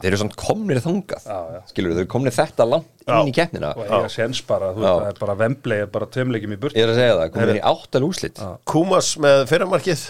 Þeir 0.03 0.09
eru 0.11 0.19
samt 0.25 0.35
komnir 0.41 0.81
þangað 0.83 1.27
Já, 1.29 1.37
já. 1.55 1.59
Skilur, 1.71 1.93
þeir 1.95 2.03
eru 2.03 2.11
komnir 2.15 2.35
þetta 2.35 2.67
langt 2.67 3.05
inn 3.07 3.29
í 3.31 3.35
keppnina. 3.37 3.71
Og 3.79 3.85
eiga 3.87 4.09
séns 4.11 4.41
bara, 4.49 4.73
þú 4.75 4.83
veist, 4.83 4.95
það 5.05 5.11
er 5.13 5.21
bara 5.21 5.37
vemblei 5.45 5.79
bara 5.95 6.09
tveimleikjum 6.17 6.55
í 6.57 6.59
burt 6.65 6.79
Ég 6.79 6.87
er 6.87 6.93
að 6.95 6.99
segja 6.99 7.19
það, 7.21 7.29
komir 7.37 7.59
í 7.61 7.63
áttal 7.71 8.03
úslit 8.09 8.41
Kumas 8.73 9.11
með 9.23 9.45
fyrramarkið. 9.53 10.03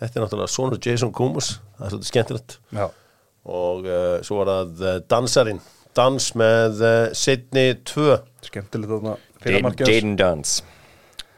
Þetta 0.00 0.18
er 0.18 0.24
náttúrulega 0.26 0.54
sonur 0.56 0.80
Jason 0.82 1.12
Kumas 1.14 1.52
það 1.78 1.86
er 1.86 1.94
svolítið 1.94 2.10
skemmtilegt. 2.10 2.56
Já, 2.74 2.86
og 3.52 3.86
uh, 3.86 4.18
svo 4.26 4.40
var 4.40 4.50
það 4.52 4.82
uh, 4.88 4.98
dansarinn 5.14 5.62
dans 5.98 6.28
með 6.40 6.82
uh, 6.82 6.98
setni 7.14 7.66
2 7.92 8.18
skemmtilegt 8.48 8.90
þarna 8.96 9.16
fyrir 9.42 9.58
Jaden 9.60 9.66
markið 9.68 9.90
Jaden 9.92 10.18
Dance. 10.18 10.62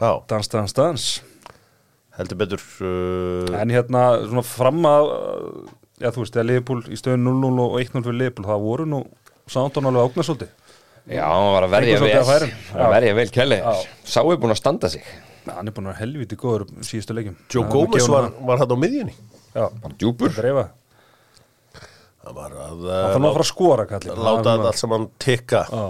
Já, 0.00 0.10
Dans, 0.28 0.48
dans, 0.52 0.72
dans. 0.76 1.04
Heldur 2.14 2.38
betur 2.38 2.62
uh, 2.86 3.54
En 3.60 3.72
hérna, 3.74 4.02
svona 4.28 4.44
fram 4.46 4.84
að 4.86 5.10
já, 6.00 6.08
þú 6.10 6.24
veist, 6.24 6.34
þegar 6.34 6.48
Liverpool 6.50 6.82
í 6.88 6.98
stöðun 7.00 7.28
0-0 7.28 7.64
og 7.64 7.76
1-0 7.82 8.04
fyrir 8.06 8.20
Liverpool, 8.22 8.48
það 8.50 8.66
voru 8.68 8.88
nú 8.90 9.02
Sándón 9.44 9.90
alveg 9.90 10.08
ógnar 10.08 10.24
svolítið. 10.24 10.52
Já, 11.12 11.20
hann 11.28 11.50
var 11.52 11.66
að 11.66 11.74
verja 11.74 11.96
vel 12.00 12.12
að. 12.16 12.44
Hann 12.70 12.84
að 12.86 12.94
verja 12.94 13.16
vel 13.18 13.26
kelli. 13.34 13.58
Sá 14.08 14.20
er 14.22 14.38
búin 14.40 14.54
að 14.54 14.60
standa 14.62 14.88
sig. 14.88 15.04
Já, 15.44 15.50
hann 15.58 15.68
er 15.68 15.74
búin 15.76 15.90
að 15.90 15.92
vera 15.92 16.00
helviti 16.00 16.38
góður 16.40 16.64
síðustu 16.80 17.16
leikjum. 17.18 17.34
Joe 17.52 17.66
Það 17.66 17.74
Gomez 17.74 18.00
gefið 18.00 18.14
var, 18.14 18.30
var 18.48 18.62
hann 18.62 18.72
á 18.72 18.78
miðjunni. 18.80 19.16
Það. 19.18 19.58
Já, 19.58 19.66
Bara 19.84 19.98
djúpur. 20.00 20.32
Dreifa 20.38 20.64
hann 22.24 22.36
var 22.38 22.54
að 22.56 22.80
Það 22.84 23.02
þarf 23.04 23.20
nú 23.20 23.28
að 23.28 23.34
fara 23.36 23.44
að 23.44 23.50
skora 23.50 23.84
kallið 23.90 24.22
láta 24.24 24.54
allt 24.54 24.80
saman 24.80 25.04
tikka. 25.20 25.60
Já, 25.68 25.84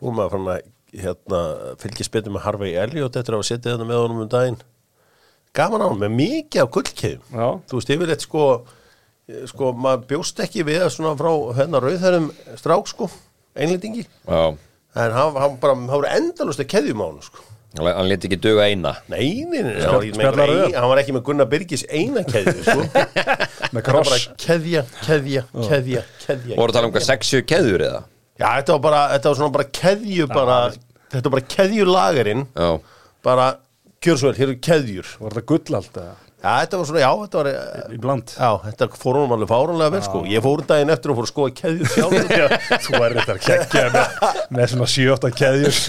nú 0.00 0.14
maður 0.16 0.32
fann 0.36 0.48
að 0.54 0.70
hérna, 0.96 1.40
fylgja 1.82 2.06
spytum 2.08 2.36
með 2.36 2.46
Harvey 2.46 2.76
Elliot 2.80 3.18
eftir 3.20 3.36
að 3.36 3.42
hafa 3.42 3.48
setið 3.50 3.74
þetta 3.74 3.88
með 3.90 4.00
honum 4.00 4.22
um 4.24 4.30
daginn 4.32 4.58
gaman 5.56 5.84
á 5.84 5.86
hann 5.88 6.02
með 6.04 6.14
mikið 6.20 6.62
af 6.64 6.70
gullkeðum 6.76 7.40
Já. 7.40 7.46
þú 7.68 7.80
veist 7.80 7.92
yfirleitt 7.96 8.24
sko 8.26 8.44
sko 9.50 9.72
maður 9.74 10.04
bjóst 10.12 10.40
ekki 10.44 10.62
við 10.68 10.84
að 10.86 10.92
svona 10.94 11.16
frá 11.18 11.32
hérna 11.58 11.80
rauðhærum 11.82 12.30
strák 12.60 12.86
sko 12.92 13.08
einlendingi 13.58 14.04
Já, 14.06 14.54
en 15.02 15.12
hann, 15.16 15.36
hann 15.42 15.60
bara, 15.62 15.74
hann 15.76 15.90
var 16.02 16.08
endalust 16.14 16.62
að 16.62 16.70
keðjum 16.72 17.02
á 17.02 17.06
hann 17.08 17.22
sko. 17.26 17.44
Hann 17.76 18.06
leti 18.08 18.30
ekki 18.30 18.38
duga 18.40 18.64
eina. 18.70 18.94
Nei, 19.12 19.44
nei, 19.44 19.58
nei, 19.66 19.74
hann 19.82 19.92
var, 19.98 20.04
ekki 20.06 20.14
með 20.16 20.22
spjallar 20.22 20.40
einhver 20.46 20.52
rauða. 20.54 20.68
ein, 20.70 20.76
hann 20.80 20.88
var 20.88 21.00
ekki 21.02 21.14
með 21.16 21.24
Gunnar 21.26 21.48
Byrgis 21.50 21.82
eina 21.92 22.22
keðju 22.24 22.54
sko. 22.64 22.86
með 23.76 23.90
hann 23.90 23.98
bara 23.98 24.20
keðja, 24.40 24.82
keðja, 25.02 25.42
keðja, 25.66 26.04
keðja 26.22 26.56
Voru 26.56 26.72
að 26.72 26.78
tala 26.78 26.88
um 26.88 26.94
hvað 26.94 27.04
60 27.10 27.44
keður 27.50 27.84
eða? 27.90 28.00
Já, 28.40 28.46
þetta 28.46 28.76
var 28.78 28.82
bara, 28.86 29.02
þetta 29.12 29.28
var 29.32 29.38
svona 29.42 29.56
bara 29.58 29.68
keðju 29.80 30.28
bara, 30.32 30.56
þetta 31.12 31.24
var 31.28 31.34
bara 31.36 31.46
keðjulagerinn 31.56 32.46
Já, 32.48 32.70
bara, 33.28 33.46
gjör 34.06 34.22
svo 34.22 34.30
vel, 34.30 34.38
hér 34.38 34.48
eru 34.50 34.62
keðjur. 34.62 35.10
Var 35.20 35.36
þetta 35.36 35.50
gull 35.52 35.78
allt 35.80 36.00
eða? 36.02 36.14
Já, 36.36 36.50
þetta 36.62 36.78
var 36.78 36.86
svona, 36.86 37.00
já, 37.00 37.08
þetta 37.22 37.38
var 37.40 37.48
eh, 37.50 37.94
Í 37.96 37.98
bland? 38.00 38.32
Já, 38.36 38.48
þetta 38.66 38.86
fór 38.92 39.16
honum 39.16 39.32
alveg 39.34 39.48
fáránlega 39.50 39.92
vel 39.94 40.02
sko. 40.04 40.20
Ég 40.30 40.42
fór 40.44 40.62
daginn 40.68 40.92
eftir 40.92 41.12
og 41.12 41.16
fór 41.16 41.26
að 41.26 41.30
skoða 41.30 41.54
keðjur 41.56 41.88
sjálf 41.94 42.12
Þú 42.86 43.00
er 43.00 43.14
þetta 43.16 43.34
að 43.34 43.40
kekja 43.46 43.84
með, 43.94 44.18
með 44.58 44.68
svona 44.72 44.88
7-8 44.92 45.30
keðjur. 45.40 45.80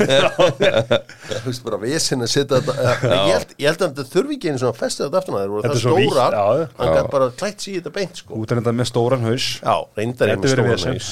Þú 1.27 1.41
veist 1.49 1.65
bara 1.67 1.81
vesen 1.83 2.25
að 2.25 2.31
setja 2.31 2.61
þetta 2.61 2.77
eh, 2.87 3.03
ég 3.11 3.35
held, 3.35 3.53
ég 3.59 3.69
held 3.69 3.83
að 3.83 3.91
þetta 3.91 4.07
þurfi 4.15 4.37
ekki 4.39 4.53
einu 4.53 4.63
svona 4.63 4.79
festið 4.79 5.11
þetta 5.17 5.35
voru 5.35 5.65
Þetta 5.67 5.75
það 5.75 5.77
er 5.77 5.83
stórar. 5.83 6.39
Hann 6.79 6.95
gæti 6.95 7.13
bara 7.17 7.29
klætt 7.43 7.67
sér 7.67 7.73
í 7.73 7.77
þetta 7.81 7.93
beint 7.99 8.23
sko. 8.23 8.39
Út 8.39 8.55
er 8.55 8.61
þetta 8.63 8.75
með 8.79 8.89
stóran 8.93 9.27
haus. 9.27 9.51
Já, 9.59 9.75
reyndar 9.99 10.33
ég 10.33 10.41
með 10.41 10.55
stóran 10.55 10.87
haus. 10.87 11.11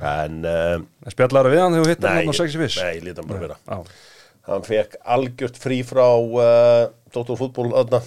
En, 0.00 0.40
uh, 0.48 0.80
Spjallar 1.12 1.50
við 1.52 1.60
hann 1.60 1.74
þegar 1.76 1.84
þú 1.84 1.92
hittir 1.92 2.08
nei, 2.08 2.18
hann 2.24 2.32
á 2.32 2.40
6 2.40 2.54
viss 2.56 2.78
nei, 2.80 2.94
ég 2.96 3.02
lít 3.04 3.18
hann 3.20 3.26
bara 3.28 3.42
vera. 3.42 3.56
Já, 3.68 4.03
Hann 4.48 4.64
fekk 4.66 4.98
algjört 5.08 5.56
frí 5.60 5.80
frá 5.86 6.06
uh, 6.20 6.90
Dóttor 7.14 7.38
fútból 7.40 7.70
öðna 7.72 8.02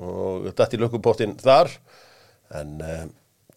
og 0.00 0.46
dætt 0.56 0.76
í 0.76 0.80
lökupóttinn 0.80 1.34
þar. 1.40 1.68
En 2.56 2.78
uh, 2.80 3.02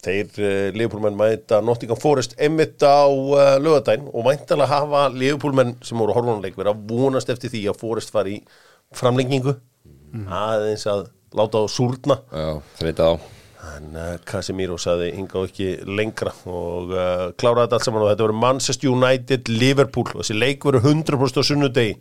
þeir 0.04 0.28
uh, 0.42 0.48
Leopoldmenn 0.76 1.16
mæta 1.16 1.62
Nottingham 1.64 2.00
Forest 2.00 2.36
einmitt 2.36 2.84
á 2.84 3.08
uh, 3.08 3.56
lögadæn 3.62 4.08
og 4.12 4.28
væntalega 4.28 4.68
hafa 4.72 5.06
Leopoldmenn 5.14 5.78
sem 5.86 6.00
voru 6.00 6.16
horfónuleik 6.16 6.58
verið 6.58 6.74
að 6.74 6.92
vonast 6.92 7.32
eftir 7.32 7.54
því 7.54 7.64
að 7.72 7.80
Forest 7.80 8.12
fari 8.12 8.40
í 8.40 8.44
framlengingu. 8.96 9.56
Aðeins 10.26 10.86
að 10.88 11.08
láta 11.36 11.64
á 11.64 11.64
súrna. 11.68 12.20
Já, 12.32 12.52
þreita 12.80 13.10
á 13.12 13.35
en 13.76 13.96
uh, 13.96 14.10
Casemiro 14.28 14.76
saði 14.80 15.12
hingað 15.16 15.48
ekki 15.48 15.68
lengra 15.88 16.32
og 16.44 16.92
uh, 16.92 17.24
kláraði 17.38 17.66
þetta 17.66 17.78
allt 17.78 17.88
saman 17.88 18.04
og 18.04 18.10
þetta 18.12 18.26
voru 18.26 18.38
Manchester 18.42 18.92
United 18.92 19.50
Liverpool. 19.52 20.10
Og 20.14 20.22
þessi 20.22 20.36
leik 20.36 20.66
voru 20.68 20.82
100% 20.84 21.40
á 21.40 21.42
sunnudegi. 21.46 21.96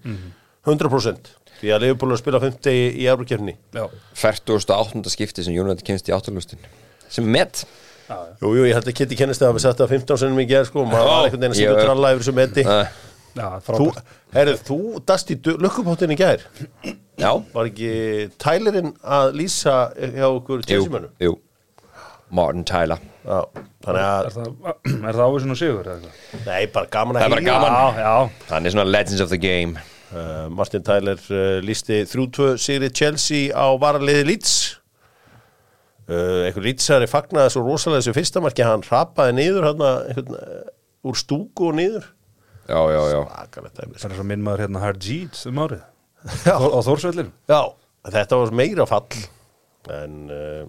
100% 0.65 1.33
því 1.59 1.71
að 1.71 1.83
Liverpool 1.85 2.11
er 2.11 2.17
að 2.17 2.21
spila 2.23 2.41
50 2.43 2.77
í 2.99 3.07
Eurókjörni 3.07 3.55
já, 3.55 3.85
48. 4.19 5.03
skipti 5.13 5.45
sem 5.45 5.55
United 5.55 5.85
kemst 5.87 6.09
í 6.09 6.15
áttalústin 6.15 6.61
sem 7.07 7.25
er 7.25 7.31
met. 7.37 7.65
Jú, 8.41 8.51
jú, 8.53 8.65
ég 8.67 8.75
held 8.75 8.89
að 8.89 8.97
Kitty 8.99 9.17
kennist 9.17 9.41
að 9.41 9.55
við 9.55 9.63
setja 9.63 9.87
15 9.89 10.19
sinnum 10.21 10.41
í 10.43 10.45
gerð 10.49 10.67
sko, 10.69 10.83
og 10.83 10.91
maður 10.91 11.07
var 11.09 11.23
einhvern 11.25 11.41
veginn 11.41 11.55
að 11.55 11.59
setja 11.61 11.85
tralla 11.87 12.11
yfir 12.13 12.21
þessu 12.21 12.33
meti 12.37 12.65
Herrið, 13.35 14.61
þú 14.67 14.77
dast 15.07 15.31
í 15.33 15.37
lukkupóttin 15.45 16.13
í 16.15 16.17
gær 16.19 16.43
Já, 17.19 17.31
var 17.53 17.67
ekki 17.69 17.89
Tylerinn 18.41 18.93
að 19.03 19.33
lýsa 19.39 19.75
hjá 19.95 20.27
okkur 20.29 20.61
jú, 20.63 20.67
tjensímönnum? 20.69 21.11
jú 21.23 21.33
Martin 22.35 22.63
Tyler 22.67 22.99
Já, 23.25 23.41
þannig 23.85 24.05
að, 24.05 24.29
Er 24.29 24.35
það, 24.35 24.47
er 25.09 25.17
það 25.19 25.25
ávísun 25.25 25.55
og 25.55 25.59
sigur? 25.59 25.89
eða 25.89 25.97
eitthvað? 25.97 26.45
nei, 26.47 26.63
bara 26.75 26.89
gaman 26.95 27.19
að 27.19 27.21
Það 27.21 27.27
er 27.27 27.35
bara 27.35 27.43
heyra. 27.43 27.51
gaman. 27.51 27.75
Já, 27.75 28.05
já, 28.05 28.49
Hann 28.53 28.65
er 28.69 28.75
svona 28.75 28.87
legends 28.91 29.25
of 29.27 29.33
the 29.35 29.41
game 29.41 29.75
Uh, 30.15 30.45
Martin 30.53 30.83
Tyler 30.85 31.17
uh, 31.33 31.57
lísti 31.65 32.03
3-2 32.07 32.51
sigri 32.61 32.87
Chelsea 32.93 33.49
á 33.51 33.65
varaliði 33.81 34.21
Leeds 34.29 34.51
uh, 36.07 36.45
einhver 36.45 36.63
Leedsari 36.63 37.07
fagnaði 37.09 37.51
svo 37.55 37.63
rosalega 37.65 38.03
þessu 38.03 38.13
fyrsta 38.15 38.43
marki 38.45 38.63
hann 38.63 38.85
rapaði 38.85 39.33
niður 39.39 39.65
hann 39.71 39.81
einhvern, 39.87 40.37
uh, 40.37 41.09
úr 41.09 41.17
stúku 41.19 41.71
og 41.71 41.75
niður 41.81 42.05
Já, 42.65 42.79
já, 42.91 43.01
já. 43.13 43.19
Akalegt 43.43 43.77
dæmi, 43.77 43.99
það 44.01 44.11
er 44.11 44.17
svo 44.19 44.25
minn 44.25 44.45
maður 44.45 44.65
hérna 44.65 44.81
Harjeet 44.81 45.41
um 45.51 45.61
árið. 45.65 45.83
Já. 46.45 46.55
Á 46.57 46.65
á 46.65 46.79
Þórsvöllin 46.81 47.27
Já, 47.45 47.59
þetta 48.09 48.39
var 48.41 48.53
meira 48.57 48.85
fall 48.89 49.25
en 49.93 50.15
uh, 50.33 50.63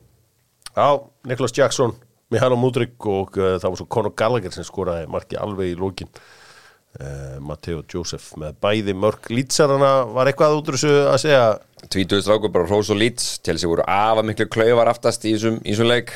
já, 0.77 0.89
Niklas 1.25 1.55
Jackson 1.57 1.95
Mihailo 2.33 2.59
Mudrik 2.61 3.07
og 3.09 3.39
uh, 3.41 3.55
það 3.57 3.71
var 3.71 3.81
svo 3.81 3.87
Conor 3.89 4.13
Gallagher 4.19 4.53
sem 4.53 4.67
skoraði 4.67 5.07
marki 5.09 5.39
alveg 5.41 5.73
í 5.73 5.79
lókin 5.81 6.11
uh, 6.13 7.39
Matteo 7.41 7.81
Joseph 7.89 8.35
með 8.41 8.59
bæði 8.61 8.97
mörg 8.99 9.31
lýtsarana 9.33 9.93
var 10.13 10.29
eitthvað 10.29 10.59
út 10.59 10.69
úr 10.73 10.77
þessu 10.77 10.95
að 11.07 11.21
segja? 11.25 11.49
Tvítuðu 11.87 12.27
strákur 12.27 12.53
bara 12.53 12.69
Rós 12.69 12.93
og 12.93 13.01
Leeds 13.01 13.39
til 13.41 13.57
þessi 13.57 13.73
voru 13.73 13.87
afa 13.89 14.25
miklu 14.27 14.51
klaufar 14.53 14.93
aftast 14.93 15.25
í 15.25 15.37
þessum, 15.37 15.61
í 15.65 15.73
þessum 15.73 15.89
leik. 15.89 16.13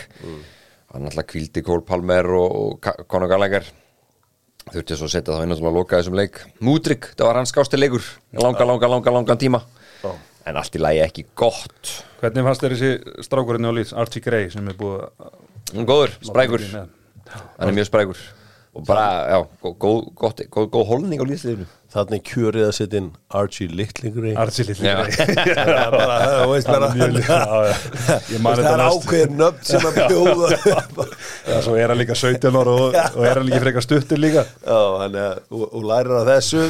Hann 0.90 1.06
alltaf 1.06 1.28
kvíldi 1.30 1.62
Cole 1.64 1.86
Palmer 1.86 2.26
og, 2.34 2.56
og 2.82 3.06
Conor 3.08 3.30
Gallagher 3.30 3.64
þurfti 4.72 4.98
svo 4.98 5.08
að 5.08 5.14
setja 5.14 5.34
það 5.36 5.46
inn 5.46 5.54
og 5.56 5.76
loka 5.76 6.00
þessum 6.00 6.18
leik. 6.18 6.42
Múdrik, 6.64 7.12
það 7.16 7.30
var 7.30 7.40
hans 7.40 7.52
skásti 7.54 7.80
leikur. 7.80 8.06
Langa, 8.38 8.66
langa, 8.68 8.90
langa, 8.94 9.14
langan 9.18 9.40
tíma. 9.40 9.64
Já. 10.00 10.12
en 10.48 10.56
allt 10.56 10.76
í 10.76 10.80
lagi 10.80 11.02
ekki 11.04 11.26
gott. 11.38 11.94
Hvernig 12.22 12.46
fannst 12.46 12.64
þér 12.64 12.74
þessi 12.76 13.24
strákurinn 13.26 13.68
á 13.68 13.72
Leeds, 13.76 13.92
Archie 13.92 14.24
Gray 14.24 14.48
sem 14.52 14.66
er 14.72 14.76
búið 14.78 15.06
er 15.76 15.86
góður, 15.88 16.16
sprækur, 16.24 16.64
hann 16.72 17.68
er 17.68 17.76
mjög 17.76 17.90
sprækur 17.90 18.22
og 18.70 18.86
bara, 18.86 19.06
já, 19.32 19.38
góð, 19.82 20.00
gott, 20.14 20.42
góð, 20.54 20.70
góð 20.70 20.88
holning 20.92 21.22
á 21.22 21.26
líðsliðinu 21.26 21.66
Þannig 21.90 22.20
kjörið 22.22 22.64
að 22.68 22.74
setja 22.76 22.98
inn 23.00 23.06
Archie 23.34 23.66
Littlingur 23.74 24.26
í 24.30 24.32
Archie. 24.38 24.76
Gray 24.78 25.10
Það 25.18 25.70
er 25.74 25.94
bara, 25.96 26.18
þú 26.22 26.50
veist 26.52 26.68
bara 26.70 26.90
Það 26.94 28.60
er 28.70 28.82
ákveðin 28.90 29.32
nöfn 29.40 29.64
sem 29.66 29.86
að 29.88 29.96
bjóða. 30.12 30.50
Já, 31.50 31.56
svo 31.66 31.74
er 31.74 31.90
hann 31.90 31.98
líka 31.98 32.14
17 32.20 32.58
ára 32.60 32.74
og, 32.76 32.94
og 32.94 33.26
er 33.26 33.40
hann 33.40 33.48
líka 33.48 33.58
frekar 33.64 33.86
stuttur 33.86 34.22
líka. 34.22 34.44
Já, 34.62 34.78
þannig 35.00 35.24
að 35.24 35.40
þú 35.48 35.62
þú 35.72 35.82
lærir 35.90 36.14
að 36.20 36.30
þessu. 36.30 36.62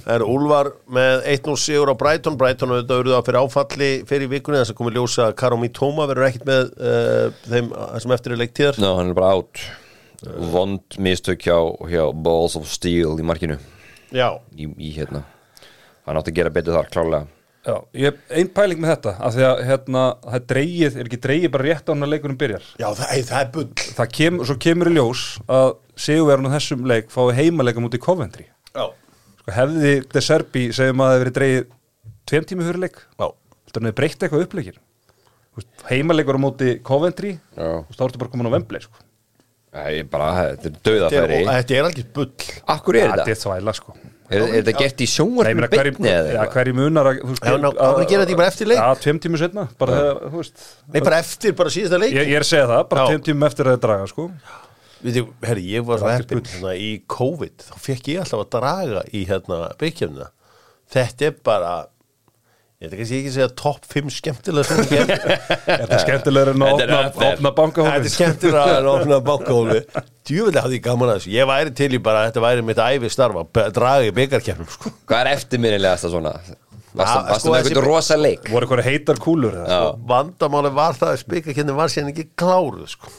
Það 0.00 0.10
er 0.16 0.24
Úlfar 0.26 0.72
með 0.98 1.28
1-0 1.36 1.54
sigur 1.66 1.92
á 1.94 2.00
Brighton. 2.02 2.38
Brighton 2.40 2.74
auðvitað 2.74 3.04
auðvitað 3.04 3.28
fyrir 3.28 3.44
áfalli 3.44 3.92
fyrir 4.10 4.32
vikunni 4.34 4.64
þess 4.64 4.74
að 4.74 4.80
komið 4.82 4.98
ljósa 4.98 5.28
að 5.28 5.36
Karomi 5.44 5.70
Tóma 5.78 6.10
verður 6.10 6.26
ekkit 6.32 6.50
með 6.50 6.74
uh, 6.74 7.30
þeim 7.46 7.70
sem 8.02 8.16
eftir 8.18 8.34
er 8.34 8.42
leiktíðar. 8.42 8.82
Ná, 8.82 8.90
hann 8.98 9.14
er 9.14 9.20
bara 9.20 9.36
átt 9.38 9.62
vond 10.52 10.96
mistök 11.00 11.44
hjá, 11.46 11.58
hjá 11.90 12.04
Balls 12.14 12.56
of 12.58 12.68
Steel 12.70 13.18
í 13.20 13.26
markinu. 13.26 13.58
Já, 14.14 14.40
í, 14.56 14.66
í 14.76 14.90
hérna. 14.96 15.22
Hann 16.06 16.18
átti 16.18 16.32
að 16.32 16.40
gera 16.40 16.52
betur 16.54 16.74
þar 16.74 16.90
klálega 16.90 17.26
Já, 17.60 17.74
ég 17.92 18.06
hef 18.08 18.36
ein 18.40 18.48
pæling 18.56 18.80
með 18.80 18.94
þetta 18.94 19.12
af 19.20 19.34
því 19.34 19.42
að 19.44 19.58
hérna, 19.68 20.02
það 20.24 20.36
er 20.38 20.44
dreigið, 20.52 20.94
er 20.96 21.08
ekki 21.10 21.18
dreigið 21.26 21.50
bara 21.52 21.66
rétt 21.66 21.82
á 21.84 21.92
hann 21.92 22.06
að 22.06 22.12
leikunum 22.14 22.38
byrjar? 22.40 22.68
Já 22.80 22.86
það, 22.88 23.10
ei, 23.12 23.24
það 23.28 23.42
er 23.42 23.50
bull. 23.56 23.66
Það 23.98 24.14
kem, 24.16 24.38
svo 24.48 24.56
kemur 24.64 24.88
í 24.88 24.94
ljós 24.96 25.24
að 25.44 25.68
sigurverðan 26.06 26.48
á 26.48 26.54
þessum 26.56 26.86
leik 26.88 27.12
fái 27.12 27.26
heimaleika 27.36 27.84
mútið 27.84 28.02
Coventry. 28.06 28.46
Já, 28.72 28.86
sko, 29.42 29.54
hefði 29.58 29.92
De 30.16 30.22
Serbi 30.24 30.64
segjum 30.72 31.04
að 31.04 31.10
það 31.10 31.18
hefði 31.18 31.26
verið 31.26 31.36
dreigið 31.40 31.68
tveim 32.32 32.48
tími 32.48 32.68
fyrir 32.70 32.82
leik. 32.86 33.02
Já, 33.20 33.28
þetta 33.68 33.84
er 33.84 33.98
breytt 34.00 34.24
eitthvað 34.24 34.46
uppleikir 34.48 34.80
heimaleikur 35.90 36.38
á 36.38 36.40
móti 36.40 36.78
Coventry. 36.86 37.36
Já. 37.56 37.84
og 37.84 37.94
þá 37.94 38.04
ertu 38.06 38.20
bara 38.22 38.32
komin 38.32 38.48
á 38.48 38.54
Wembley 38.54 38.82
sko. 38.84 39.02
Æ, 39.70 40.02
bara, 40.10 40.30
þetta 40.50 40.66
er 40.70 40.78
döðafæri 40.86 41.42
þetta 41.46 41.76
er 41.76 41.84
alveg 41.86 42.08
bull. 42.14 42.48
Akkur 42.74 42.96
er 42.98 43.12
þetta? 43.12 43.26
þetta? 43.26 43.34
er 43.36 43.42
þvæla 43.44 43.74
sko. 43.76 43.94
Er, 44.30 44.42
er 44.44 44.56
þetta 44.56 44.74
gert 44.78 45.02
í 45.02 45.06
sjónvarpinu 45.10 45.68
beinni 45.70 46.10
eða 46.10 46.44
að, 46.46 47.20
þú 47.22 47.36
Já, 47.38 47.54
ná, 47.58 47.68
á 47.74 47.86
að 47.90 48.02
gera 48.10 48.24
þetta 48.24 48.38
bara 48.38 48.50
eftir 48.50 48.70
leik? 48.70 48.80
Já, 48.80 48.98
tveim 49.04 49.20
tími 49.22 49.40
setna 49.40 49.64
bara 49.78 49.96
þegar, 49.96 50.20
þú 50.26 50.42
veist. 50.42 50.66
Nei, 50.86 50.98
bara 51.06 51.22
eftir, 51.22 51.54
bara 51.58 51.72
síðasta 51.74 52.02
leik 52.02 52.14
ég, 52.14 52.30
ég 52.30 52.38
er 52.38 52.46
að 52.46 52.50
segja 52.50 52.66
það, 52.70 52.82
bara 52.92 53.06
tveim 53.10 53.24
tímum 53.26 53.46
eftir 53.48 53.66
að 53.70 53.76
það 53.76 53.86
draga 53.86 54.10
sko. 54.10 54.26
Veitu, 55.00 55.24
herri, 55.48 55.64
ég 55.72 55.86
var 55.88 55.98
svo 55.98 56.10
Það 56.10 56.18
heppinn 56.20 56.44
hérna, 56.50 56.74
í 56.78 56.90
COVID, 57.10 57.66
þá 57.66 57.74
fekk 57.88 58.12
ég 58.12 58.22
alltaf 58.22 58.44
að 58.44 58.52
draga 58.54 59.02
í 59.10 59.24
hérna 59.30 59.60
byggjöfnina 59.80 60.30
þetta 60.90 61.28
er 61.30 61.36
bara 61.46 61.74
ég 62.80 62.88
veit 62.88 63.02
ekki 63.04 63.18
að 63.28 63.34
segja 63.34 63.48
topp 63.60 63.84
5 63.92 64.12
skemmtilega 64.14 64.64
sem 64.68 64.78
ég 64.80 64.92
gerði 64.94 65.34
Þetta 65.66 65.96
er 65.96 66.02
skemmtilegur 66.06 66.50
en 66.54 66.64
að 66.64 66.78
Þetta 66.80 66.86
er 66.86 67.10
opna, 67.10 67.50
opna 67.50 67.84
Þetta 67.90 67.98
er 67.98 68.14
skemmtilega 68.14 68.78
að 68.78 68.88
opna 68.94 69.18
bankahóli 69.26 69.82
Djúvillig 70.30 70.64
hafði 70.64 70.78
ég 70.78 70.86
gaman 70.86 71.12
að 71.12 71.18
þessu 71.20 71.34
Ég 71.34 71.50
væri 71.50 71.74
til 71.76 71.90
í 71.92 72.00
bara 72.06 72.22
að 72.24 72.30
þetta 72.30 72.44
væri 72.46 72.64
mitt 72.70 72.80
æfi 72.86 73.12
starfa 73.12 73.44
að 73.44 73.76
draga 73.76 74.08
í 74.08 74.14
byggarkjafnum 74.16 74.70
sko. 74.72 74.92
Hvað 75.10 75.20
er 75.26 75.32
eftirminnilegasta 75.34 76.12
svona? 76.14 76.32
Varstu 76.40 77.18
Ja, 77.20 77.26
varstu 77.28 77.44
sko, 77.44 77.52
með 77.52 77.60
þessi- 77.60 77.70
eitthvað 77.74 77.86
rosa 77.90 78.16
leik? 78.18 78.48
Voru 78.50 78.66
eitthvað 78.66 78.88
heitar 78.88 79.20
kúlur 79.22 79.58
eða? 79.60 79.66
Já. 79.68 79.82
Vandamáli 80.14 80.72
var 80.80 80.96
það 80.98 81.12
að 81.18 81.26
byggarkjafnum 81.34 81.78
var 81.78 81.92
síðan 81.92 82.10
ekki 82.14 82.26
kláruð 82.40 82.88
sko. 82.96 83.12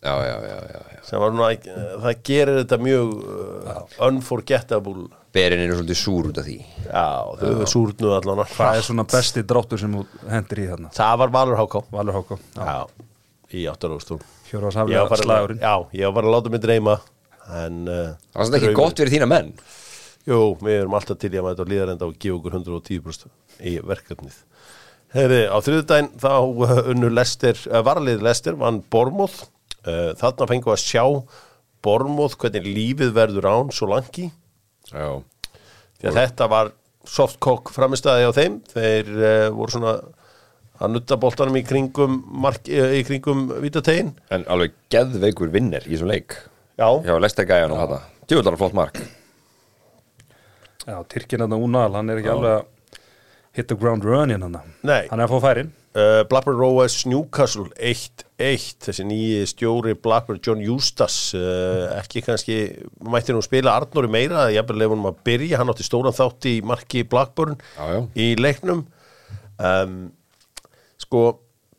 Já, 0.00 0.14
já, 0.24 0.34
já, 0.50 0.58
já, 0.66 0.80
já. 0.96 1.00
sem 1.04 1.20
var 1.20 1.32
nú 1.36 1.44
að, 1.44 1.66
það 2.02 2.20
gerir 2.24 2.58
þetta 2.62 2.78
mjög 2.80 3.10
uh, 3.20 3.80
unforgettable 4.06 5.08
Berin 5.30 5.62
eru 5.62 5.76
svolítið 5.78 5.98
súr 6.00 6.30
út 6.32 6.38
af 6.42 6.46
því. 6.48 6.56
Já, 6.88 7.06
þau 7.38 7.44
hefur 7.46 7.70
súrnuð 7.70 8.14
allan 8.16 8.40
Það 8.50 8.78
er 8.80 8.86
svona 8.88 9.04
besti 9.12 9.44
dráttur 9.46 9.78
sem 9.78 9.92
þú 9.94 10.02
hendir 10.32 10.62
í 10.64 10.66
þarna. 10.72 10.90
Það 10.96 11.20
var 11.22 11.32
Valur 11.36 11.60
Háká 11.60 11.82
Valur 11.94 12.18
Háká 12.18 12.38
Já, 12.56 13.06
í 13.54 13.66
Ég 14.50 14.58
var 14.58 14.74
haflega 14.74 15.06
bara, 15.06 15.22
slagurinn. 15.22 15.60
Já, 15.62 15.74
ég 15.94 16.08
var 16.08 16.14
bara 16.16 16.26
að 16.26 16.34
láta 16.34 16.50
mig 16.50 16.62
dreyma 16.64 16.96
en 17.60 17.76
uh, 17.86 18.00
Það 18.32 18.40
var 18.40 18.48
svona 18.48 18.58
ekki 18.58 18.72
gott 18.74 18.98
fyrir 18.98 19.12
þína 19.14 19.28
menn. 19.30 19.52
Jú, 20.26 20.40
við 20.60 20.78
erum 20.80 20.96
alltaf 20.98 21.20
til 21.22 21.30
í 21.30 21.38
að 21.38 21.46
mæta 21.46 21.66
á 21.66 21.70
líðarenda 21.70 22.08
og 22.08 22.16
gefa 22.18 22.38
okkur 22.40 22.56
110% 22.58 23.62
í 23.70 23.76
verkefnið. 23.86 24.40
Heyri, 25.14 25.40
á 25.46 25.56
þriðudaginn 25.62 26.10
þá 26.22 26.34
uh, 26.34 26.74
unnu 26.90 27.12
Lester, 27.14 27.62
uh, 27.70 27.80
varalið 27.86 28.26
Lester 28.26 28.58
vann 28.58 28.82
Bormóð 28.90 29.38
uh, 29.86 30.10
þarna 30.18 30.50
fengum 30.50 30.72
við 30.72 30.76
að 30.76 30.84
sjá 30.84 31.04
Bormóð 31.86 32.36
hvernig 32.42 32.66
lífið 32.66 33.14
verður 33.16 33.48
án 33.50 33.72
svo 33.74 33.88
langi 33.94 34.28
því 34.90 36.10
að 36.10 36.18
þetta 36.20 36.48
var 36.50 36.72
softcock 37.08 37.72
framistæði 37.74 38.28
á 38.28 38.32
þeim. 38.36 38.58
Þeir 38.70 39.12
uh, 39.16 39.46
voru 39.56 39.74
svona 39.74 39.94
að 40.80 40.94
nutta 40.94 41.18
boltanum 41.20 41.58
í 41.60 41.64
kringum 41.66 42.20
mark, 42.44 42.68
uh, 42.68 42.92
í 42.96 43.02
kringum 43.06 43.48
vítategin 43.62 44.14
en 44.32 44.46
alveg 44.50 44.76
geðveikur 44.92 45.52
vinner 45.52 45.86
í 45.86 45.94
þessum 45.94 46.12
leik. 46.12 46.36
Já, 46.80 46.88
Já, 47.04 47.14
Lester 47.20 47.48
Gæjan 47.48 47.74
og 47.74 47.82
þetta 47.82 48.00
Djúvöldar 48.30 48.56
flott 48.60 48.76
mark. 48.78 49.00
Já, 50.86 50.96
Tyrkinn 51.10 51.42
hann 51.44 51.56
Unal, 51.58 51.90
hann 51.98 52.08
er 52.12 52.20
ekki 52.22 52.30
alveg 52.32 52.60
að 52.60 53.02
hit 53.58 53.68
the 53.68 53.76
ground 53.76 54.06
running 54.06 54.42
hann 54.44 54.56
Nei. 54.86 55.08
Hann 55.10 55.20
er 55.20 55.26
að 55.26 55.34
fá 55.34 55.48
færin 55.50 55.72
Uh, 55.90 56.22
Blackburn 56.30 56.54
Rovers 56.54 57.00
Newcastle 57.02 57.64
1-1 57.74 58.76
þessi 58.84 59.02
nýji 59.08 59.46
stjóri 59.50 59.96
Blackburn 59.98 60.38
John 60.38 60.60
Eustace 60.62 61.34
uh, 61.34 61.96
ekki 61.96 62.22
kannski, 62.22 62.58
mætti 63.10 63.34
nú 63.34 63.42
spila 63.42 63.72
Arnóri 63.74 64.06
meira, 64.06 64.44
ég 64.54 64.62
hef 64.62 64.70
lefunum 64.70 65.08
að 65.10 65.18
byrja 65.26 65.58
hann 65.58 65.72
átti 65.72 65.88
stóran 65.88 66.14
þátt 66.14 66.46
í 66.46 66.54
marki 66.62 67.02
Blackburn 67.02 67.58
Já, 67.74 67.88
já. 67.96 68.00
í 68.14 68.28
leiknum 68.38 68.84
um, 69.58 69.98
sko 71.02 71.24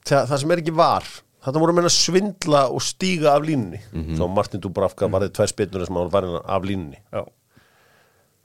það, 0.04 0.28
það 0.34 0.38
sem 0.44 0.54
er 0.58 0.64
ekki 0.66 0.76
var 0.82 1.08
þetta 1.42 1.64
voru 1.64 1.74
að 1.74 1.80
meina 1.80 1.96
svindla 1.96 2.66
og 2.68 2.84
stíga 2.84 3.38
af 3.38 3.46
línunni 3.48 3.80
mm 3.80 4.02
-hmm. 4.02 4.18
svo 4.20 4.28
Martin 4.28 4.60
Dubravka 4.60 5.06
mm 5.06 5.08
-hmm. 5.08 5.16
varðið 5.16 5.36
tvær 5.40 5.54
spilnur 5.56 5.86
sem 5.86 5.96
var 5.96 6.10
farin 6.10 6.40
af 6.44 6.68
línunni 6.68 7.00
Já, 7.14 7.24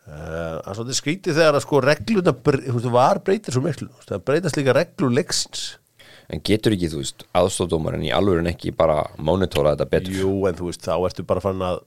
það 0.06 0.70
er 0.70 0.78
svolítið 0.78 0.98
skrítið 1.00 1.40
þegar 1.40 1.58
að 1.58 1.64
sko 1.64 1.80
regluna 1.84 2.34
þú 2.36 2.76
veist, 2.76 2.88
var 2.94 3.20
breytir 3.26 3.56
svo 3.56 3.64
miklu 3.64 3.88
það 4.06 4.24
breytast 4.30 4.60
líka 4.60 4.76
reglu 4.76 5.10
leiksins. 5.10 5.66
En 6.30 6.42
getur 6.46 6.74
ekki, 6.74 6.90
þú 6.90 7.02
veist, 7.02 7.26
aðstóðdómarinn 7.38 8.06
í 8.06 8.14
alvörin 8.14 8.50
ekki 8.50 8.72
bara 8.74 9.02
mónitóra 9.18 9.74
þetta 9.76 9.90
betur? 9.92 10.16
Jú, 10.22 10.32
en 10.50 10.58
þú 10.58 10.70
veist, 10.70 10.86
þá 10.86 10.96
ertu 11.06 11.26
bara 11.26 11.42
fann 11.42 11.62
að 11.62 11.82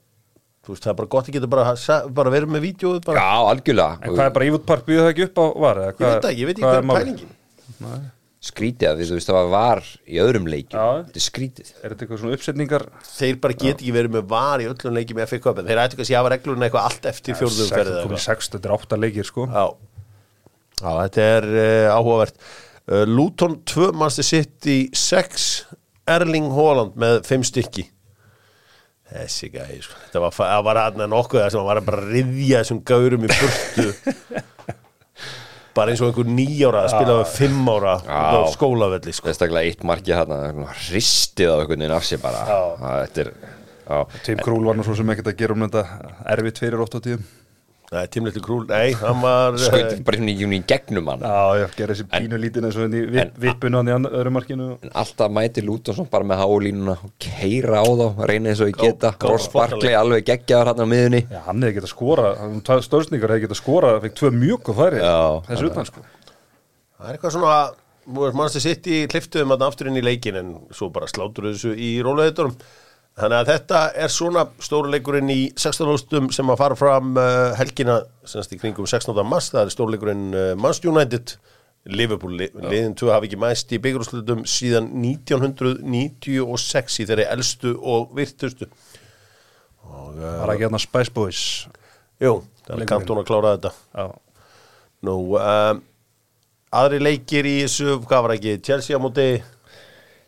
þú 0.64 0.74
veist, 0.74 0.84
það 0.84 0.92
er 0.92 0.98
bara 1.00 1.12
gott 1.16 1.28
að 1.28 1.36
geta 1.36 1.50
bara, 1.56 1.74
bara 2.20 2.32
verið 2.36 2.54
með 2.54 2.64
vídjóð 2.68 3.02
bara, 3.08 3.20
Já, 3.20 3.50
algjörlega. 3.50 3.98
En 4.00 4.14
hvað 4.14 4.24
er 4.26 4.34
bara 4.38 4.48
Ívút 4.48 4.64
Park 4.68 4.88
býðu 4.88 5.04
það 5.04 5.12
ekki 5.14 5.26
upp 5.28 5.40
á 5.40 5.46
var? 5.64 5.82
eða 5.84 5.92
ég 5.92 6.00
veit 6.00 6.24
það, 6.24 6.40
ég 6.40 6.50
veit 6.50 6.56
ekki 6.56 6.66
hvað 6.68 6.80
er 6.80 6.88
pælingin 6.94 8.18
Skrítið 8.40 8.88
að 8.88 9.00
því, 9.00 9.06
þú 9.10 9.16
veist, 9.18 9.28
það 9.28 9.50
var 9.52 9.82
í 10.08 10.18
öðrum 10.22 10.46
leikjum. 10.48 10.78
Þetta 10.80 11.20
er 11.20 11.24
skrítið. 11.26 11.72
Er 11.76 11.92
þetta 11.92 12.04
eitthvað 12.06 12.20
svona 12.22 12.36
uppsetningar? 12.38 12.84
Þeir 13.04 13.36
bara 13.42 13.56
get 13.60 13.74
ekki 13.74 13.92
verið 13.92 14.14
með 14.14 14.30
var 14.30 14.64
í 14.64 14.68
öllum 14.70 14.96
leikjum 14.96 15.20
með 15.20 15.28
FA 15.28 15.40
Cup, 15.44 15.60
en 15.60 15.68
þeir 15.68 15.80
ættu 15.82 15.98
kannski 15.98 16.16
að 16.16 16.22
hafa 16.22 16.32
regluna 16.32 16.64
eitthvað 16.64 16.86
allt 16.88 17.08
eftir 17.10 17.36
fjórðum 17.36 17.68
ferðið 17.74 18.00
komið 18.06 18.22
6, 18.24 18.50
þetta 18.54 18.70
er 18.70 18.74
8 18.78 19.00
leikir 19.02 19.28
sko. 19.28 19.44
Já, 19.52 19.66
Já 20.80 20.90
þetta 21.02 21.28
er 21.34 21.48
uh, 21.50 21.98
áhugavert. 21.98 22.40
Uh, 22.88 23.04
Luton 23.12 23.60
2 23.68 23.92
Manchester 24.00 24.28
City 24.30 24.78
6 24.96 25.48
Erling 26.16 26.48
Haaland 26.56 26.96
með 26.96 27.20
5 27.28 27.48
stykki. 27.52 27.90
Þessi 29.10 29.52
gæði 29.52 29.82
sko. 29.84 30.00
Það 30.14 30.24
var, 30.24 30.36
það 30.40 30.66
var 30.70 30.84
hann 30.86 31.08
nokkuð 31.12 31.44
það 31.44 31.52
sem 31.52 31.68
var 31.68 31.84
bara 31.84 32.04
að 32.06 32.12
riðja 32.16 32.64
þessum 32.64 32.84
gaurum 32.88 33.28
í 33.28 33.34
burtu 33.36 33.90
bara 35.76 35.92
eins 35.92 36.02
og 36.02 36.10
einhver 36.10 36.28
nýjára 36.28 36.84
að 36.84 36.92
spila 36.94 37.16
með 37.20 37.32
5 37.36 37.72
ára 37.74 37.94
á 38.04 38.40
skólavelli 38.52 39.14
sko. 39.14 39.30
Sérstaklega 39.30 39.70
eitt 39.70 39.84
markið 39.86 40.20
þarna 40.20 40.68
Hristið 40.86 41.52
á 41.52 41.56
einhvern 41.60 41.84
veginn 41.84 41.96
af 41.96 42.06
sér 42.08 42.22
bara. 42.22 42.40
Er 43.06 43.32
Tim 44.22 44.38
Krúl 44.38 44.64
var 44.68 44.76
nú 44.78 44.84
svo 44.86 44.94
sem 44.94 45.08
ekkert 45.10 45.32
að 45.32 45.38
gera 45.40 45.56
um 45.56 45.64
þetta 45.66 45.82
erfitt 46.30 46.60
fyrir 46.62 46.82
8 46.84 47.00
tíum 47.06 47.24
Nei, 47.90 48.04
tímleitli 48.06 48.38
krúl, 48.38 48.60
nei, 48.70 48.92
hann 48.94 49.18
var 49.18 49.56
skaut 49.58 49.96
eh, 49.96 50.02
bara 50.06 50.18
svona 50.20 50.30
í, 50.30 50.44
í 50.46 50.58
gegnum 50.70 51.08
hann 51.10 51.24
Já, 51.26 51.38
já, 51.58 51.64
gera 51.74 51.94
þessi 51.96 52.04
pínu 52.12 52.38
lítinn 52.38 52.68
eins 52.68 52.76
og 52.78 52.84
henni 52.84 53.00
en- 53.18 53.32
vippinu 53.42 53.80
hann 53.80 53.90
í 53.90 53.94
ann- 53.96 54.06
öðru 54.06 54.30
markinu. 54.36 54.68
En 54.86 54.92
alltaf 55.02 55.32
mæti 55.34 55.64
Lútonsson 55.66 56.06
bara 56.12 56.28
með 56.30 56.38
hálínuna 56.44 56.94
og 57.02 57.10
keira 57.18 57.80
á 57.82 57.86
þá, 57.90 58.04
reyna 58.30 58.52
eins 58.52 58.62
og 58.62 58.70
ég 58.70 58.78
geta. 58.78 59.10
Ross 59.26 59.48
Barkley 59.50 59.96
alveg 59.98 60.22
geggjaður 60.28 60.70
hann 60.70 60.84
á 60.86 60.86
miðunni 60.92 61.22
Já, 61.26 61.40
hann 61.48 61.66
hefði 61.66 61.76
getað 61.80 61.92
skora, 61.96 62.30
stöðsningar 62.86 63.34
hefði 63.34 63.44
getað 63.48 63.58
skora 63.64 63.90
fekk 64.06 64.18
tvö 64.22 64.30
mjög 64.38 64.62
góð 64.70 64.78
færi 64.84 65.02
Já, 65.02 65.16
þessu 65.50 65.70
utan 65.72 65.90
sko. 65.90 66.04
Það 67.00 67.08
er 67.10 67.18
eitthvað 67.18 67.34
svona 67.40 67.58
Manchester 68.38 68.62
City 68.68 69.00
kliftuðum 69.10 69.56
að 69.56 69.66
aftur 69.66 69.90
inn 69.90 69.98
í 69.98 70.04
leikin 70.06 70.38
en 70.38 70.54
svo 70.70 70.92
bara 70.94 71.10
slátur 71.10 71.50
þessu 71.50 71.74
í 71.74 71.90
róleðuturum 72.06 72.54
þannig 73.18 73.38
að 73.40 73.50
þetta 73.50 73.80
er 74.04 74.12
svona 74.14 74.44
stóruleikurinn 74.62 75.32
í 75.32 75.40
16. 75.58 75.88
hóstum 75.90 76.28
sem 76.34 76.52
að 76.52 76.60
fara 76.62 76.76
fram 76.78 77.16
uh, 77.18 77.50
helgina 77.58 78.00
semst 78.28 78.54
í 78.54 78.60
kringum 78.60 78.88
16. 78.88 79.16
mars 79.26 79.50
það 79.54 79.66
er 79.66 79.74
stóruleikurinn 79.74 80.28
uh, 80.30 80.52
Manchester 80.58 80.92
United 80.92 81.34
Liverpool, 81.90 82.34
li, 82.36 82.50
liðin 82.60 82.92
2 82.98 83.08
hafi 83.08 83.30
ekki 83.30 83.38
mæst 83.40 83.70
í 83.72 83.80
byggjurúslutum 83.80 84.42
síðan 84.48 84.90
1996 85.00 86.98
í 87.00 87.06
þeirri 87.08 87.24
elstu 87.32 87.72
og 87.80 88.10
virtustu 88.16 88.68
var 90.20 90.52
ekki 90.52 90.66
hérna 90.66 90.80
Spice 90.82 91.14
Boys 91.14 91.44
Jú, 92.20 92.42
það 92.66 92.82
er 92.82 92.90
kantón 92.90 93.22
að 93.22 93.30
klára 93.30 93.54
þetta 93.56 93.72
Já, 93.96 94.10
Nú, 95.08 95.14
um, 95.40 95.80
aðri 96.76 97.00
leikir 97.00 97.48
í 97.48 97.56
þessu, 97.62 97.96
hvað 98.04 98.26
var 98.26 98.34
ekki 98.36 98.58
Chelsea 98.66 98.98
á 98.98 99.00
móti 99.00 99.30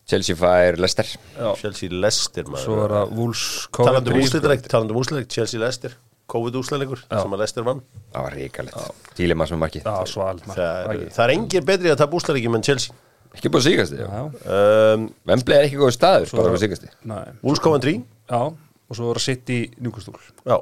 Chelsea 0.09 0.37
fær 0.37 0.77
já. 0.77 1.51
Chelsea 1.61 1.89
Leicester 1.93 2.49
maður. 2.49 2.65
svo 2.65 2.79
er 2.85 2.95
það 2.97 3.13
Wolves 3.19 3.45
talandi 3.71 4.11
um 4.11 4.17
Coventry. 4.17 4.25
úslitaleikt, 4.27 4.67
talandi 4.73 4.95
um 4.97 4.99
úslitaleikt 5.03 5.31
Chelsea 5.37 5.61
Leicester, 5.63 5.95
COVID 6.33 6.59
úslitaleikur 6.59 7.05
Já. 7.05 7.21
sem 7.23 7.33
að 7.37 7.43
Leicester 7.43 7.67
vann. 7.67 7.81
Það 8.13 8.27
var 8.27 8.37
ríkalegt 8.39 9.15
Tíli 9.19 9.35
maður 9.39 9.49
sem 9.55 9.63
markið. 9.63 9.87
Það 9.87 10.59
er, 10.67 11.07
það 11.13 11.25
er 11.27 11.35
engin 11.37 11.65
betri 11.71 11.93
að 11.93 12.01
tapa 12.03 12.19
úslitaleikum 12.19 12.59
en 12.59 12.67
Chelsea. 12.67 12.95
Ekki 13.33 13.49
búið 13.49 13.69
síkast 13.71 13.97
Já, 13.97 14.09
um, 14.29 15.07
Vemblei 15.25 15.57
er 15.57 15.69
ekki 15.71 15.81
góð 15.81 15.95
staður, 15.97 16.35
bara 16.37 16.53
búið 16.53 16.65
síkast 16.67 16.91
nei. 17.09 17.25
Wolves 17.41 17.63
Coventry. 17.65 17.95
Já, 18.29 18.43
og 18.53 18.99
svo 18.99 19.09
var 19.09 19.21
það 19.23 19.27
sitt 19.31 19.53
í 19.55 19.63
njúkastúl 19.81 20.19
já, 20.45 20.59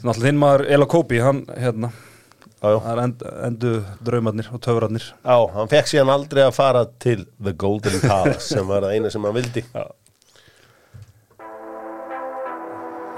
Þannig 0.00 0.16
að 0.16 0.24
þinn 0.24 0.38
maður 0.40 0.62
Ela 0.72 0.86
Kopi, 0.88 1.18
hann 1.20 1.42
hérna. 1.60 1.90
Það 2.60 2.90
er 2.92 2.98
end, 3.00 3.22
endu 3.46 3.70
draumarnir 4.04 4.50
og 4.52 4.60
töfrarnir. 4.60 5.06
Já, 5.24 5.36
hann 5.54 5.70
fekk 5.70 5.88
síðan 5.88 6.12
aldrei 6.12 6.42
að 6.44 6.52
fara 6.58 6.84
til 7.00 7.24
The 7.40 7.54
Golden 7.56 7.96
Palace 8.04 8.50
sem 8.50 8.68
var 8.68 8.84
það 8.84 8.98
eina 8.98 9.12
sem 9.14 9.24
hann 9.24 9.36
vildi. 9.38 9.64
Já. 9.72 9.86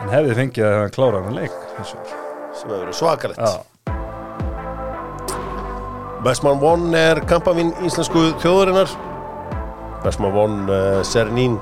En 0.03 0.15
hefði 0.15 0.39
fengið 0.39 0.69
að 0.69 0.79
hann 0.79 0.95
klára 0.95 1.27
hann 1.27 1.39
leik 1.41 1.59
sem 1.83 1.99
hefur 2.63 2.79
verið 2.79 2.97
svakalegt. 2.99 3.43
Já, 3.43 3.67
Bestman 6.23 6.63
One 6.63 6.95
er 6.95 7.19
kampavinn 7.27 7.73
íslensku 7.83 8.29
þjóðurinnar 8.39 8.91
Bestman 10.05 10.37
One 10.39 10.71
uh, 10.71 11.01
Sernín 11.03 11.57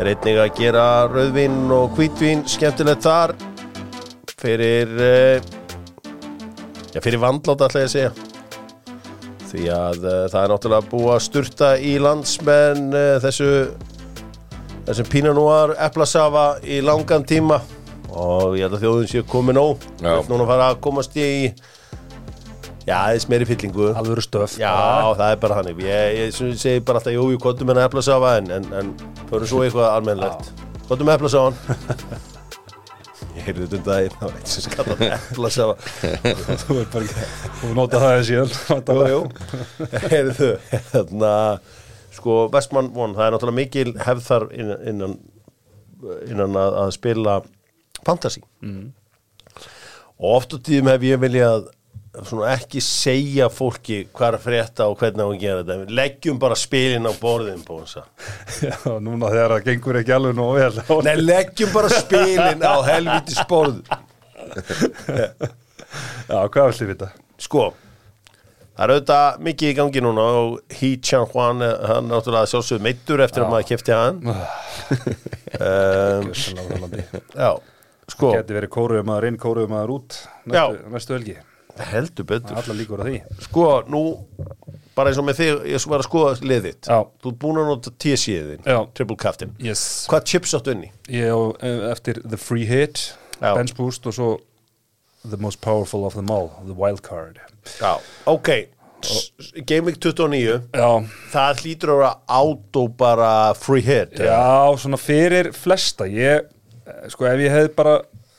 er 0.00 0.10
einnig 0.10 0.40
að 0.42 0.56
gera 0.58 0.86
rauðvin 1.06 1.70
og 1.70 1.94
hvítvín 1.94 2.42
skemmtilegt 2.50 3.04
þar. 3.06 3.36
Fyrir 4.42 4.90
uh, 4.98 5.61
já, 6.92 7.00
fyrir 7.00 7.20
vandlátt 7.22 7.64
ætla 7.66 7.82
ég 7.82 7.90
að 7.90 7.94
segja. 7.96 8.12
Því 9.52 9.66
að 9.74 10.04
uh, 10.06 10.18
það 10.32 10.38
er 10.42 10.52
náttúrulega 10.54 10.90
búið 10.92 11.12
að 11.12 11.22
sturta 11.26 11.70
í 11.76 11.96
landsmenn 12.00 12.88
uh, 12.96 13.16
þessu 13.24 13.50
þessum 14.86 15.10
pínanúar 15.12 15.76
eplasafa 15.82 16.46
í 16.64 16.80
langan 16.84 17.26
tíma. 17.28 17.60
Og 18.12 18.58
ég 18.58 18.66
held 18.66 18.76
að 18.76 18.84
þjóðun 18.86 19.12
sé 19.12 19.22
komin 19.28 19.56
nóg. 19.56 19.84
Já. 20.02 20.16
Vill 20.18 20.32
núna 20.32 20.48
fara 20.48 20.72
að 20.72 20.82
komast 20.84 21.14
í 21.16 21.28
já, 22.84 22.96
aðeins 22.98 23.28
meiri 23.30 23.48
fyllingu. 23.48 23.92
Alvöru 23.96 24.24
stöf. 24.24 24.58
Já, 24.60 24.72
það 25.16 25.28
er 25.28 25.40
bara 25.44 25.60
þannig. 25.60 25.84
Ég, 25.86 26.18
ég, 26.18 26.34
ég 26.34 26.60
segi 26.60 26.84
bara 26.84 27.00
alltaf, 27.00 27.14
jú, 27.14 27.30
ég 27.32 27.40
kottum 27.42 27.70
með 27.70 27.84
eplasafa 27.86 28.36
en, 28.40 28.52
en, 28.58 28.68
en 28.80 28.92
förum 29.30 29.48
svo 29.48 29.64
eitthvað 29.64 29.88
almennlegt 29.94 30.52
Kottum 30.88 31.08
með 31.08 31.20
eplasafa 31.20 31.54
Ég 31.54 32.28
heyrði 33.46 33.66
þetta 33.66 33.78
um 33.78 33.84
daginn 33.90 34.16
Það 34.16 34.26
var 34.26 34.40
eitt 34.40 34.52
sem 34.52 34.66
skallað 34.66 35.04
eplasafa 35.18 35.74
Þú 36.64 36.80
er 36.80 36.90
bara 36.94 37.04
ekki 37.06 37.28
Þú 37.60 37.76
nota 37.78 38.02
það 38.02 38.18
síðan 38.30 38.50
Heyrðu, 40.08 40.50
þarna 40.90 41.32
Sko, 42.12 42.46
Vestmann 42.52 42.90
von, 42.92 43.14
það 43.16 43.26
er 43.26 43.34
náttúrulega 43.34 43.56
mikil 43.56 43.92
hefð 44.04 44.26
þar 44.26 44.44
innan, 44.52 44.82
innan, 44.90 45.14
innan 46.28 46.58
að, 46.60 46.74
að 46.82 46.90
spila 46.98 47.36
fantasy. 48.04 48.42
Mm. 48.60 48.90
og 50.18 50.34
oft 50.36 50.52
á 50.54 50.58
tíðum 50.60 50.90
hef 50.92 51.06
ég 51.06 51.22
viljað 51.22 51.70
svona 52.12 52.50
ekki 52.52 52.80
segja 52.84 53.46
fólki 53.48 54.02
hvað 54.12 54.26
er 54.28 54.34
að 54.36 54.42
frétta 54.46 54.84
og 54.90 54.98
hvernig 55.00 55.24
á 55.24 55.28
að 55.32 55.38
gera 55.40 55.62
þetta 55.62 55.76
Við 55.82 55.92
leggjum 55.96 56.40
bara 56.42 56.56
spilin 56.60 57.08
á 57.08 57.12
borðin 57.22 57.62
bónsa. 57.64 58.02
Já, 58.66 58.74
núna 59.00 59.30
þegar 59.32 59.54
það 59.56 59.64
gengur 59.70 59.98
ekki 60.02 60.12
alveg 60.16 60.36
nóg 60.36 60.50
vel 60.58 60.74
Nei, 61.06 61.14
leggjum 61.22 61.70
bara 61.72 61.88
spilin 61.94 62.60
á 62.68 62.74
helviti 62.90 63.38
sporð 63.38 63.80
Já, 66.28 66.38
hvað 66.52 66.68
viltu 66.68 66.90
vita? 66.92 67.08
Sko, 67.42 67.64
það 68.76 68.84
er 68.86 68.92
auðvitað 68.94 69.40
mikið 69.48 69.72
í 69.72 69.76
gangi 69.80 70.00
núna 70.04 70.24
og 70.42 70.76
He 70.78 70.90
Chan 71.04 71.24
Juan, 71.32 71.58
eh, 71.64 71.72
hann 71.90 72.06
náttúrulega 72.12 72.48
sjálfsögð 72.52 72.84
meittur 72.86 73.24
eftir 73.24 73.44
að 73.44 73.50
maður 73.52 73.68
kefti 73.72 73.92
hann 73.96 74.16
um. 75.60 76.32
Já, 77.36 77.50
sko, 78.12 78.32
Geti 78.36 78.56
verið 78.56 78.72
kóruðum 78.76 79.08
maður 79.10 79.26
inn, 79.30 79.38
kóruðum 79.42 79.74
maður 79.76 79.92
út 79.98 80.18
Já. 80.48 80.64
næstu, 80.68 80.92
næstu 80.96 81.16
helgi 81.16 81.36
heldur 81.80 82.26
betur 82.28 82.58
Alla 82.60 82.76
líkur 82.76 83.00
á 83.00 83.04
því 83.08 83.20
Sko, 83.46 83.66
nú, 83.90 84.02
bara 84.96 85.10
eins 85.12 85.20
og 85.20 85.26
með 85.26 85.40
þig 85.40 85.66
ég 85.72 85.86
var 85.88 86.02
að 86.02 86.08
skoða 86.08 86.34
liðitt 86.44 86.88
Já. 86.90 86.98
Þú 87.22 87.32
er 87.32 87.38
búin 87.44 87.60
að 87.62 87.70
nota 87.72 87.94
TC-þin, 88.04 88.62
Já. 88.66 88.78
Triple 88.96 89.18
Captain 89.20 89.54
yes. 89.62 89.82
Hvað 90.12 90.28
chips 90.32 90.54
áttu 90.58 90.76
inni? 90.76 90.92
Ég 91.12 91.32
á 91.32 91.40
eh, 91.64 91.88
eftir 91.92 92.20
The 92.26 92.40
Free 92.40 92.68
Hit 92.68 93.14
Já. 93.40 93.54
Bench 93.56 93.74
Boost 93.78 94.06
og 94.06 94.16
svo 94.16 94.30
The 95.22 95.38
Most 95.38 95.60
Powerful 95.62 96.04
of 96.04 96.14
them 96.18 96.30
all 96.30 96.50
The 96.66 96.76
Wild 96.76 97.02
Card 97.06 97.40
Já, 97.78 97.96
ok 98.26 98.68
Game 99.66 99.86
Week 99.86 99.98
29 99.98 100.60
Já, 100.74 100.90
Það 101.32 101.62
hlýtur 101.64 101.92
að 101.94 102.00
vera 102.02 102.12
auto 102.30 102.84
bara 102.88 103.30
free 103.58 103.82
hit 103.82 104.14
já 104.22 104.70
svona 104.78 104.98
fyrir 105.00 105.50
flesta 105.56 106.06
Ég, 106.10 106.46
eh, 106.86 107.08
sko 107.10 107.26
ef 107.26 107.42
ég 107.42 107.54
hefði 107.54 107.72
bara 107.78 107.96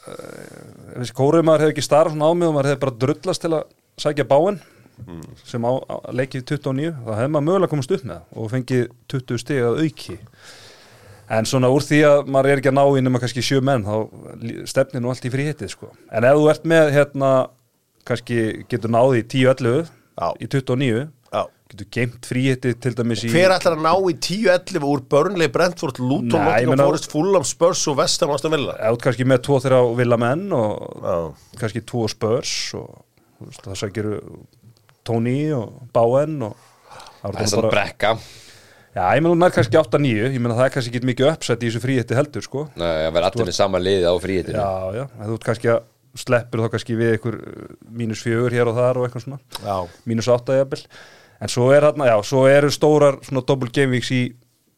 eh, 0.07 0.72
þessi 0.93 1.15
kóruðum 1.17 1.49
maður 1.49 1.65
hefði 1.65 1.75
ekki 1.75 1.85
starf 1.85 2.13
svona 2.13 2.29
á 2.29 2.31
mig 2.37 2.47
og 2.49 2.55
maður 2.55 2.71
hefði 2.71 2.81
bara 2.83 2.97
drullast 3.03 3.43
til 3.43 3.53
að 3.57 3.63
sækja 4.03 4.27
báin 4.29 4.59
sem 5.47 5.63
á, 5.65 5.71
á 5.89 5.95
leikið 6.13 6.45
29 6.53 6.91
þá 7.05 7.11
hefði 7.17 7.31
maður 7.33 7.47
mögulega 7.47 7.71
komast 7.71 7.95
upp 7.95 8.03
með 8.05 8.19
það 8.19 8.43
og 8.43 8.51
fengið 8.53 8.83
20 9.13 9.41
stig 9.41 9.63
að 9.65 9.79
auki 9.83 10.17
en 11.33 11.49
svona 11.49 11.71
úr 11.73 11.85
því 11.87 11.99
að 12.05 12.29
maður 12.35 12.51
er 12.51 12.61
ekki 12.61 12.69
að 12.69 12.77
ná 12.77 12.83
í 12.85 13.03
nema 13.03 13.21
kannski 13.23 13.43
sjö 13.45 13.61
menn 13.65 13.85
þá 13.87 13.95
stefnir 14.69 15.01
nú 15.01 15.09
allt 15.09 15.25
í 15.25 15.33
frí 15.33 15.47
hittið 15.49 15.73
sko 15.73 15.89
en 16.11 16.27
ef 16.29 16.37
þú 16.37 16.47
ert 16.53 16.69
með 16.69 16.91
hérna 16.97 17.31
kannski 18.07 18.39
getur 18.69 18.93
náði 18.93 19.23
í 19.23 19.27
10-11 19.33 19.89
Já. 20.19 20.27
í 20.37 20.49
29 20.51 20.91
Já. 20.93 21.07
Getur 21.73 21.89
geimt 21.93 22.27
frí 22.29 22.43
hittið 22.51 22.75
til 22.83 22.93
dæmis 22.97 23.23
í 23.27 23.31
Hver 23.33 23.53
ætlar 23.55 23.75
að 23.77 23.83
ná 23.85 23.91
í 24.09 24.15
10-11 24.15 24.85
úr 24.87 25.03
Burnley, 25.11 25.51
Brentford, 25.53 25.99
Luton, 26.01 26.37
Nottingham 26.39 26.83
Forest, 26.83 27.09
Fulham, 27.11 27.45
Spurs 27.47 27.83
og 27.91 27.97
Vestham 27.99 28.33
Aston 28.35 28.53
Villa? 28.55 28.75
Ert 28.89 29.03
kannski 29.03 29.27
með 29.27 29.43
2-3 29.49 29.81
vilja 29.99 30.19
menn 30.23 30.45
og 30.57 31.03
Já, 31.03 31.17
kannski 31.61 31.83
2 31.93 32.05
spörs 32.13 32.53
og 32.79 32.89
þú 33.39 33.49
veist, 33.49 33.65
það 33.67 33.79
sækir 33.81 34.09
Tony 35.03 35.37
og 35.57 35.83
Bowen 35.95 36.39
og 36.47 36.55
það 37.23 37.37
Það 37.37 37.41
er 37.43 37.51
svona 37.53 37.67
bara, 37.67 37.73
brekka. 37.77 38.13
Já, 38.93 39.03
ég 39.17 39.23
meina 39.23 39.33
hún 39.33 39.47
er 39.47 39.55
kannski 39.55 39.79
8-9 39.79 40.11
ég 40.35 40.37
meina 40.37 40.59
það 40.59 40.67
er 40.67 40.75
kannski 40.75 40.93
ekki 40.93 41.09
mikið 41.09 41.31
uppsett 41.31 41.63
í 41.63 41.69
þessu 41.71 41.81
fríhitti 41.81 42.17
heldur 42.17 42.45
sko, 42.45 42.67
Nei, 42.77 43.07
að 43.07 43.15
vera 43.15 43.31
allir 43.31 43.49
með 43.49 43.57
sama 43.57 43.81
liði 43.81 44.05
á 44.05 44.13
fríhitinu 44.21 44.59
já, 44.59 44.99
já, 44.99 45.05
þú 45.23 45.37
ert 45.39 45.47
kannski 45.47 45.71
að 45.73 45.79
sleppur 46.19 46.61
þá 46.61 46.73
kannski 46.75 46.97
við 46.97 47.15
ykkur 47.17 47.37
uh, 47.39 47.73
mínus 47.89 48.21
fjögur 48.21 48.53
hér 48.53 48.69
og 48.69 48.77
þar 48.77 48.99
og 48.99 49.07
eitthvað 49.07 49.25
svona. 49.25 49.39
Já, 49.63 49.77
mínus 50.09 50.29
8 50.29 50.59
jafnvel 50.59 50.83
en 51.43 51.51
svo 51.51 51.67
er 51.75 51.89
já, 51.91 52.15
svo 52.25 52.47
eru 52.49 52.71
stórar 52.73 53.19
svona 53.25 53.43
double 53.47 53.71
game 53.75 53.97
weeks 53.97 54.11
í 54.15 54.23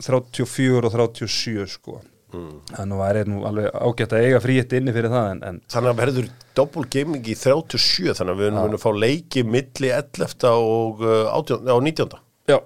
34 0.03 0.89
og 0.89 0.91
37 0.91 1.70
sko. 1.72 2.01
Þannig 2.36 2.97
að 2.97 3.01
það 3.01 3.18
er 3.22 3.30
nú 3.32 3.41
alveg 3.47 3.76
ágætt 3.80 4.13
að 4.16 4.26
eiga 4.26 4.39
fríhitti 4.43 4.80
inni 4.82 4.93
fyrir 4.95 5.13
það 5.13 5.28
en, 5.32 5.41
en 5.47 5.59
Þannig 5.72 5.91
að 5.91 5.99
verður 6.01 6.30
double 6.57 6.88
gaming 6.91 7.30
í 7.32 7.36
37 7.39 8.16
þannig 8.18 8.34
að 8.34 8.41
við 8.41 8.55
munum 8.57 8.82
fá 8.82 8.89
leiki 8.91 9.43
milli 9.47 9.91
11. 9.95 10.49
og 10.51 11.05
uh, 11.05 11.30
18, 11.32 11.70
á 11.72 11.78
19. 11.80 12.18
já, 12.51 12.57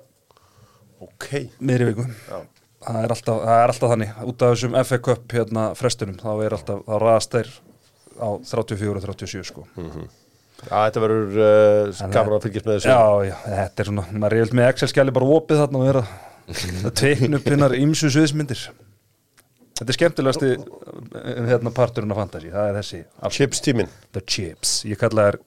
Ok, 0.99 1.27
miðri 1.63 1.91
viku. 1.91 2.07
Já, 2.27 2.39
það 2.87 3.01
er 3.03 3.13
alltaf, 3.15 3.41
það 3.45 3.61
er 3.61 3.73
alltaf 3.73 3.93
þannig. 3.93 4.15
Út 4.31 4.45
af 4.45 4.55
þessum 4.55 4.79
FA 4.89 4.99
Cup 5.05 5.35
hérna 5.37 5.67
frestunum 5.79 6.17
þá 6.19 6.31
er 6.33 6.55
alltaf, 6.57 6.81
þá 6.87 6.95
raðast 7.03 7.37
þeir 7.37 7.51
á 8.19 8.29
34 8.49 8.97
og 8.97 9.05
37 9.05 9.45
sko. 9.47 9.67
Já, 9.77 10.09
þetta 10.65 11.03
verður 11.03 11.39
uh, 11.39 12.01
gaman 12.13 12.35
að 12.35 12.45
fylgjast 12.47 12.67
með 12.67 12.77
þessu. 12.77 12.91
Já, 12.91 13.29
já, 13.29 13.35
þetta 13.45 13.83
er 13.83 13.89
svona, 13.89 14.05
maður 14.23 14.37
er 14.39 14.53
með 14.59 14.69
Excel-skjali 14.73 15.15
bara 15.15 15.31
opið 15.37 15.61
þarna 15.63 15.81
og 15.81 15.89
er 15.93 15.99
að 16.01 16.93
teikna 16.99 17.39
upp 17.39 17.49
hinnar 17.53 17.75
ymsu 17.77 18.11
sviðsmyndir. 18.13 18.63
Þetta 19.79 19.93
er 19.93 19.95
skemmtilegasti 19.95 20.49
eh, 20.51 21.43
hérna 21.47 21.71
parturinn 21.71 22.11
af 22.11 22.19
fantasy, 22.19 22.49
það 22.51 22.71
er 22.71 22.79
þessi. 22.81 23.01
Chips 23.37 23.63
tíminn. 23.63 23.91
The 24.15 24.23
chips, 24.27 24.73
ég 24.89 24.99
kalla 24.99 25.29
þær 25.29 25.39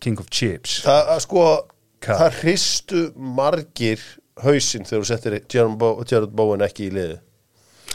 king 0.00 0.22
of 0.22 0.30
chips. 0.32 0.78
Það 0.86 1.12
að 1.12 1.22
sko, 1.26 1.44
Hvað? 2.06 2.22
það 2.22 2.38
hristu 2.40 3.02
margir 3.38 4.04
hausinn 4.44 4.86
þegar 4.88 5.02
þú 5.04 5.08
settir 5.10 5.38
Jared 5.52 6.36
Bowen 6.38 6.64
ekki 6.64 6.88
í 6.88 6.94
liði 6.94 7.18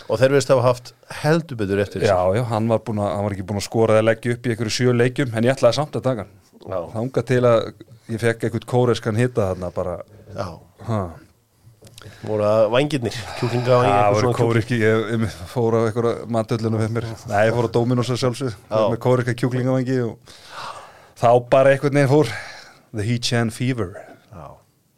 og 0.09 0.19
þeir 0.19 0.35
veist 0.35 0.51
hafa 0.51 0.65
haft 0.67 0.93
heldur 1.23 1.59
betur 1.59 1.81
eftir 1.83 2.05
já, 2.05 2.17
já, 2.35 2.43
hann 2.49 2.69
var, 2.71 2.81
að, 2.83 3.01
hann 3.03 3.25
var 3.25 3.35
ekki 3.35 3.45
búin 3.49 3.61
að 3.61 3.67
skora 3.67 3.97
eða 3.99 4.07
leggja 4.09 4.35
upp 4.35 4.47
í 4.47 4.53
einhverju 4.53 4.75
sjö 4.77 4.95
leikjum 4.95 5.33
en 5.33 5.47
ég 5.47 5.55
ætlaði 5.55 5.79
samt 5.79 5.97
að 5.99 6.05
taka 6.07 6.25
hann. 6.25 6.33
Já. 6.63 6.79
þanga 6.93 7.23
til 7.29 7.41
að 7.47 7.59
ég 8.13 8.23
fekk 8.23 8.47
eitthvað 8.47 8.67
kóreskan 8.73 9.19
hitta 9.19 9.49
þarna 9.51 9.69
bara. 9.75 9.97
Já, 10.33 10.47
ha. 10.87 11.01
voru 12.23 12.47
það 12.47 12.67
vangirnir 12.73 13.19
kjúklinga 13.39 13.79
Það 13.83 14.17
voru 14.17 14.33
kóriski, 14.39 14.79
ég, 14.81 15.03
ég 15.13 15.37
fór 15.51 15.77
á 15.77 15.79
eitthvað 15.87 16.23
matöllunum 16.35 16.83
með 16.83 16.95
mér, 16.97 17.09
nei, 17.31 17.41
ég 17.47 17.57
fór 17.57 17.69
á 17.69 17.75
Dominos 17.77 18.11
að 18.11 18.23
sjálfsög, 18.23 18.57
Já. 18.67 18.79
með 18.91 18.99
kórika 19.05 19.37
kjúklingavangi 19.39 19.99
og 20.07 20.33
þá 21.19 21.29
bara 21.51 21.75
eitthvað 21.75 21.95
neginn 21.99 22.11
fór 22.11 22.33
The 22.93 23.05
He 23.07 23.19
Chan 23.23 23.53
Fever. 23.55 23.93
Já, 24.33 24.47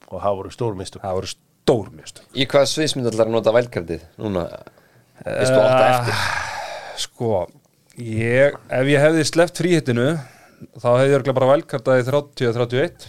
og 0.10 0.22
það 0.22 0.40
voru 0.42 0.54
stórmistu 0.56 1.02
það 1.04 1.20
voru 1.20 1.34
stór 1.34 1.92
mjöst 1.94 2.24
Í 2.34 2.48
hvað 2.50 2.70
sviðsmynd 2.72 3.12
ætlar 3.12 3.30
að 3.30 3.36
nota 3.38 3.54
vælkartið 3.56 4.08
núna? 4.22 4.46
Vistu 5.24 5.60
átta 5.62 5.86
eftir? 5.92 6.16
Sko, 7.06 7.30
ég, 8.00 8.56
ef 8.72 8.90
ég 8.92 9.00
hefði 9.04 9.24
sleppt 9.28 9.62
fríhittinu 9.62 10.08
þá 10.80 10.88
hefði 10.96 11.10
ég 11.12 11.18
örgulega 11.20 11.38
bara 11.40 11.52
velkartaði 11.54 12.06
30-31 12.10 13.08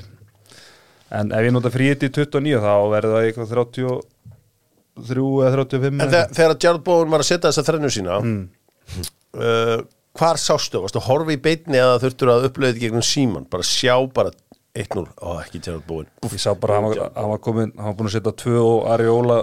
en 1.16 1.30
ef 1.34 1.44
ég 1.46 1.54
nota 1.54 1.70
fríhitti 1.74 2.08
í 2.10 2.14
29 2.14 2.62
þá 2.62 2.72
verður 2.94 3.16
það 3.16 3.26
eitthvað 3.28 3.52
33 3.52 5.26
eða 5.46 5.52
35 5.58 5.90
En 5.92 6.10
þegar, 6.10 6.32
þegar 6.38 6.56
Jared 6.64 6.84
Bowen 6.86 7.12
var 7.12 7.22
að 7.24 7.28
setja 7.30 7.50
þessa 7.52 7.66
þrennu 7.68 7.90
sína 7.94 8.16
uh, 8.22 9.84
hvar 10.16 10.40
sástu? 10.40 10.80
Varstu 10.82 11.00
að 11.02 11.08
horfa 11.10 11.34
í 11.36 11.40
beinni 11.44 11.78
eða 11.80 11.98
þurftur 12.02 12.32
að 12.32 12.46
upplöðið 12.50 12.82
gegnum 12.86 13.04
síman 13.04 13.46
bara 13.52 13.66
sjá 13.66 13.94
bara 14.16 14.32
1-0 14.76 15.04
ó 15.24 15.38
ekki 15.40 15.60
Jared 15.64 15.84
Bowen. 15.88 16.08
Ég 16.28 16.40
sá 16.42 16.50
bara 16.60 16.78
að 16.80 16.98
hann 17.16 17.30
var- 17.30 17.40
komin, 17.44 17.70
hann 17.76 17.90
var 17.92 17.94
búin 17.98 18.10
að 18.10 18.16
setja 18.18 18.32
tvö 18.42 18.58
og 18.64 18.88
Ariola 18.92 19.38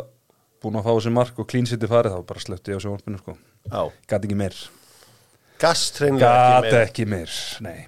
búin 0.64 0.80
að 0.80 0.88
fá 0.88 1.04
sér 1.06 1.16
mark 1.16 1.42
og 1.42 1.50
clean 1.50 1.68
city 1.70 1.90
farið 1.92 2.16
þá 2.16 2.30
bara 2.30 2.44
sleppti 2.44 2.74
ég 2.74 2.80
á 2.80 2.84
sjónvarpinu 2.84 3.20
sko. 3.22 3.36
Gat 4.10 4.24
ekki 4.24 4.38
meir. 4.40 4.58
Gat 5.62 6.70
ekki 6.84 7.08
meir, 7.10 7.36
nei. 7.64 7.86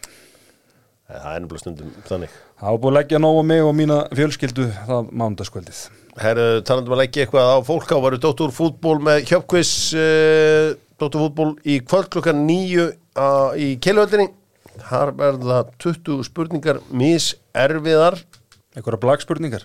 Það 1.06 1.26
er 1.30 1.40
ennumlega 1.40 1.62
stundum 1.62 1.92
þannig. 2.08 2.38
Það 2.56 2.72
var 2.72 2.80
búin 2.82 2.94
að 2.94 2.98
leggja 2.98 3.20
nóg 3.22 3.38
á 3.38 3.44
mig 3.46 3.62
og 3.66 3.74
mína 3.78 3.98
fjölskyldu 4.16 4.66
það 4.88 5.10
mándaskvöldið 5.22 5.82
Herru, 6.16 6.46
talandum 6.66 6.96
að 6.96 7.02
leggja 7.02 7.26
eitthvað 7.26 7.50
á 7.52 7.58
fólk 7.68 7.92
á 7.92 7.98
varu 8.00 8.20
Dóttur 8.24 8.54
fútból 8.56 8.96
með 9.04 9.26
hjöpkviss 9.28 9.74
uh, 10.00 10.70
Dóttur 10.96 11.26
fútból 11.26 11.50
í 11.68 11.82
kvöld 11.84 12.08
klukkan 12.14 12.46
nýju 12.48 12.88
uh, 12.88 13.52
í 13.60 13.76
keilvöldinni 13.84 14.30
Þar 14.86 15.12
verða 15.16 15.60
20 15.80 16.24
spurningar 16.28 16.82
miserfiðar. 16.92 18.18
Einhverja 18.76 19.02
blagspurningar 19.06 19.64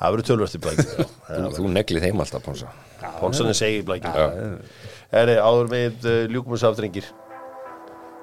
Það 0.00 0.14
verður 0.14 0.28
tölvöld 0.30 0.54
í 0.56 0.62
blækinu 0.64 1.08
Þú, 1.30 1.48
þú 1.56 1.72
neglið 1.76 2.06
þeim 2.06 2.22
alltaf, 2.24 2.44
Pónsa 2.44 2.70
Pónsaninn 3.20 3.58
segi 3.58 3.82
í 3.82 3.86
blækinu 3.88 4.28
Herri, 5.10 5.36
áður 5.36 5.72
við 5.72 6.06
uh, 6.08 6.22
ljúkum 6.30 6.56
þess 6.56 6.70
aftrengir 6.70 7.10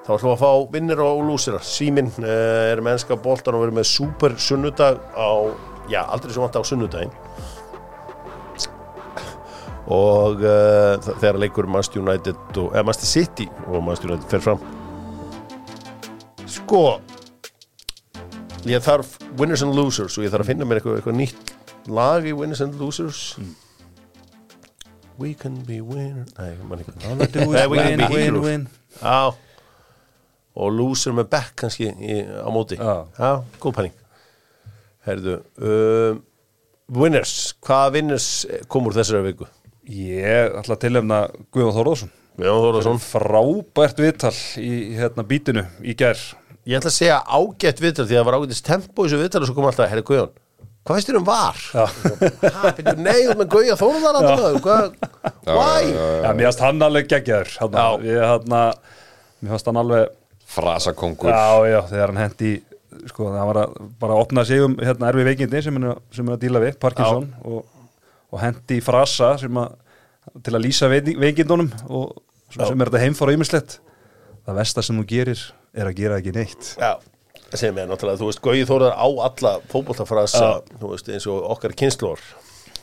Þá 0.08 0.14
ætlum 0.14 0.30
við 0.30 0.32
að 0.32 0.40
fá 0.40 0.70
vinnir 0.72 1.00
og 1.04 1.18
lúsira 1.20 1.58
Síminn 1.60 2.06
uh, 2.22 2.28
er 2.72 2.80
með 2.80 2.94
ennska 2.96 3.18
boltan 3.20 3.58
og 3.58 3.60
verður 3.60 3.76
með 3.76 3.88
super 3.90 4.34
sunnudag 4.40 5.02
á, 5.12 5.28
já, 5.92 5.98
aldrei 6.00 6.32
svo 6.32 6.46
vant 6.46 6.56
á 6.56 6.64
sunnudaginn. 6.64 7.12
Og 9.92 10.40
uh, 10.40 10.96
þegar 11.10 11.40
leikur 11.42 11.68
Manchester 11.68 12.00
United 12.00 12.40
og, 12.56 12.72
eða 12.72 12.86
Manchester 12.88 13.12
City 13.12 13.50
og 13.66 13.84
Manchester 13.84 14.14
United 14.14 14.32
fer 14.32 14.46
fram. 14.46 14.64
Sko 16.56 16.82
ég 18.64 18.80
þarf 18.88 19.12
winners 19.36 19.60
and 19.68 19.76
losers 19.76 20.16
og 20.16 20.24
ég 20.24 20.32
þarf 20.32 20.48
að 20.48 20.54
finna 20.54 20.72
mér 20.72 20.80
eitthvað, 20.80 21.02
eitthvað 21.02 21.20
nýtt 21.20 21.52
lag 21.88 22.26
í 22.28 22.34
winners 22.36 22.60
and 22.64 22.76
losers. 22.80 23.36
We 25.18 25.32
can 25.34 25.56
be 25.66 25.80
winners 25.82 26.30
Nei, 26.38 26.52
man 26.62 26.78
ekki 26.84 26.92
All 27.10 27.18
I 27.18 27.26
do 27.26 27.40
is 27.42 27.54
Nei, 27.56 27.66
we 27.66 27.78
can 27.82 27.88
win, 27.90 27.98
be 27.98 28.14
win, 28.14 28.24
heroes. 28.28 28.44
win 28.44 28.68
Já. 29.00 29.34
Og 30.58 30.72
loser 30.74 31.14
með 31.14 31.28
back 31.32 31.52
kannski 31.58 31.88
í, 31.90 32.18
á 32.22 32.46
móti. 32.50 32.78
Já. 32.78 33.30
góð 33.62 33.74
pæling. 33.76 33.96
Herðu 35.06 35.36
um, 35.62 36.22
Winners, 36.98 37.34
hvaða 37.62 37.92
winners 37.98 38.28
kom 38.72 38.86
úr 38.88 38.96
þessari 38.96 39.26
viku? 39.28 39.46
Ég 39.88 40.54
ætla 40.58 40.76
að 40.76 40.82
tilhefna 40.86 41.18
Guðjón 41.52 41.76
Þórðarsson 41.76 42.14
Jón 42.38 42.62
Þóraðsson 42.62 43.00
Frábært 43.02 43.98
viðtal 44.02 44.34
í 44.62 44.72
hérna 44.98 45.24
bítinu 45.26 45.64
í 45.82 45.94
gær. 45.98 46.18
Ég 46.68 46.78
ætla 46.78 46.92
að 46.92 46.98
segja 47.00 47.16
ágætt 47.26 47.80
viðtal 47.82 48.06
því 48.06 48.14
að 48.14 48.20
það 48.20 48.28
var 48.28 48.36
ágættist 48.38 48.66
tempo 48.68 49.04
í 49.04 49.08
þessu 49.08 49.18
viðtal 49.24 49.42
og 49.42 49.48
svo 49.50 49.56
kom 49.56 49.66
alltaf, 49.70 49.90
herri 49.90 50.04
Guðjón 50.06 50.30
Hvað 50.88 50.96
veist 50.96 51.08
þér 51.10 51.18
um 51.20 51.26
var? 51.28 51.58
Ha, 51.74 52.70
byrju, 52.78 52.94
nei, 53.04 53.16
þú 53.18 53.32
ert 53.34 53.40
með 53.42 53.48
Guðja 53.52 53.74
Þórðar 53.76 54.18
að 54.18 54.28
það 54.28 54.54
Hvað, 54.64 54.86
why? 55.52 55.90
Já, 55.92 56.30
mér 56.38 56.46
fannst 56.48 56.62
hann 56.64 56.86
alveg 56.86 57.10
hérna, 57.60 57.82
hérna, 58.06 58.60
Mér 59.42 59.52
fannst 59.52 59.68
hann 59.68 59.80
alveg 59.82 60.14
frasakongur. 60.48 61.28
Já, 61.28 61.50
já, 61.68 61.78
þegar 61.90 62.12
hann 62.14 62.22
hendi 62.22 62.52
sko, 63.12 63.26
það 63.34 63.50
var 63.50 63.60
að 63.66 63.74
bara 64.00 64.14
að 64.16 64.22
opna 64.24 64.44
sig 64.48 64.62
um 64.64 64.78
hérna, 64.80 65.10
erfi 65.12 65.26
veikindi 65.28 65.60
sem 65.66 65.76
hann 65.76 65.90
er, 65.90 66.00
er 66.24 66.38
að 66.38 66.40
díla 66.46 66.62
við 66.64 66.78
Parkinson 66.82 67.28
og, 67.44 67.60
og 68.32 68.40
hendi 68.42 68.80
frasa 68.84 69.34
sem 69.42 69.60
að, 69.60 69.76
til 70.46 70.56
að 70.56 70.64
lýsa 70.64 70.88
veiki- 70.90 71.18
veikindunum 71.20 71.68
og 71.92 72.16
sem, 72.48 72.64
sem 72.64 72.80
er 72.80 72.88
þetta 72.90 73.04
heimfara 73.04 73.36
ýmislegt. 73.36 73.76
Það 74.48 74.58
versta 74.62 74.82
sem 74.88 74.96
þú 75.02 75.04
gerir 75.12 75.44
er 75.76 75.90
að 75.92 75.98
gera 76.00 76.18
ekki 76.22 76.32
neitt. 76.38 76.72
Já, 76.80 76.94
sem 77.54 77.78
er 77.78 77.88
náttúrulega, 77.88 78.20
þú 78.20 78.28
veist, 78.28 78.42
Guði 78.44 78.66
Þórðar 78.68 78.98
á 78.98 79.08
alla 79.28 79.54
fótboltafrasa, 79.72 80.50
þú 80.80 80.92
veist, 80.92 81.08
eins 81.12 81.28
og 81.30 81.46
okkar 81.54 81.76
kynnslór. 81.78 82.24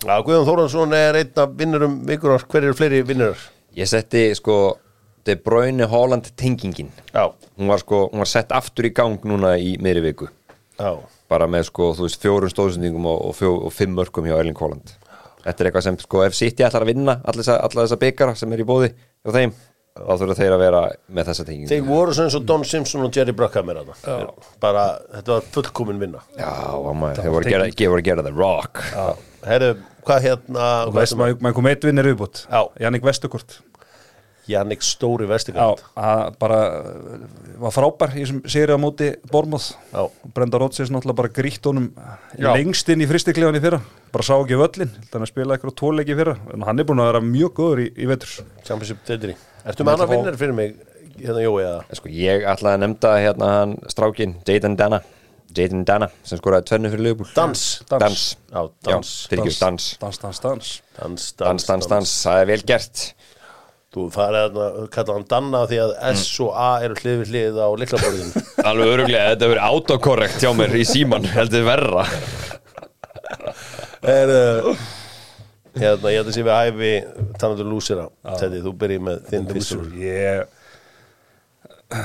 Já, 0.05 0.15
Guðjón 0.25 0.47
Þórðarsson 0.49 0.95
er 0.97 1.19
einn 1.21 1.43
af 1.43 1.53
vinnurum 1.59 1.99
vikunar, 2.07 2.47
hver 2.49 2.65
eru 2.65 2.77
fleiri 2.77 3.03
vinnurar? 3.05 3.45
Ég 3.75 3.89
setti 3.91 4.27
sko 4.37 4.77
De 5.25 5.33
Bruyne 5.41 5.87
Holland 5.89 6.27
tengingin. 6.37 6.91
Já, 7.13 7.31
hún 7.57 7.69
var 7.71 7.81
sko, 7.81 8.05
hún 8.11 8.21
var 8.21 8.29
sett 8.29 8.53
aftur 8.53 8.85
í 8.85 8.93
gang 8.93 9.21
núna 9.25 9.55
í 9.57 9.75
miðri 9.81 10.03
viku. 10.11 10.29
Já, 10.77 10.91
bara 11.31 11.47
með 11.49 11.69
sko, 11.69 11.93
þú 11.97 12.05
veist, 12.05 12.21
fjórun 12.21 12.51
stóðsendingum 12.51 13.07
og, 13.09 13.21
og, 13.29 13.35
fjó, 13.37 13.51
og 13.67 13.73
fimm 13.73 13.95
mörgum 13.97 14.27
hjá 14.27 14.35
Erling 14.37 14.59
Holland 14.59 14.93
Þetta 15.45 15.61
er 15.61 15.69
eitthvað 15.69 15.85
sem, 15.85 15.97
sko, 16.01 16.21
ef 16.25 16.35
City 16.37 16.65
ætlar 16.65 16.85
að 16.85 16.91
vinna 16.91 17.15
allar 17.21 17.43
þessa, 17.43 17.57
allar 17.61 17.85
þessa 17.85 17.99
byggara 18.01 18.35
sem 18.39 18.53
er 18.55 18.63
í 18.63 18.67
bóði 18.67 18.89
og 19.25 19.35
þeim, 19.35 19.53
þá 19.95 20.13
þurfa 20.19 20.35
þeir 20.41 20.53
að 20.55 20.61
vera 20.65 20.79
með 21.17 21.29
þessa 21.31 21.45
tengingu. 21.47 21.69
Þeir 21.71 21.85
voru 21.87 22.15
svona 22.15 22.29
eins 22.29 22.37
og 22.39 22.47
Don 22.49 22.65
Simpson 22.67 23.05
og 23.05 23.15
Jerry 23.15 23.35
Bruckheimer 23.37 23.79
að 23.81 23.93
það. 24.03 24.25
Bara, 24.63 24.87
þetta 25.13 25.37
var 25.37 25.45
fullkomin 25.55 26.01
vinna. 26.01 26.23
Já, 26.35 26.49
amma, 26.91 27.13
þeir 27.15 27.31
voru 27.37 27.47
að 27.47 27.77
gera, 27.79 28.01
gera 28.09 28.25
the 28.25 28.33
rock. 28.35 28.81
Herru, 29.45 29.71
hvað 30.05 30.27
hérna, 30.27 30.67
maður 30.91 31.39
maður 31.39 31.55
kom 31.59 31.69
eitt 31.69 31.85
vinnir 31.85 32.07
viðbútt 32.09 32.43
Já. 32.49 32.59
Jannik 32.81 33.05
Vestukort 33.05 33.59
Jannik 34.49 34.83
Stóri 34.85 35.25
að 35.27 36.35
bara 36.41 36.59
uh, 36.77 37.25
var 37.63 37.73
frábær 37.73 38.13
í 38.19 38.25
sem 38.29 38.41
segir 38.45 38.73
á 38.75 38.77
móti 38.81 39.11
Bormóð. 39.31 39.71
Brenda 40.35 40.59
Rodgers 40.61 40.91
náttúrulega 40.93 41.19
bara 41.21 41.33
grítt 41.33 41.65
honum 41.65 41.87
Já. 42.37 42.51
lengst 42.53 42.89
inn 42.93 43.01
í 43.01 43.09
fristiklefan 43.09 43.57
í 43.57 43.63
fyrra. 43.63 43.81
Bara 44.13 44.27
sá 44.27 44.35
ekki 44.37 44.59
völlin, 44.59 44.93
þannig 45.09 45.25
að 45.27 45.31
spila 45.31 45.57
eitthvað 45.57 45.77
tóleiki 45.81 46.13
í 46.13 46.19
fyrra. 46.19 46.37
En 46.53 46.67
hann 46.67 46.79
er 46.81 46.87
búin 46.87 47.01
að 47.03 47.09
vera 47.13 47.23
mjög 47.25 47.55
góður 47.57 47.83
í, 47.85 47.89
í 47.97 48.09
vetur. 48.11 48.37
Championship 48.67 49.01
Deidri. 49.09 49.35
Ertu 49.65 49.87
með 49.87 49.97
annar 49.97 50.11
vinnar 50.13 50.39
fyrir 50.39 50.55
mig, 50.57 50.77
hérna 51.17 51.41
Jói, 51.41 51.57
eða? 51.65 51.83
sko, 51.99 52.13
Ég 52.13 52.45
ætlaði 52.45 52.77
að 52.77 52.81
nefnda 52.85 53.13
hérna 53.23 53.51
hann 53.59 53.77
strákin, 53.91 54.37
Jayden 54.45 54.77
Dana. 54.79 55.01
Jayden 55.55 55.85
Dana, 55.87 56.09
sem 56.27 56.39
skoraði 56.39 56.67
tvennu 56.69 56.91
fyrir 56.91 57.05
Liverpool. 57.05 57.29
Dans. 57.35 57.61
Dans, 57.89 57.99
dans. 58.01 58.25
dans. 58.51 58.73
dans, 58.83 59.15
dans, 59.31 59.59
dans 59.61 60.19
Dans, 60.99 61.31
Dans, 61.39 61.87
dans, 61.87 62.11
Þú, 63.95 64.09
það 64.11 64.27
er 64.27 64.35
að 64.41 64.57
kalla 64.91 65.13
hann 65.15 65.25
Danna 65.31 65.61
því 65.69 65.77
að 65.79 65.91
S 66.09 66.23
og 66.43 66.49
A 66.59 66.65
eru 66.83 66.97
hlið 66.99 67.21
við 67.21 67.29
hlið 67.31 67.59
á 67.63 67.67
liklaborðinu. 67.79 68.41
Alveg 68.67 68.91
öruglega, 68.91 69.29
þetta 69.31 69.49
verið 69.53 69.67
autokorrekt 69.69 70.43
hjá 70.43 70.51
mér 70.57 70.75
í 70.75 70.83
síman, 70.89 71.27
heldur 71.31 71.63
verra. 71.69 72.03
Er, 74.05 74.29
uh, 74.29 74.75
hérna, 75.73 76.11
ég 76.13 76.19
held 76.19 76.27
að 76.29 76.35
sé 76.35 76.43
við 76.45 76.51
hæfi 76.53 76.89
tannandur 77.41 77.65
lúsira 77.71 78.03
Teddy, 78.37 78.59
þú 78.61 78.73
byrjið 78.83 79.01
með 79.07 79.23
þinn 79.31 79.47
fyrstur 79.49 79.87
ég 79.97 80.45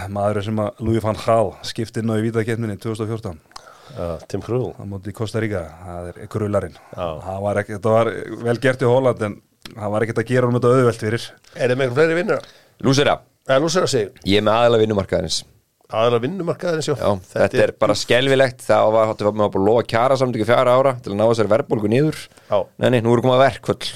maður 0.09 0.41
sem 0.47 0.63
að 0.65 0.81
Louis 0.87 1.05
van 1.05 1.19
Gaal 1.21 1.51
skipti 1.67 2.01
inn 2.01 2.09
á 2.09 2.17
í 2.17 2.25
vítaketminni 2.25 2.79
2014 2.81 3.37
uh, 3.37 4.17
Tim 4.31 4.41
Krul. 4.45 4.73
Á 4.81 4.85
móti 4.89 5.13
Costa 5.17 5.43
Rica, 5.45 5.67
það 5.85 6.11
er 6.15 6.33
grullarinn 6.33 6.77
Já. 6.79 7.07
það 7.27 7.45
var 7.45 7.63
ekki, 7.63 7.77
þetta 7.77 7.95
var 7.99 8.13
vel 8.49 8.59
gert 8.65 8.87
í 8.87 8.91
Holland 8.91 9.29
en 9.29 9.39
það 9.77 9.95
var 9.95 10.07
ekkert 10.07 10.23
að 10.23 10.31
gera 10.35 10.51
um 10.51 10.59
þetta 10.59 10.75
auðvelt 10.77 11.05
fyrir. 11.07 11.27
Er 11.55 11.71
þið 11.71 11.77
með 11.77 11.87
eitthvað 11.87 12.01
fleiri 12.01 12.19
vinnur? 12.21 12.49
Lúsera, 12.81 13.17
Eða 13.51 13.63
lúsira 13.65 13.89
sig, 13.91 14.11
ég 14.29 14.39
er 14.39 14.45
með 14.47 14.59
aðeila 14.61 14.79
vinnumarkaðarins. 14.85 15.41
Aðra 15.91 16.21
vinnumarkaðin 16.23 16.85
sjó 16.87 16.93
Já, 16.95 17.09
þetta, 17.33 17.63
er 17.65 17.73
bara 17.83 17.97
skelvilegt 17.99 18.61
það 18.63 18.91
var, 18.95 19.09
var 19.11 19.35
maður 19.35 19.55
búin 19.57 19.65
að 19.65 19.67
lofa 19.67 19.87
kjara 19.91 20.19
samtöku 20.21 20.47
fjara 20.47 20.75
ára 20.79 20.93
til 21.03 21.11
að 21.11 21.19
ná 21.19 21.25
þessari 21.25 21.51
verðbólgu 21.51 21.91
niður. 21.91 22.21
Já. 22.47 22.59
Nei, 22.79 22.87
nei, 22.95 23.01
nú 23.03 23.17
eru 23.17 23.25
komað 23.25 23.43
verkvöld 23.43 23.89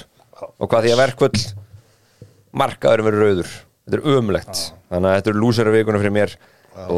og 0.43 0.67
hvað 0.67 0.87
því 0.87 0.91
að 0.91 1.01
verkvöld 1.05 1.39
markaðurinn 2.63 3.07
verður 3.07 3.25
rauður. 3.29 3.55
Þetta 3.85 4.01
er 4.01 4.19
umlegt, 4.19 4.65
þannig 4.91 5.11
að 5.11 5.17
þetta 5.21 5.31
er 5.31 5.39
lúsera 5.45 5.75
vikuna 5.77 6.03
fyrir 6.03 6.15
mér, 6.17 6.37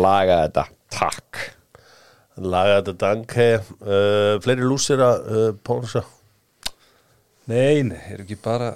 laga 0.07 0.41
þetta. 0.47 0.67
Takk. 0.97 1.43
Laga 2.37 2.79
þetta 2.79 2.97
dank 3.01 3.33
uh, 3.41 4.33
Fleiri 4.41 4.65
lúsira 4.65 5.13
uh, 5.17 5.47
Pólsa 5.65 6.03
nei, 7.47 7.83
nei, 7.87 7.99
er 8.13 8.23
ekki 8.23 8.37
bara 8.43 8.73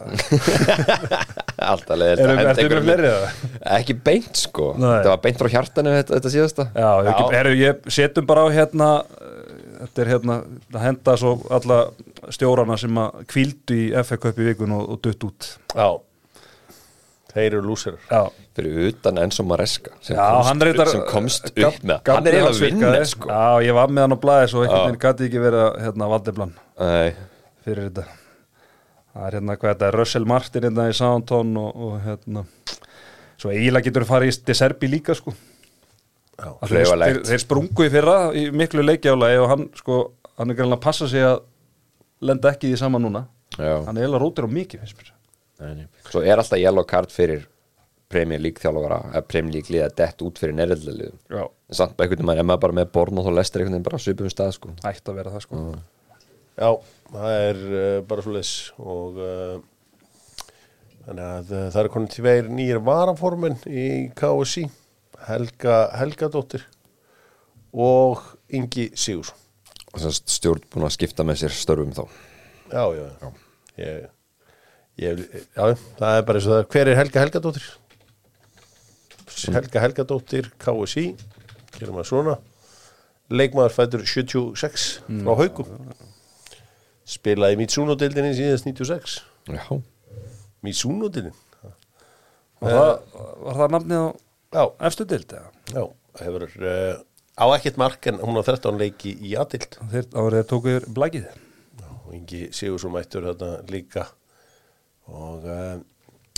alltaf 1.72 1.98
leðilt 2.00 2.24
erum 2.24 2.42
er 2.42 2.52
með 2.52 2.86
fleiri 2.86 3.10
eða? 3.10 3.32
ekki 3.78 3.96
beint 4.06 4.40
sko, 4.40 4.72
Nei. 4.78 4.90
þetta 4.98 5.14
var 5.14 5.24
beint 5.26 5.42
frá 5.42 5.52
hjartanu 5.56 5.96
þetta, 5.98 6.16
þetta 6.18 6.34
síðasta. 6.36 6.68
Já, 6.76 6.92
er 6.92 7.10
ekki, 7.14 7.26
er, 7.42 7.52
ég 7.60 7.90
setjum 7.98 8.30
bara 8.30 8.46
á 8.46 8.48
hérna 8.56 8.92
þetta 9.82 10.04
er 10.04 10.14
hérna 10.16 10.38
að 10.76 10.86
henda 10.86 11.18
svo 11.18 11.34
alla 11.54 11.82
stjórana 12.32 12.78
sem 12.80 13.02
að 13.02 13.26
kvíldu 13.32 13.78
í 13.78 13.90
Cup 14.22 14.40
í 14.40 14.48
vikun 14.52 14.78
og, 14.78 14.88
og 14.96 15.04
dutt 15.04 15.28
út. 15.28 15.52
Já. 15.74 15.90
Þeir 17.32 17.46
eru 17.48 17.62
lúsirar 17.64 18.00
Já, 18.12 18.26
fyrir 18.58 18.90
utan 18.90 19.20
Enzo 19.22 19.46
Maresca 19.48 19.94
sem 20.04 20.18
Já 20.18 20.26
komst, 20.34 20.50
hann 20.50 20.64
þetta 20.66 20.88
sem 20.92 21.04
komst 21.08 21.46
upp 21.52 21.78
með. 21.88 22.02
Hann 22.10 22.28
er 22.28 22.38
eiginlega 22.42 22.66
vinnir 22.66 23.06
sko. 23.08 23.32
Já, 23.32 23.68
ég 23.70 23.78
var 23.78 23.94
með 23.94 24.08
hann 24.08 24.16
á 24.20 24.24
blæði 24.26 24.50
svo 24.52 24.66
Já. 24.66 24.68
einhvern 24.68 24.90
veginn 24.90 25.04
gæti 25.06 25.30
ekki 25.30 25.46
verið 25.46 25.64
að, 25.64 25.78
hérna 25.86 26.10
valdeflan 26.12 26.58
Nei, 26.82 27.14
fyrir 27.64 27.88
þetta 27.88 28.21
það 29.12 29.28
er 29.28 29.38
hérna 29.38 29.58
hvað 29.60 29.74
þetta 29.74 29.88
er 29.90 29.98
Russell 30.00 30.28
Martin 30.30 30.68
hérna 30.68 30.88
í 30.90 30.96
Soundtone 30.98 31.62
og, 31.62 31.86
og 31.88 31.96
hérna 32.06 32.46
svo 33.42 33.52
eiginlega 33.54 33.90
getur 33.90 34.08
farið 34.10 34.34
í 34.34 34.36
De 34.48 34.56
Serbi 34.58 34.90
líka 34.92 35.16
sko. 35.18 35.34
Já, 36.42 36.50
Að 36.64 36.74
þeir, 36.74 36.92
þeir, 37.04 37.22
þeir 37.30 37.44
sprungu 37.44 37.86
í 37.86 37.94
fyrra 37.94 38.18
í 38.38 38.48
miklu 38.56 38.84
leikjála 38.86 39.32
og 39.44 39.48
hann 39.52 39.68
sko, 39.78 40.02
hann 40.40 40.54
er 40.54 40.58
greinlega 40.58 40.80
að 40.80 40.86
passa 40.86 41.10
sig 41.12 41.26
að 41.26 41.42
lenda 42.26 42.54
ekki 42.54 42.70
í 42.70 42.74
því 42.74 42.82
sama 42.82 43.02
núna. 43.02 43.26
Já. 43.58 43.76
Hann 43.86 43.98
er 43.98 44.06
eiginlega 44.06 44.22
rótir 44.24 44.48
á 44.48 44.50
mikið. 44.50 44.94
Svo 46.10 46.24
er 46.26 46.42
alltaf 46.42 46.58
yellow 46.58 46.86
card 46.90 47.14
fyrir 47.14 47.44
Premier 48.12 48.42
League 48.42 48.62
þjálfara 48.62 49.00
eða 49.14 49.24
Premier 49.30 49.56
League 49.58 49.74
liða 49.74 49.90
dett 49.96 50.24
út 50.26 50.40
fyrir 50.42 50.56
nærðliðum 50.58 51.14
Já, 51.32 51.44
en 51.46 51.78
samt 51.78 52.02
einhvern 52.02 52.28
veginn 52.28 52.44
er 52.44 52.48
maður 52.50 52.64
bara 52.66 52.78
með 52.82 52.90
Born 52.98 53.22
og 53.22 53.28
þá 53.28 53.32
lestir 53.38 53.62
einhvern 53.64 53.78
veginn 53.78 53.88
bara 53.88 54.02
svipum 54.04 54.32
stað 54.34 54.56
sko. 54.58 54.74
Ætti 54.82 55.14
að 55.14 55.20
vera 55.22 55.34
það 55.36 55.46
sko 55.46 55.62
Já, 56.60 56.72
það 57.12 57.36
er 57.38 57.60
uh, 57.72 57.98
bara 58.08 58.24
svo 58.26 58.34
leys 58.36 58.54
og 58.82 59.20
uh, 59.22 59.60
þannig 61.06 61.26
að 61.26 61.54
uh, 61.56 61.68
það 61.72 61.82
er 61.82 61.92
konið 61.94 62.16
tveir 62.18 62.50
nýjir 62.52 62.82
varaformin 62.84 63.56
í 63.72 63.86
KSI 64.20 64.66
Helga 65.28 65.78
Helgadóttir 66.00 66.66
og 67.72 68.26
Ingi 68.52 68.90
Sigursson 69.00 69.40
og 69.92 70.00
þess 70.00 70.10
að 70.10 70.36
stjórn 70.36 70.68
búin 70.72 70.88
að 70.88 70.94
skipta 70.96 71.26
með 71.28 71.42
sér 71.42 71.56
störfum 71.56 71.96
þá. 71.96 72.04
Já, 72.72 72.84
já, 72.96 73.08
já. 73.20 73.32
Ég, 73.82 74.06
ég, 75.04 75.26
já, 75.56 75.64
það 76.00 76.20
er 76.20 76.28
bara 76.28 76.40
eins 76.40 76.48
og 76.48 76.54
það 76.54 76.70
hver 76.76 76.92
er 76.92 77.00
Helga 77.00 77.26
Helgadóttir? 77.26 77.68
Helga 79.56 79.84
Helgadóttir 79.84 80.52
KSI 80.62 81.06
gerum 81.76 82.00
við 82.00 82.08
svona. 82.12 82.38
Leikmaður 83.32 83.76
fættur 83.76 84.08
76 84.08 84.88
frá 85.08 85.36
haugum 85.40 85.76
spilaði 87.12 87.60
Mitsuno-dildinni 87.60 88.34
síðast 88.38 88.68
96 88.70 89.20
Já, 89.52 89.64
Mitsuno-dildin 90.66 91.38
Var 92.62 92.76
það, 92.78 92.92
var 93.42 93.56
það 93.58 93.72
nafnið 93.76 94.02
á 94.02 94.08
já, 94.54 94.64
efstu 94.88 95.08
dild 95.10 95.32
eða? 95.34 95.48
já, 95.72 95.84
hefur 96.22 96.44
uh, 96.46 97.00
á 97.42 97.46
ekkert 97.56 97.80
mark 97.82 98.12
en 98.12 98.20
hún 98.22 98.38
á 98.38 98.44
13 98.46 98.78
leiki 98.82 99.16
í 99.18 99.34
aðdild 99.40 99.80
Þeir, 99.94 100.44
tókuður 100.46 100.86
blækið 100.94 101.32
og 102.12 102.18
Ingi 102.18 102.50
Sigursson 102.52 102.92
mættur 102.92 103.24
þarna 103.30 103.62
líka. 103.72 104.06
Og 105.12 105.48
uh, 105.48 105.78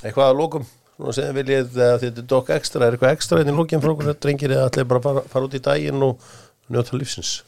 eitthvað 0.04 0.30
að 0.30 0.40
lókum 0.40 0.68
svona 0.94 1.16
sem 1.18 1.34
viljið 1.36 1.80
að 1.82 1.96
þetta 2.04 2.22
er 2.22 2.28
dokk 2.36 2.52
ekstra? 2.54 2.86
Er 2.86 2.96
eitthvað 2.96 3.16
ekstra 3.18 3.40
hérna 3.42 3.56
í 3.56 3.58
lókin 3.58 3.82
frá 3.82 3.94
okkur 3.96 4.14
drengir 4.22 4.54
eða 4.54 4.68
allir 4.70 4.90
bara 4.92 5.04
fara, 5.04 5.24
fara 5.32 5.50
út 5.50 5.58
í 5.58 5.64
daginn 5.64 6.06
og 6.06 6.28
njóta 6.70 7.00
lífsins 7.00 7.40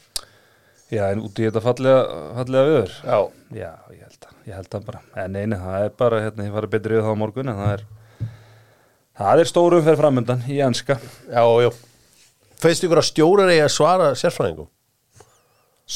Já, 0.92 1.02
en 1.10 1.24
út 1.26 1.40
í 1.40 1.46
þetta 1.48 1.62
fallega, 1.64 2.02
fallega 2.36 2.68
viður 2.68 2.92
Já, 3.02 3.16
já 3.58 3.70
ég, 3.90 4.02
held 4.06 4.26
að, 4.28 4.34
ég 4.46 4.54
held 4.60 4.76
að 4.78 4.84
bara. 4.86 5.00
En 5.24 5.34
eini, 5.40 5.58
það 5.58 5.86
er 5.88 5.92
bara, 5.98 6.20
hérna, 6.22 6.46
ég 6.46 6.54
fari 6.54 6.70
betri 6.76 6.98
við 6.98 7.08
þá 7.08 7.16
morgun 7.18 7.50
En 7.50 7.58
það 7.58 7.72
er 7.72 7.82
Það 9.16 9.42
er 9.42 9.50
stórum 9.50 9.82
fyrir 9.82 9.98
framöndan 9.98 10.44
í 10.52 10.60
anska 10.62 10.98
Já, 11.32 11.42
já. 11.64 11.70
Feist 12.62 12.86
ykkur 12.86 13.00
að 13.02 13.08
stjórar 13.10 13.50
eigi 13.52 13.64
að 13.64 13.74
svara 13.74 14.12
sérfræðingum? 14.16 14.70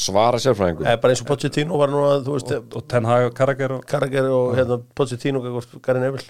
Svara 0.01 0.39
sérfræðingum? 0.43 0.85
Það 0.87 0.97
er 0.97 1.01
bara 1.05 1.15
eins 1.15 1.23
og 1.23 1.31
Pochettino 1.31 1.79
var 1.79 1.91
nú 1.93 2.03
að 2.09 2.27
veist, 2.27 2.51
Og, 2.51 2.59
eh, 2.59 2.77
og 2.81 2.85
Tenhag 2.91 3.29
og 3.29 3.33
Karagher 3.37 3.77
og, 3.77 3.87
Karagher 3.87 4.27
og 4.31 4.53
hérna, 4.59 4.81
Pochettino 4.97 5.41
og 5.47 5.81
Garin 5.85 6.07
Evil 6.09 6.27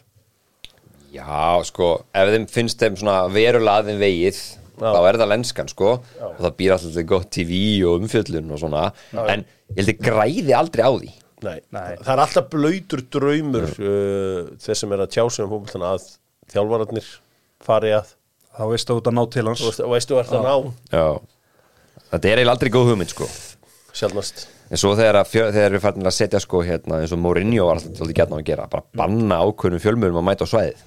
Já, 1.11 1.59
sko, 1.67 1.93
ef 2.15 2.29
þeim 2.31 2.45
finnst 2.47 2.79
þeim 2.79 2.95
svona 3.01 3.17
verulega 3.33 3.81
aðeins 3.81 3.99
vegið 3.99 4.37
þá 4.81 4.99
er 5.07 5.19
það 5.21 5.31
lenskan 5.31 5.71
sko. 5.71 5.95
Og 6.27 6.39
það 6.41 6.55
býr 6.59 6.75
alltaf 6.75 7.07
gott 7.09 7.31
TV 7.33 7.57
og 7.87 8.05
umfjöllun 8.05 8.53
og 8.53 8.61
svona, 8.61 8.85
en 9.23 9.43
ég 9.45 9.81
held 9.81 9.93
ég 9.93 10.01
græði 10.03 10.55
aldrei 10.57 10.85
á 10.85 10.91
því. 10.91 11.11
Nei. 11.41 11.57
Nei. 11.73 11.95
það 11.97 12.11
er 12.13 12.21
alltaf 12.21 12.49
blöytur 12.53 13.01
draumur 13.09 13.69
uh, 13.81 14.49
þeir 14.61 14.77
sem 14.77 14.91
er 14.93 15.01
að 15.01 15.13
tjá 15.15 15.23
sig 15.25 15.41
um 15.41 15.49
fótboltana 15.49 15.95
að 15.95 16.03
þjálfararnir 16.53 17.07
fari 17.65 17.95
að 17.97 18.11
þá 18.53 18.63
veistu 18.69 18.93
að 18.93 18.99
út 19.01 19.09
að 19.09 19.17
ná 19.17 19.23
til 19.33 19.45
hans. 19.49 19.63
Og 19.63 19.71
veistu, 19.71 19.87
veistu 19.89 20.17
hvað 20.19 20.33
það 20.35 20.45
ná. 20.45 20.73
Já, 20.93 21.07
þetta 22.11 22.21
er 22.21 22.43
eiginlega 22.43 22.57
aldrei 22.57 22.73
góð 22.75 22.91
hugmynd 22.91 23.15
sko. 23.15 23.29
Sjálfnast 23.97 24.45
En 24.71 24.79
svo 24.79 24.93
þegar, 24.95 25.17
að 25.19 25.31
fjö, 25.33 25.47
þegar 25.51 25.73
við 25.75 25.81
fannum 25.83 26.07
að 26.07 26.13
setja 26.15 26.39
sko 26.39 26.61
hérna 26.63 27.01
eins 27.01 27.11
og 27.11 27.19
Mourinho 27.19 27.65
var 27.67 27.81
alltaf 27.81 27.97
til 27.97 28.15
gætna 28.15 28.37
að 28.39 28.45
gera 28.47 28.69
bara 28.71 28.85
banna 28.95 29.41
ákveðnum 29.43 29.81
fjölmjölum 29.83 30.19
að 30.21 30.27
mæta 30.29 30.47
á 30.47 30.51
svæðið 30.53 30.85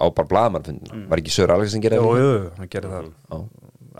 á 0.00 0.06
bara 0.16 0.30
blaðamannfundina 0.32 1.04
var 1.12 1.20
ekki 1.22 1.34
Sör 1.34 1.52
Alex 1.54 1.74
sem 1.74 1.84
gera 1.84 2.00
Jú, 2.00 2.08
það? 2.08 2.20
jú, 2.24 2.50
hann 2.58 2.72
gerir 2.72 2.90
það. 2.94 3.08
Já. 3.30 3.38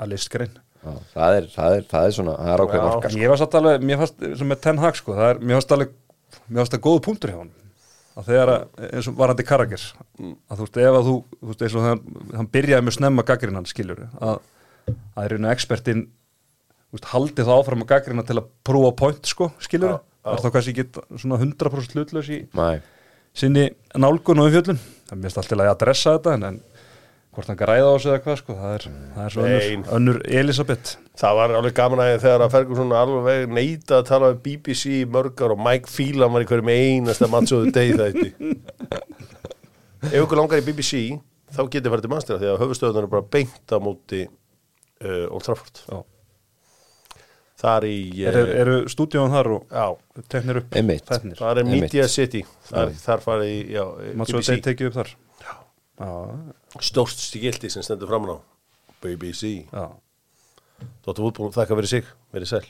að 0.01 0.13
listgrein. 0.15 0.59
Já, 0.81 0.93
það 1.15 1.37
er, 1.37 1.49
það 1.55 1.77
er, 1.77 1.83
það 1.91 2.07
er 2.09 2.15
svona, 2.17 2.35
það 2.41 2.53
er 2.55 2.63
ákveð 2.65 2.85
marka 2.87 3.11
sko. 3.11 3.21
Ég 3.21 3.33
var 3.33 3.41
satt 3.43 3.57
alveg, 3.61 3.83
mér 3.91 3.99
fannst 4.01 4.23
sem 4.41 4.49
með 4.49 4.61
Ten 4.65 4.79
Hag 4.81 4.97
sko, 5.01 5.17
það 5.19 5.33
er, 5.35 5.41
mér 5.45 5.59
fannst 5.59 5.75
alveg 5.77 5.91
mér 6.47 6.61
fannst 6.63 6.77
það 6.77 6.85
góðu 6.87 7.03
punktur 7.05 7.33
hjá 7.35 7.41
hann 7.43 7.51
að 8.21 8.31
þegar 8.31 8.53
eins 8.91 9.09
og 9.11 9.19
varandi 9.21 9.45
Karagers 9.47 9.85
að 10.21 10.57
þú 10.57 10.65
veist, 10.65 10.79
ef 10.81 10.97
að 10.97 11.05
þú, 11.11 11.17
þú 11.41 11.51
veist, 11.51 11.63
eins 11.67 11.77
og 11.79 11.85
hann, 11.85 12.01
hann 12.41 12.49
byrjaði 12.57 12.87
með 12.89 12.97
snemma 12.97 13.25
gaggrinnan, 13.29 13.69
skiljur 13.71 14.01
að, 14.21 14.41
að 15.15 15.29
er 15.29 15.37
einu 15.37 15.53
veist, 16.97 17.11
haldi 17.13 17.45
þá 17.47 17.53
áfram 17.55 17.85
að 17.85 17.91
gaggrina 17.93 18.25
til 18.27 18.39
að 18.41 18.49
prófa 18.67 18.91
point, 18.99 19.29
sko, 19.31 19.51
skiljur 19.63 20.01
þá 20.27 20.49
kannski 20.55 20.75
ekki 20.75 21.05
svona 21.23 21.39
100% 21.41 21.95
hlutlaus 21.97 22.31
í 22.35 22.41
Nei, 22.59 22.81
sinni 23.37 23.69
nálgun 23.95 24.43
og 24.43 24.51
umfjöllun 24.51 24.81
það 25.11 25.21
mjög 25.25 25.41
alltaf 25.43 25.59
að 25.59 25.73
adressa 25.75 26.17
þetta 26.17 26.37
en, 26.39 26.47
en 26.49 26.61
hvort 27.31 27.51
hann 27.51 27.59
kan 27.61 27.71
ræða 27.71 27.91
á 27.91 27.97
sig 28.03 28.11
eða 28.11 28.23
hvað 28.25 28.39
sko 28.41 28.59
það 28.59 28.75
er, 28.77 28.87
það 29.15 29.25
er 29.25 29.35
svo 29.35 29.47
önnur, 29.47 29.91
önnur 29.99 30.21
Elisabeth 30.41 30.95
það 31.21 31.39
var 31.39 31.57
alveg 31.61 31.77
gaman 31.79 32.05
að 32.05 32.17
þegar 32.25 32.45
að 32.47 32.55
Ferguson 32.57 32.95
alveg 33.01 33.55
neita 33.55 34.01
að 34.01 34.09
tala 34.11 34.33
um 34.35 34.41
BBC 34.45 35.01
mörgar 35.15 35.55
og 35.55 35.63
Mike 35.63 35.91
Phelan 35.91 36.35
var 36.35 36.47
í 36.47 36.51
hverjum 36.51 36.73
einasta 36.75 37.31
mattsóðu 37.31 37.75
degi 37.75 37.99
þætti 38.01 38.33
ef 40.11 40.23
ykkur 40.25 40.41
langar 40.41 40.63
í 40.63 40.67
BBC 40.67 41.21
þá 41.51 41.65
getið 41.67 41.93
farið 41.93 42.07
til 42.07 42.13
mannstæra 42.13 42.41
því 42.41 42.51
að 42.53 42.61
höfustöðunar 42.65 43.07
er 43.07 43.13
bara 43.15 43.29
beint 43.35 43.75
á 43.75 43.79
móti 43.83 44.23
uh, 44.27 45.27
Old 45.35 45.45
Trafford. 45.47 45.83
Já. 45.87 45.99
Þar 47.61 47.87
í 47.89 47.97
eru, 48.31 48.43
uh, 48.43 48.53
eru 48.63 48.77
stúdíóan 48.93 49.35
þar 49.35 49.51
og 49.57 49.75
já, 49.75 49.87
teknir 50.33 50.61
upp? 50.63 50.77
Þættinir 50.77 51.41
þar 51.41 51.63
er. 51.63 51.71
Media 51.71 52.07
City. 52.11 52.45
Þar, 52.71 52.95
þar 53.05 53.25
farið 53.27 53.53
í 53.53 53.59
já, 53.77 53.83
að 53.85 54.23
BBC 54.23 54.51
þeir 54.51 54.63
tekið 54.69 54.91
upp 54.91 55.01
þar? 55.01 55.15
Já, 56.01 56.13
stórt 56.91 57.21
stíkildi 57.21 57.73
sem 57.73 57.85
stendur 57.85 58.11
framan 58.13 58.37
á. 58.37 58.39
BBC 59.05 59.53
já. 59.67 59.85
Dóttar 61.05 61.27
fútból, 61.27 61.53
þakka 61.53 61.77
fyrir 61.77 61.93
sig, 61.99 62.15
verið 62.33 62.55
sæl 62.55 62.65